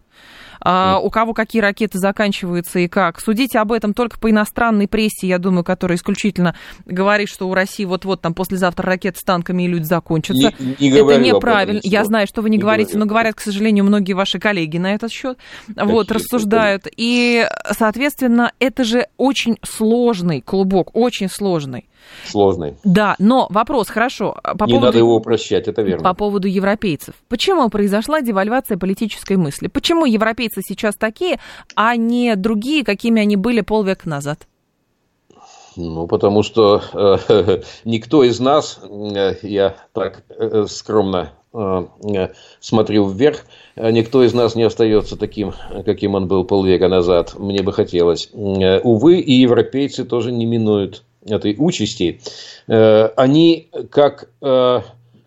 А, 0.61 0.99
у 0.99 1.11
кого 1.11 1.35
какие 1.35 1.63
ракеты 1.63 1.99
заканчиваются 1.99 2.79
и 2.79 2.89
как. 2.89 3.21
Судите 3.21 3.59
об 3.59 3.73
этом 3.73 3.95
только 3.95 4.19
по 4.19 4.31
иностранной 4.31 4.89
прессе, 4.89 5.27
я 5.27 5.39
думаю, 5.39 5.65
которая 5.65 5.97
исключительно 5.97 6.55
говорит, 6.85 7.29
что 7.29 7.49
у 7.49 7.55
России 7.55 7.85
вот-вот 7.85 8.21
там 8.21 8.35
послезавтра 8.35 8.87
ракеты 8.87 9.19
с 9.19 9.23
танками 9.23 9.65
и 9.65 9.69
люди 9.69 9.85
закончатся. 9.85 10.53
Не, 10.59 10.75
не 10.79 10.91
Это 10.91 11.19
неправильно. 11.19 11.81
Я 11.83 12.05
знаю, 12.05 12.27
что 12.27 12.43
вы 12.43 12.51
не, 12.51 12.57
не 12.57 12.63
говорите, 12.63 12.93
говорю. 12.93 13.07
но 13.07 13.09
говорят, 13.09 13.35
к 13.35 13.41
сожалению, 13.41 13.85
многие 13.85 14.13
ваши 14.13 14.39
коллеги 14.39 14.79
на 14.79 14.95
этот 14.95 15.11
счет 15.11 15.39
вот, 15.69 16.11
рассуждают. 16.11 16.87
И, 16.97 17.47
соответственно, 17.71 18.53
это 18.59 18.85
же 18.85 19.07
очень 19.17 19.59
сложный 19.63 20.41
клубок, 20.41 20.91
очень 20.95 21.29
сложный. 21.29 21.89
Сложный. 22.25 22.77
Да, 22.85 23.17
но 23.19 23.49
вопрос, 23.51 23.89
хорошо. 23.89 24.37
По 24.43 24.65
Не 24.65 24.75
поводу, 24.75 24.87
надо 24.87 24.99
его 24.99 25.17
упрощать, 25.17 25.67
это 25.67 25.83
верно. 25.83 26.05
По 26.05 26.15
поводу 26.15 26.47
европейцев. 26.47 27.15
Почему 27.29 27.69
произошла 27.69 28.21
девальвация 28.21 28.79
политической 28.79 29.37
мысли? 29.37 29.67
Почему 29.67 30.07
европейцы 30.07 30.45
сейчас 30.66 30.97
такие, 30.97 31.38
а 31.74 31.97
не 31.97 32.36
другие, 32.36 32.84
какими 32.84 33.22
они 33.22 33.36
были 33.36 33.61
полвека 33.61 34.09
назад? 34.09 34.47
Ну, 35.76 36.07
потому 36.07 36.42
что 36.42 36.82
э, 36.92 37.62
никто 37.84 38.24
из 38.24 38.40
нас, 38.40 38.80
э, 38.82 39.34
я 39.42 39.76
так 39.92 40.24
э, 40.30 40.64
скромно 40.68 41.32
э, 41.53 42.28
смотрю 42.61 43.07
вверх, 43.09 43.44
э, 43.76 43.90
никто 43.90 44.24
из 44.24 44.32
нас 44.32 44.55
не 44.55 44.62
остается 44.62 45.16
таким, 45.16 45.53
каким 45.84 46.14
он 46.14 46.28
был 46.28 46.44
полвека 46.44 46.88
назад. 46.88 47.34
Мне 47.38 47.62
бы 47.62 47.72
хотелось. 47.72 48.30
Э, 48.32 48.80
увы, 48.80 49.20
и 49.20 49.32
европейцы 49.32 50.05
тоже 50.05 50.32
не 50.32 50.47
минуют 50.47 51.03
этой 51.26 51.55
участи, 51.59 52.20
э, 52.68 53.07
они 53.16 53.68
как, 53.90 54.30
э, 54.40 54.80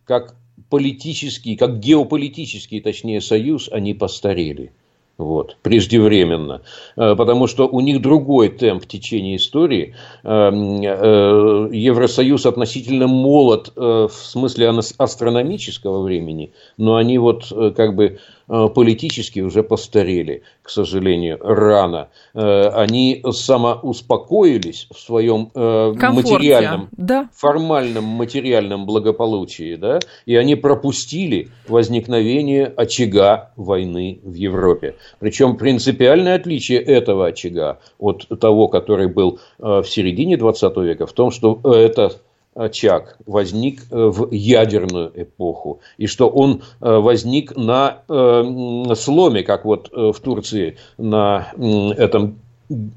как 0.05 0.35
политический, 0.69 1.55
как 1.55 1.79
геополитический, 1.79 2.81
точнее, 2.81 3.21
союз, 3.21 3.69
они 3.71 3.93
постарели. 3.93 4.71
Вот, 5.19 5.57
преждевременно. 5.61 6.63
Э, 6.95 7.15
потому 7.15 7.45
что 7.45 7.67
у 7.67 7.79
них 7.81 8.01
другой 8.01 8.49
темп 8.49 8.87
течения 8.87 9.35
истории. 9.35 9.93
Евросоюз 10.23 12.45
относительно 12.45 13.07
молод 13.07 13.73
в 13.75 14.09
смысле 14.09 14.69
астрономического 14.97 16.01
времени, 16.01 16.53
но 16.77 16.95
они 16.95 17.17
вот 17.17 17.51
как 17.75 17.95
бы 17.95 18.05
Э, 18.05 18.17
политически 18.49 19.39
уже 19.39 19.63
постарели, 19.63 20.41
к 20.61 20.69
сожалению, 20.69 21.37
рано. 21.41 22.09
Э, 22.33 22.69
они 22.69 23.23
самоуспокоились 23.29 24.87
в 24.91 24.99
своем 24.99 25.51
э, 25.53 25.93
Комфорте, 25.99 26.33
материальном, 26.33 26.89
да. 26.91 27.29
формальном 27.33 28.03
материальном 28.05 28.85
благополучии, 28.85 29.75
да, 29.75 29.99
и 30.25 30.35
они 30.35 30.55
пропустили 30.55 31.49
возникновение 31.67 32.65
очага 32.65 33.51
войны 33.55 34.19
в 34.23 34.33
Европе. 34.33 34.95
Причем 35.19 35.57
принципиальное 35.57 36.35
отличие 36.35 36.79
этого 36.79 37.27
очага 37.27 37.79
от 37.99 38.27
того, 38.39 38.67
который 38.67 39.07
был 39.07 39.39
в 39.57 39.83
середине 39.83 40.37
20 40.37 40.77
века, 40.77 41.05
в 41.05 41.13
том, 41.13 41.31
что 41.31 41.59
это 41.63 42.13
очаг 42.55 43.17
возник 43.25 43.83
э, 43.91 43.95
в 43.95 44.31
ядерную 44.31 45.11
эпоху, 45.15 45.79
и 45.97 46.07
что 46.07 46.27
он 46.27 46.61
э, 46.81 46.97
возник 46.97 47.55
на 47.55 48.03
э, 48.07 48.93
сломе, 48.95 49.43
как 49.43 49.65
вот 49.65 49.89
в 49.91 50.15
Турции 50.21 50.77
на 50.97 51.51
этом 51.97 52.39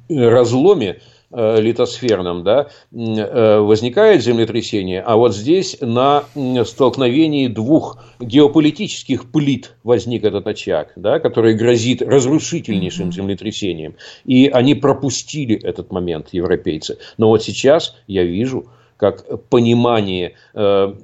разломе 0.08 1.00
литосферном, 1.34 2.44
да, 2.44 2.68
возникает 2.90 4.22
землетрясение, 4.22 5.00
а 5.00 5.16
вот 5.16 5.34
здесь 5.34 5.78
на 5.80 6.24
столкновении 6.66 7.46
двух 7.46 8.04
геополитических 8.20 9.30
плит 9.30 9.74
возник 9.82 10.24
этот 10.24 10.46
очаг, 10.46 10.92
да, 10.94 11.20
который 11.20 11.54
грозит 11.54 12.02
разрушительнейшим 12.02 13.12
землетрясением. 13.12 13.94
И 14.26 14.48
они 14.48 14.74
пропустили 14.74 15.58
этот 15.58 15.90
момент, 15.90 16.28
европейцы. 16.32 16.98
Но 17.16 17.28
вот 17.28 17.42
сейчас 17.42 17.96
я 18.06 18.24
вижу, 18.24 18.66
как 19.02 19.48
понимание 19.48 20.36
э, 20.54 20.94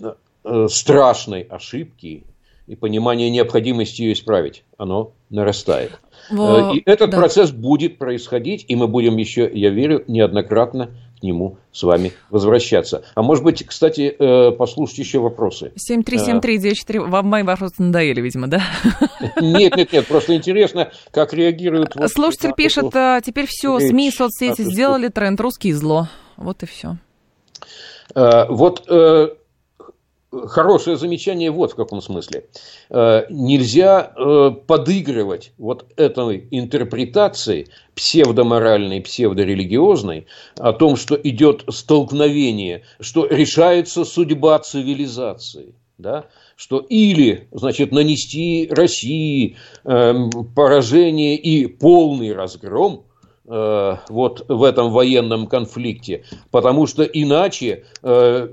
э, 0.45 0.67
страшной 0.69 1.41
ошибки 1.41 2.23
и 2.69 2.77
понимание 2.77 3.29
необходимости 3.29 4.03
ее 4.03 4.13
исправить, 4.13 4.63
оно 4.77 5.15
нарастает. 5.31 5.99
Во... 6.31 6.75
Э, 6.75 6.77
и 6.77 6.83
этот 6.87 7.11
да. 7.11 7.17
процесс 7.17 7.51
будет 7.51 7.99
происходить, 7.99 8.65
и 8.69 8.77
мы 8.77 8.87
будем 8.87 9.17
еще, 9.17 9.51
я 9.53 9.71
верю, 9.71 10.05
неоднократно 10.07 10.91
к 11.19 11.25
нему 11.25 11.59
с 11.73 11.83
вами 11.83 12.13
возвращаться. 12.31 13.03
А 13.17 13.23
может 13.23 13.43
быть, 13.43 13.67
кстати, 13.67 14.15
послушать 14.53 14.99
еще 14.99 15.19
вопросы. 15.19 15.73
7373948, 15.91 17.01
вам 17.01 17.27
мои 17.27 17.43
вопросы 17.43 17.83
надоели, 17.83 18.21
видимо, 18.21 18.47
да? 18.47 18.63
Нет, 19.41 19.77
нет, 19.77 19.93
нет, 19.93 20.07
просто 20.07 20.37
интересно, 20.37 20.93
как 21.11 21.35
реагируют... 21.35 21.97
Вот 21.97 22.13
Слушатель 22.13 22.53
пишет, 22.57 22.95
эту... 22.95 23.27
теперь 23.27 23.47
все, 23.49 23.81
СМИ, 23.81 24.13
соцсети 24.13 24.63
сделали 24.63 25.09
тренд 25.09 25.41
«Русский 25.41 25.73
зло». 25.73 26.07
Вот 26.37 26.63
и 26.63 26.67
все. 26.67 26.99
Э, 28.15 28.47
вот 28.49 28.85
э, 28.89 29.29
хорошее 30.31 30.97
замечание 30.97 31.51
вот 31.51 31.73
в 31.73 31.75
каком 31.75 32.01
смысле. 32.01 32.47
Э, 32.91 33.25
нельзя 33.31 34.13
подыгрывать 34.67 35.53
вот 35.59 35.87
этой 35.97 36.47
интерпретации 36.51 37.69
псевдоморальной, 37.95 39.01
псевдорелигиозной 39.01 40.27
о 40.57 40.73
том, 40.73 40.97
что 40.97 41.17
идет 41.17 41.65
столкновение, 41.71 42.83
что 43.01 43.27
решается 43.27 44.05
судьба 44.05 44.59
цивилизации. 44.61 45.75
Да? 45.99 46.27
что 46.59 46.81
или, 46.81 47.49
значит, 47.53 47.93
нанести 47.93 48.69
России 48.69 49.57
э, 49.85 50.15
поражение 50.57 51.37
и 51.37 51.67
полный 51.67 52.35
разгром, 52.35 53.05
вот 53.49 54.45
в 54.49 54.63
этом 54.63 54.91
военном 54.91 55.47
конфликте, 55.47 56.25
потому 56.51 56.87
что 56.87 57.03
иначе 57.03 57.85
э, 58.03 58.49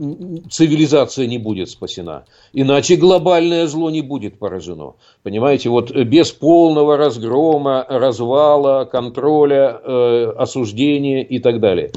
цивилизация 0.50 1.28
не 1.28 1.38
будет 1.38 1.70
спасена, 1.70 2.26
иначе 2.54 2.96
глобальное 2.96 3.68
зло 3.68 3.90
не 3.90 4.02
будет 4.02 4.40
поражено. 4.40 4.94
Понимаете, 5.24 5.70
вот 5.70 5.92
без 5.92 6.32
полного 6.32 6.96
разгрома, 6.96 7.86
развала, 7.90 8.86
контроля, 8.86 9.82
э, 9.84 10.34
осуждения 10.38 11.24
и 11.24 11.40
так 11.40 11.60
далее. 11.60 11.92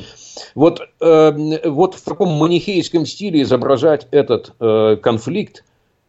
Вот, 0.54 0.80
вот 1.00 1.94
в 1.94 2.04
таком 2.04 2.28
манихейском 2.30 3.06
стиле 3.06 3.42
изображать 3.42 4.06
этот 4.12 4.54
конфликт 5.02 5.64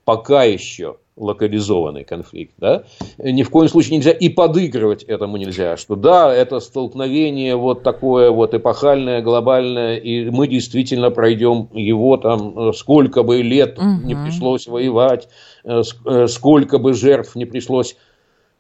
пока 0.06 0.44
еще– 0.44 0.98
локализованный 1.20 2.04
конфликт, 2.04 2.54
да, 2.58 2.84
ни 3.18 3.44
в 3.44 3.50
коем 3.50 3.70
случае 3.70 3.98
нельзя 3.98 4.12
и 4.12 4.30
подыгрывать 4.30 5.04
этому 5.04 5.38
нельзя, 5.38 5.78
что 5.78 5.96
да, 5.96 6.34
это 6.34 6.60
столкновение 6.60 7.56
вот 7.56 7.84
такое 7.84 8.32
вот 8.32 8.54
эпохальное, 8.54 9.22
глобальное, 9.22 9.98
и 9.98 10.30
мы 10.30 10.48
действительно 10.48 11.12
пройдем 11.12 11.70
его 11.74 12.18
там, 12.18 12.70
э, 12.70 12.74
сколько 12.74 13.24
бы 13.24 13.42
лет 13.42 13.78
угу. 13.78 13.88
не 14.04 14.16
пришлось 14.16 14.68
воевать, 14.68 15.28
э, 15.64 15.82
э, 16.06 16.28
сколько 16.28 16.80
бы 16.80 16.94
жертв 16.94 17.36
не 17.36 17.46
пришлось 17.46 17.96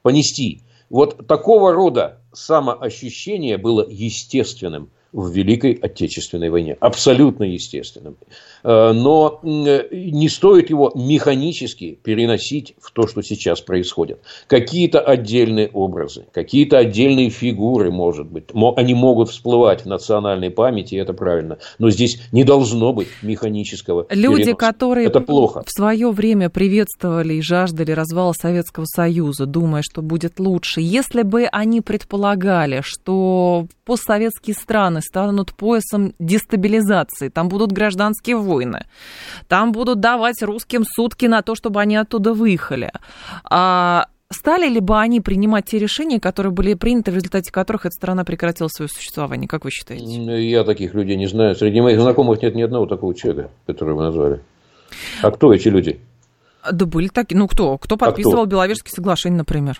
понести. 0.01 0.61
Вот 0.89 1.27
такого 1.27 1.71
рода 1.73 2.19
самоощущение 2.33 3.57
было 3.57 3.85
естественным 3.87 4.89
в 5.11 5.29
Великой 5.31 5.73
Отечественной 5.73 6.49
войне. 6.49 6.77
Абсолютно 6.79 7.43
естественным. 7.43 8.17
Э, 8.63 8.91
но 8.93 9.39
не 9.43 10.29
стоит 10.29 10.69
его 10.69 10.91
механически 10.95 11.97
переносить 12.01 12.75
в 12.81 12.91
то, 12.91 13.07
что 13.07 13.21
сейчас 13.21 13.61
происходит. 13.61 14.19
Какие-то 14.47 14.99
отдельные 14.99 15.69
образы, 15.69 16.25
какие-то 16.31 16.77
отдельные 16.77 17.29
фигуры, 17.29 17.91
может 17.91 18.27
быть, 18.27 18.45
они 18.75 18.93
могут 18.93 19.29
всплывать 19.29 19.83
в 19.83 19.85
национальной 19.85 20.49
памяти, 20.49 20.95
это 20.95 21.13
правильно. 21.13 21.57
Но 21.77 21.89
здесь 21.89 22.21
не 22.31 22.43
должно 22.43 22.93
быть 22.93 23.07
механического 23.21 24.05
Люди, 24.09 24.43
переноса. 24.43 24.57
которые 24.57 25.07
это 25.07 25.21
плохо. 25.21 25.63
в 25.65 25.71
свое 25.71 26.11
время 26.11 26.49
приветствовали 26.49 27.35
и 27.35 27.41
жаждали 27.41 27.91
развала 27.91 28.33
Советского 28.33 28.85
Союза, 28.85 29.45
думая, 29.45 29.81
что 29.81 30.01
будет 30.01 30.39
лучше, 30.39 30.81
если 30.81 31.21
бы 31.21 31.45
они 31.45 31.81
предполагали, 31.81 32.81
что 32.83 33.67
постсоветские 33.85 34.55
страны 34.55 35.01
станут 35.01 35.53
поясом 35.53 36.13
дестабилизации, 36.19 37.29
там 37.29 37.49
будут 37.49 37.71
гражданские 37.71 38.37
войны, 38.37 38.48
там 39.47 39.71
будут 39.71 39.99
давать 39.99 40.41
русским 40.41 40.83
сутки 40.85 41.25
на 41.25 41.41
то, 41.41 41.55
чтобы 41.55 41.81
они 41.81 41.95
оттуда 41.95 42.33
выехали. 42.33 42.91
А 43.43 44.07
стали 44.31 44.67
ли 44.67 44.79
бы 44.79 44.99
они 44.99 45.21
принимать 45.21 45.65
те 45.65 45.79
решения, 45.79 46.19
которые 46.19 46.51
были 46.51 46.73
приняты, 46.73 47.11
в 47.11 47.15
результате 47.15 47.51
которых 47.51 47.85
эта 47.85 47.95
страна 47.95 48.23
прекратила 48.23 48.67
свое 48.67 48.89
существование? 48.89 49.47
Как 49.47 49.65
вы 49.65 49.71
считаете? 49.71 50.05
Я 50.49 50.63
таких 50.63 50.93
людей 50.93 51.17
не 51.17 51.27
знаю. 51.27 51.55
Среди 51.55 51.81
моих 51.81 51.99
знакомых 51.99 52.41
нет 52.41 52.55
ни 52.55 52.61
одного 52.61 52.85
такого 52.85 53.13
человека, 53.15 53.51
которого 53.65 53.97
вы 53.97 54.03
назвали. 54.03 54.41
А 55.21 55.31
кто 55.31 55.53
эти 55.53 55.67
люди? 55.67 55.99
Да 56.71 56.85
были 56.85 57.07
такие. 57.07 57.37
Ну, 57.37 57.47
кто? 57.47 57.77
Кто 57.77 57.97
подписывал 57.97 58.43
а 58.43 58.45
кто? 58.45 58.51
Беловежские 58.51 58.91
соглашения, 58.91 59.37
например? 59.37 59.79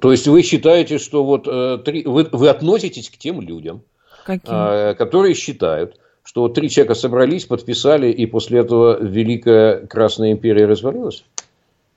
То 0.00 0.12
есть 0.12 0.28
вы 0.28 0.42
считаете, 0.42 0.98
что 0.98 1.24
вот 1.24 1.48
э, 1.48 1.78
вы, 2.04 2.28
вы 2.30 2.48
относитесь 2.48 3.08
к 3.08 3.16
тем 3.16 3.40
людям, 3.40 3.82
э, 4.26 4.94
которые 4.94 5.34
считают, 5.34 5.98
что 6.28 6.46
три 6.48 6.68
человека 6.68 6.92
собрались, 6.92 7.46
подписали, 7.46 8.12
и 8.12 8.26
после 8.26 8.60
этого 8.60 9.02
Великая 9.02 9.86
Красная 9.86 10.32
Империя 10.32 10.66
развалилась? 10.66 11.24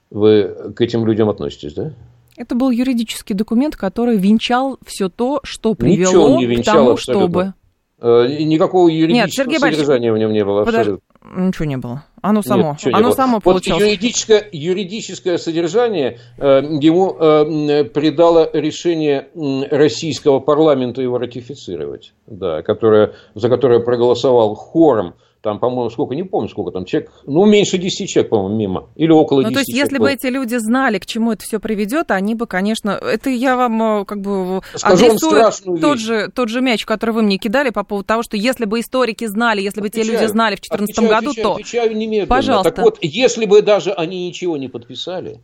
Вы 0.09 0.71
к 0.73 0.79
этим 0.79 1.05
людям 1.05 1.27
относитесь, 1.27 1.73
да? 1.73 1.91
Это 2.38 2.55
был 2.55 2.69
юридический 2.69 3.36
документ, 3.36 3.75
который 3.75 4.15
венчал 4.15 4.79
все 4.86 5.09
то, 5.09 5.41
что 5.43 5.73
привело 5.73 6.39
к 6.39 6.63
тому, 6.63 6.91
абсолютно. 6.91 7.27
чтобы... 7.27 7.53
Э, 7.99 8.43
никакого 8.45 8.88
юридического 8.88 9.25
Нет, 9.25 9.34
Сергей 9.34 9.59
содержания 9.59 10.13
Борисович, 10.13 10.15
в 10.15 10.19
нем 10.19 10.32
не 10.32 10.45
было. 10.45 10.63
Подож... 10.63 10.99
Ничего 11.36 11.65
не 11.65 11.75
было. 11.75 12.05
Оно 12.22 12.43
само, 12.43 12.78
Нет, 12.84 12.93
оно 12.93 13.11
само 13.13 13.36
вот 13.36 13.43
получалось. 13.43 13.84
Юридическое, 13.84 14.47
юридическое 14.51 15.38
содержание 15.38 16.19
э, 16.38 16.61
ему 16.80 17.15
э, 17.19 17.84
придало 17.86 18.47
решение 18.53 19.28
российского 19.72 20.39
парламента 20.39 21.01
его 21.01 21.17
ратифицировать, 21.17 22.13
да, 22.28 22.61
которое, 22.61 23.13
за 23.34 23.49
которое 23.49 23.80
проголосовал 23.80 24.53
хором 24.53 25.15
там, 25.42 25.60
по-моему, 25.60 25.89
сколько, 25.89 26.14
не 26.14 26.24
помню, 26.24 26.50
сколько 26.50 26.72
там 26.72 26.86
человек, 26.86 27.12
ну, 27.26 27.46
меньше 27.46 27.78
10 27.78 28.08
человек, 28.08 28.30
по-моему, 28.30 28.56
мимо, 28.56 28.89
или 28.96 29.12
около 29.12 29.44
10 29.44 29.50
Ну, 29.50 29.54
то 29.54 29.60
есть, 29.60 29.74
если 29.74 29.98
было. 29.98 30.08
бы 30.08 30.14
эти 30.14 30.28
люди 30.28 30.56
знали, 30.56 31.00
к 31.00 31.06
чему 31.06 31.32
это 31.32 31.44
все 31.44 31.60
приведет, 31.60 32.12
они 32.12 32.36
бы, 32.36 32.46
конечно, 32.46 32.92
это 32.92 33.30
я 33.30 33.56
вам 33.56 34.02
э, 34.02 34.06
как 34.06 34.22
бы 34.22 34.62
Скажу 34.76 35.06
адресую 35.06 35.80
тот 35.80 36.00
же, 36.00 36.30
тот 36.34 36.50
же 36.50 36.62
мяч, 36.62 36.86
который 36.86 37.12
вы 37.12 37.24
мне 37.24 37.38
кидали 37.38 37.72
по 37.72 37.84
поводу 37.84 38.06
того, 38.06 38.24
что 38.24 38.38
если 38.38 38.66
бы 38.66 38.80
историки 38.80 39.26
знали, 39.26 39.62
если 39.62 39.82
бы 39.82 39.88
отвечаю, 39.88 40.06
те 40.06 40.14
люди 40.14 40.26
знали 40.28 40.56
в 40.56 40.62
2014 40.62 41.10
году, 41.10 41.30
отвечаю, 41.32 41.44
то... 41.44 41.54
Отвечаю 41.54 41.98
немедленно. 41.98 42.28
Пожалуйста. 42.28 42.72
Так 42.72 42.86
вот, 42.86 42.98
если 43.02 43.46
бы 43.46 43.62
даже 43.62 43.92
они 43.92 44.28
ничего 44.28 44.58
не 44.58 44.68
подписали, 44.68 45.39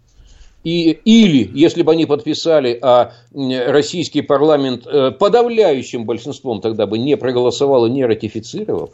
и, 0.64 0.92
или, 1.06 1.50
если 1.54 1.82
бы 1.82 1.94
они 1.94 2.06
подписали, 2.06 2.78
а 2.82 3.14
российский 3.34 4.22
парламент 4.22 4.86
э, 4.86 5.12
подавляющим 5.12 6.06
большинством 6.06 6.62
тогда 6.62 6.86
бы 6.86 6.98
не 6.98 7.16
проголосовал 7.16 7.86
и 7.86 7.90
не 7.90 8.06
ратифицировал, 8.06 8.92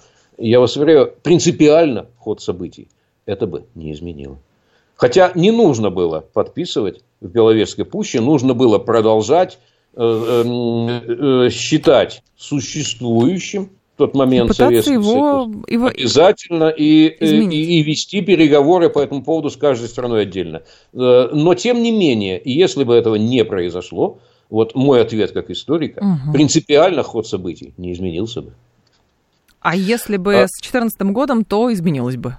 я 0.50 0.60
вас 0.60 0.76
уверяю, 0.78 1.14
принципиально 1.24 2.08
ход 2.18 2.42
событий 2.42 2.88
это 3.26 3.48
бы 3.48 3.66
не 3.76 3.94
изменило. 3.94 4.38
Хотя 4.96 5.32
не 5.36 5.52
нужно 5.52 5.90
было 5.90 6.22
подписывать 6.22 7.04
в 7.20 7.28
Беловежской 7.28 7.86
пуще, 7.86 8.22
нужно 8.22 8.54
было 8.54 8.78
продолжать 8.78 9.58
э, 9.96 10.02
э, 10.02 11.46
э, 11.46 11.50
считать 11.50 12.24
существующим 12.38 13.72
в 13.96 13.98
тот 13.98 14.16
момент 14.16 14.56
Советский 14.56 14.94
его, 14.94 15.46
Союз 15.46 15.66
его 15.68 15.88
обязательно 15.88 16.70
и, 16.70 17.08
э, 17.20 17.26
и, 17.26 17.80
и 17.80 17.84
вести 17.84 18.22
переговоры 18.22 18.90
по 18.90 19.00
этому 19.00 19.24
поводу 19.24 19.50
с 19.50 19.58
каждой 19.58 19.88
страной 19.88 20.24
отдельно. 20.24 20.64
Но 20.92 21.54
тем 21.56 21.82
не 21.82 21.92
менее, 21.92 22.42
если 22.44 22.84
бы 22.84 22.96
этого 22.96 23.16
не 23.16 23.44
произошло, 23.46 24.20
вот 24.50 24.76
мой 24.76 25.02
ответ 25.02 25.32
как 25.32 25.50
историка, 25.50 26.00
угу. 26.00 26.34
принципиально 26.34 27.04
ход 27.04 27.28
событий 27.28 27.74
не 27.78 27.94
изменился 27.94 28.42
бы. 28.42 28.54
А 29.64 29.76
если 29.76 30.18
бы 30.18 30.36
а... 30.36 30.48
с 30.48 30.60
2014 30.62 31.02
годом, 31.14 31.46
то 31.46 31.72
изменилось 31.72 32.18
бы? 32.18 32.38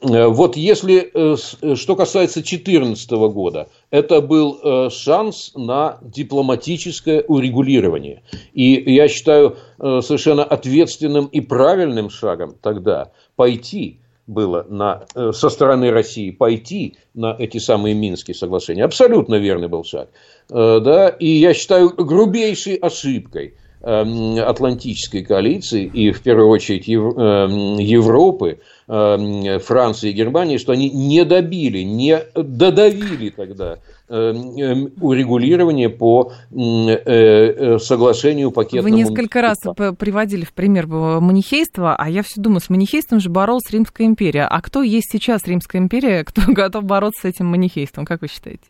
Э, 0.00 0.26
вот 0.28 0.56
если, 0.56 1.10
э, 1.12 1.36
э, 1.62 1.74
что 1.74 1.94
касается 1.94 2.40
2014 2.40 3.10
года, 3.32 3.68
это 3.90 4.20
был 4.20 4.90
шанс 4.90 5.52
на 5.54 5.98
дипломатическое 6.02 7.22
урегулирование. 7.22 8.22
И 8.54 8.94
я 8.94 9.08
считаю 9.08 9.56
совершенно 9.78 10.44
ответственным 10.44 11.26
и 11.26 11.40
правильным 11.40 12.10
шагом 12.10 12.56
тогда 12.60 13.12
пойти 13.36 14.00
было 14.26 14.66
на, 14.68 15.06
со 15.32 15.48
стороны 15.48 15.90
России 15.90 16.30
пойти 16.30 16.96
на 17.14 17.34
эти 17.38 17.58
самые 17.58 17.94
Минские 17.94 18.34
соглашения. 18.34 18.84
Абсолютно 18.84 19.36
верный 19.36 19.68
был 19.68 19.84
шаг. 19.84 20.10
Да? 20.50 21.08
И 21.08 21.28
я 21.28 21.54
считаю 21.54 21.88
грубейшей 21.90 22.74
ошибкой– 22.74 23.54
Атлантической 23.80 25.22
коалиции 25.22 25.84
и 25.84 26.10
в 26.10 26.22
первую 26.22 26.48
очередь 26.48 26.88
эм, 26.88 27.78
Европы, 27.78 28.58
эм, 28.88 29.60
Франции 29.60 30.10
и 30.10 30.12
Германии, 30.12 30.56
что 30.56 30.72
они 30.72 30.90
не 30.90 31.24
добили, 31.24 31.82
не 31.82 32.18
додавили 32.34 33.30
тогда 33.30 33.78
урегулирование 34.10 35.90
по 35.90 36.32
э, 36.50 36.56
э, 36.56 37.78
соглашению 37.78 38.52
пакетному. 38.52 38.88
Вы 38.88 39.02
несколько 39.02 39.42
раз 39.42 39.58
приводили 39.98 40.46
в 40.46 40.54
пример 40.54 40.86
манихейства, 40.86 41.94
а 41.94 42.08
я 42.08 42.22
все 42.22 42.40
думаю, 42.40 42.60
с 42.60 42.70
манихейством 42.70 43.20
же 43.20 43.28
боролась 43.28 43.70
Римская 43.70 44.06
империя. 44.06 44.44
А 44.44 44.62
кто 44.62 44.82
есть 44.82 45.10
сейчас 45.12 45.46
Римская 45.46 45.82
империя, 45.82 46.24
кто 46.26 46.40
готов 46.46 46.84
бороться 46.84 47.22
с 47.22 47.24
этим 47.26 47.46
манихейством, 47.46 48.06
как 48.06 48.22
вы 48.22 48.28
считаете? 48.28 48.64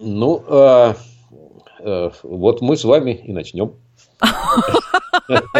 Ну, 0.00 0.42
а, 0.48 0.96
а, 1.80 2.10
вот 2.24 2.60
мы 2.60 2.76
с 2.76 2.84
вами 2.84 3.12
и 3.24 3.32
начнем. 3.32 3.74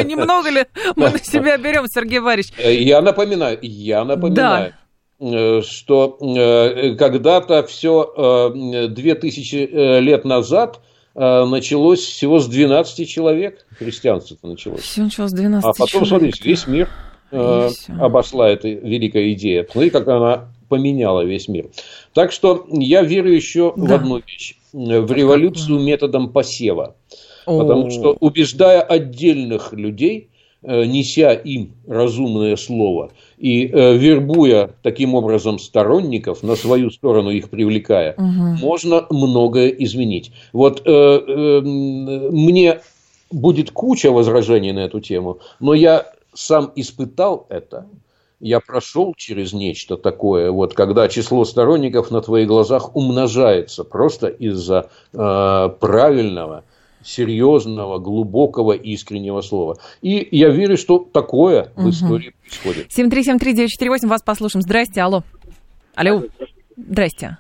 Немного 0.05 0.51
ли 0.51 0.67
мы 0.97 1.11
на 1.11 1.19
себя 1.19 1.57
берем, 1.57 1.87
Сергей 1.89 2.19
Варич? 2.19 2.49
Я 2.59 3.01
напоминаю, 3.03 3.59
я 3.63 4.05
напоминаю. 4.05 4.75
Э, 5.21 5.63
что 5.63 6.19
э, 6.21 6.97
когда-то 6.97 7.63
все 7.65 8.51
2000 8.89 9.57
э, 9.57 10.01
лет 10.01 10.25
назад 10.25 10.81
началось 11.17 12.01
всего 12.01 12.41
с 12.41 12.49
12 12.49 13.09
человек, 13.09 13.65
христианство 13.79 14.37
началось. 14.43 14.81
Все 14.81 15.03
началось 15.03 15.31
с 15.31 15.35
12 15.35 15.65
А 15.65 15.69
потом, 15.69 15.87
человек. 15.87 16.09
смотрите, 16.09 16.41
весь 16.43 16.67
мир 16.67 16.91
обошла 18.01 18.49
эта 18.49 18.69
великая 18.69 19.33
идея. 19.35 19.63
Посмотрите, 19.63 19.97
как 19.97 20.09
она 20.09 20.49
поменяла 20.69 21.21
весь 21.25 21.47
мир. 21.47 21.69
Так 22.15 22.33
что 22.33 22.67
я 22.69 23.03
верю 23.03 23.33
еще 23.33 23.73
да. 23.77 23.85
в 23.85 23.93
одну 23.93 24.21
вещь. 24.27 24.57
В 24.73 25.13
революцию 25.13 25.79
методом 25.79 26.33
посева. 26.33 26.97
Потому 27.45 27.91
что 27.91 28.17
убеждая 28.21 28.81
отдельных 28.81 29.73
людей, 29.73 30.29
э, 30.63 30.85
неся 30.85 31.33
им 31.33 31.73
разумное 31.87 32.57
слово 32.57 33.11
и 33.39 33.67
э, 33.67 33.97
вербуя 33.97 34.71
таким 34.83 35.15
образом 35.15 35.59
сторонников, 35.59 36.43
на 36.43 36.57
свою 36.57 36.91
сторону 36.91 37.31
их 37.31 37.51
привлекая, 37.51 38.15
угу. 38.15 38.25
можно 38.25 39.07
многое 39.11 39.69
изменить. 39.69 40.33
Вот 40.53 40.83
э, 40.85 40.91
э, 40.91 41.61
мне 41.61 42.81
будет 43.31 43.71
куча 43.71 44.11
возражений 44.11 44.73
на 44.73 44.81
эту 44.81 45.01
тему, 45.01 45.41
но 45.61 45.75
я 45.75 46.07
сам 46.33 46.73
испытал 46.77 47.47
это. 47.49 47.87
Я 48.41 48.61
прошел 48.61 49.15
через 49.17 49.53
нечто 49.53 49.97
такое, 49.97 50.51
вот, 50.51 50.75
когда 50.75 51.09
число 51.09 51.45
сторонников 51.45 52.11
на 52.11 52.21
твоих 52.21 52.49
глазах 52.49 52.95
умножается 52.95 53.85
просто 53.85 54.27
из-за 54.27 54.91
э, 55.13 55.69
правильного, 55.81 56.65
серьезного, 57.05 57.99
глубокого, 57.99 58.73
искреннего 58.73 59.41
слова. 59.43 59.77
И 60.03 60.27
я 60.31 60.49
верю, 60.49 60.77
что 60.77 60.99
такое 60.99 61.71
в 61.77 61.89
истории 61.91 62.35
происходит. 62.41 62.87
7373948, 62.97 64.09
вас 64.09 64.23
послушаем. 64.23 64.63
Здрасте, 64.63 65.03
алло. 65.03 65.23
Алло. 65.95 66.25
Здрасте. 66.77 67.39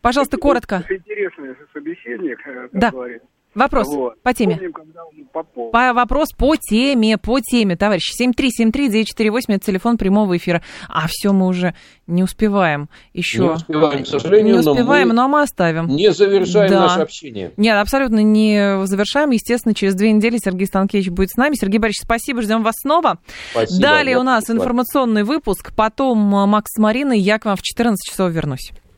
Пожалуйста, 0.00 0.36
коротко. 0.36 0.84
Интересный 0.88 1.54
собеседник. 1.72 2.38
Э, 2.46 2.68
да. 2.72 2.90
Говорит. 2.90 3.22
Вопрос 3.54 3.88
вот. 3.88 4.22
по 4.22 4.32
теме. 4.32 4.56
Помним, 4.56 5.26
по 5.72 5.92
вопрос 5.92 6.30
по 6.36 6.56
теме, 6.56 7.18
по 7.18 7.40
теме, 7.40 7.76
товарищ. 7.76 8.12
7373948, 8.20 9.40
это 9.48 9.66
телефон 9.66 9.98
прямого 9.98 10.36
эфира. 10.36 10.62
А 10.88 11.06
все 11.08 11.32
мы 11.32 11.46
уже 11.46 11.74
не 12.06 12.22
успеваем 12.22 12.88
еще. 13.12 13.42
Не 13.42 13.50
успеваем, 13.50 14.04
к 14.04 14.06
сожалению. 14.06 14.54
Не 14.54 14.60
успеваем, 14.60 15.08
но 15.08 15.14
мы, 15.14 15.20
но 15.20 15.28
мы 15.28 15.42
оставим. 15.42 15.86
Не 15.88 16.12
завершаем 16.12 16.70
да. 16.70 16.80
наше 16.80 17.00
общение. 17.00 17.52
Нет, 17.56 17.76
абсолютно 17.76 18.22
не 18.22 18.86
завершаем. 18.86 19.30
Естественно, 19.30 19.74
через 19.74 19.94
две 19.94 20.12
недели 20.12 20.38
Сергей 20.42 20.66
Станкевич 20.66 21.08
будет 21.10 21.30
с 21.30 21.36
нами. 21.36 21.54
Сергей 21.54 21.78
Борисович, 21.78 22.04
спасибо, 22.04 22.42
ждем 22.42 22.62
вас 22.62 22.74
снова. 22.80 23.18
Спасибо. 23.52 23.80
Далее 23.80 24.18
у 24.18 24.22
нас 24.22 24.48
информационный 24.50 25.24
выпуск, 25.24 25.72
потом 25.74 26.18
Макс 26.18 26.72
с 26.72 26.78
Мариной. 26.78 27.18
Я 27.18 27.38
к 27.38 27.44
вам 27.44 27.56
в 27.56 27.62
14 27.62 27.98
часов 28.10 28.32
вернусь. 28.32 28.72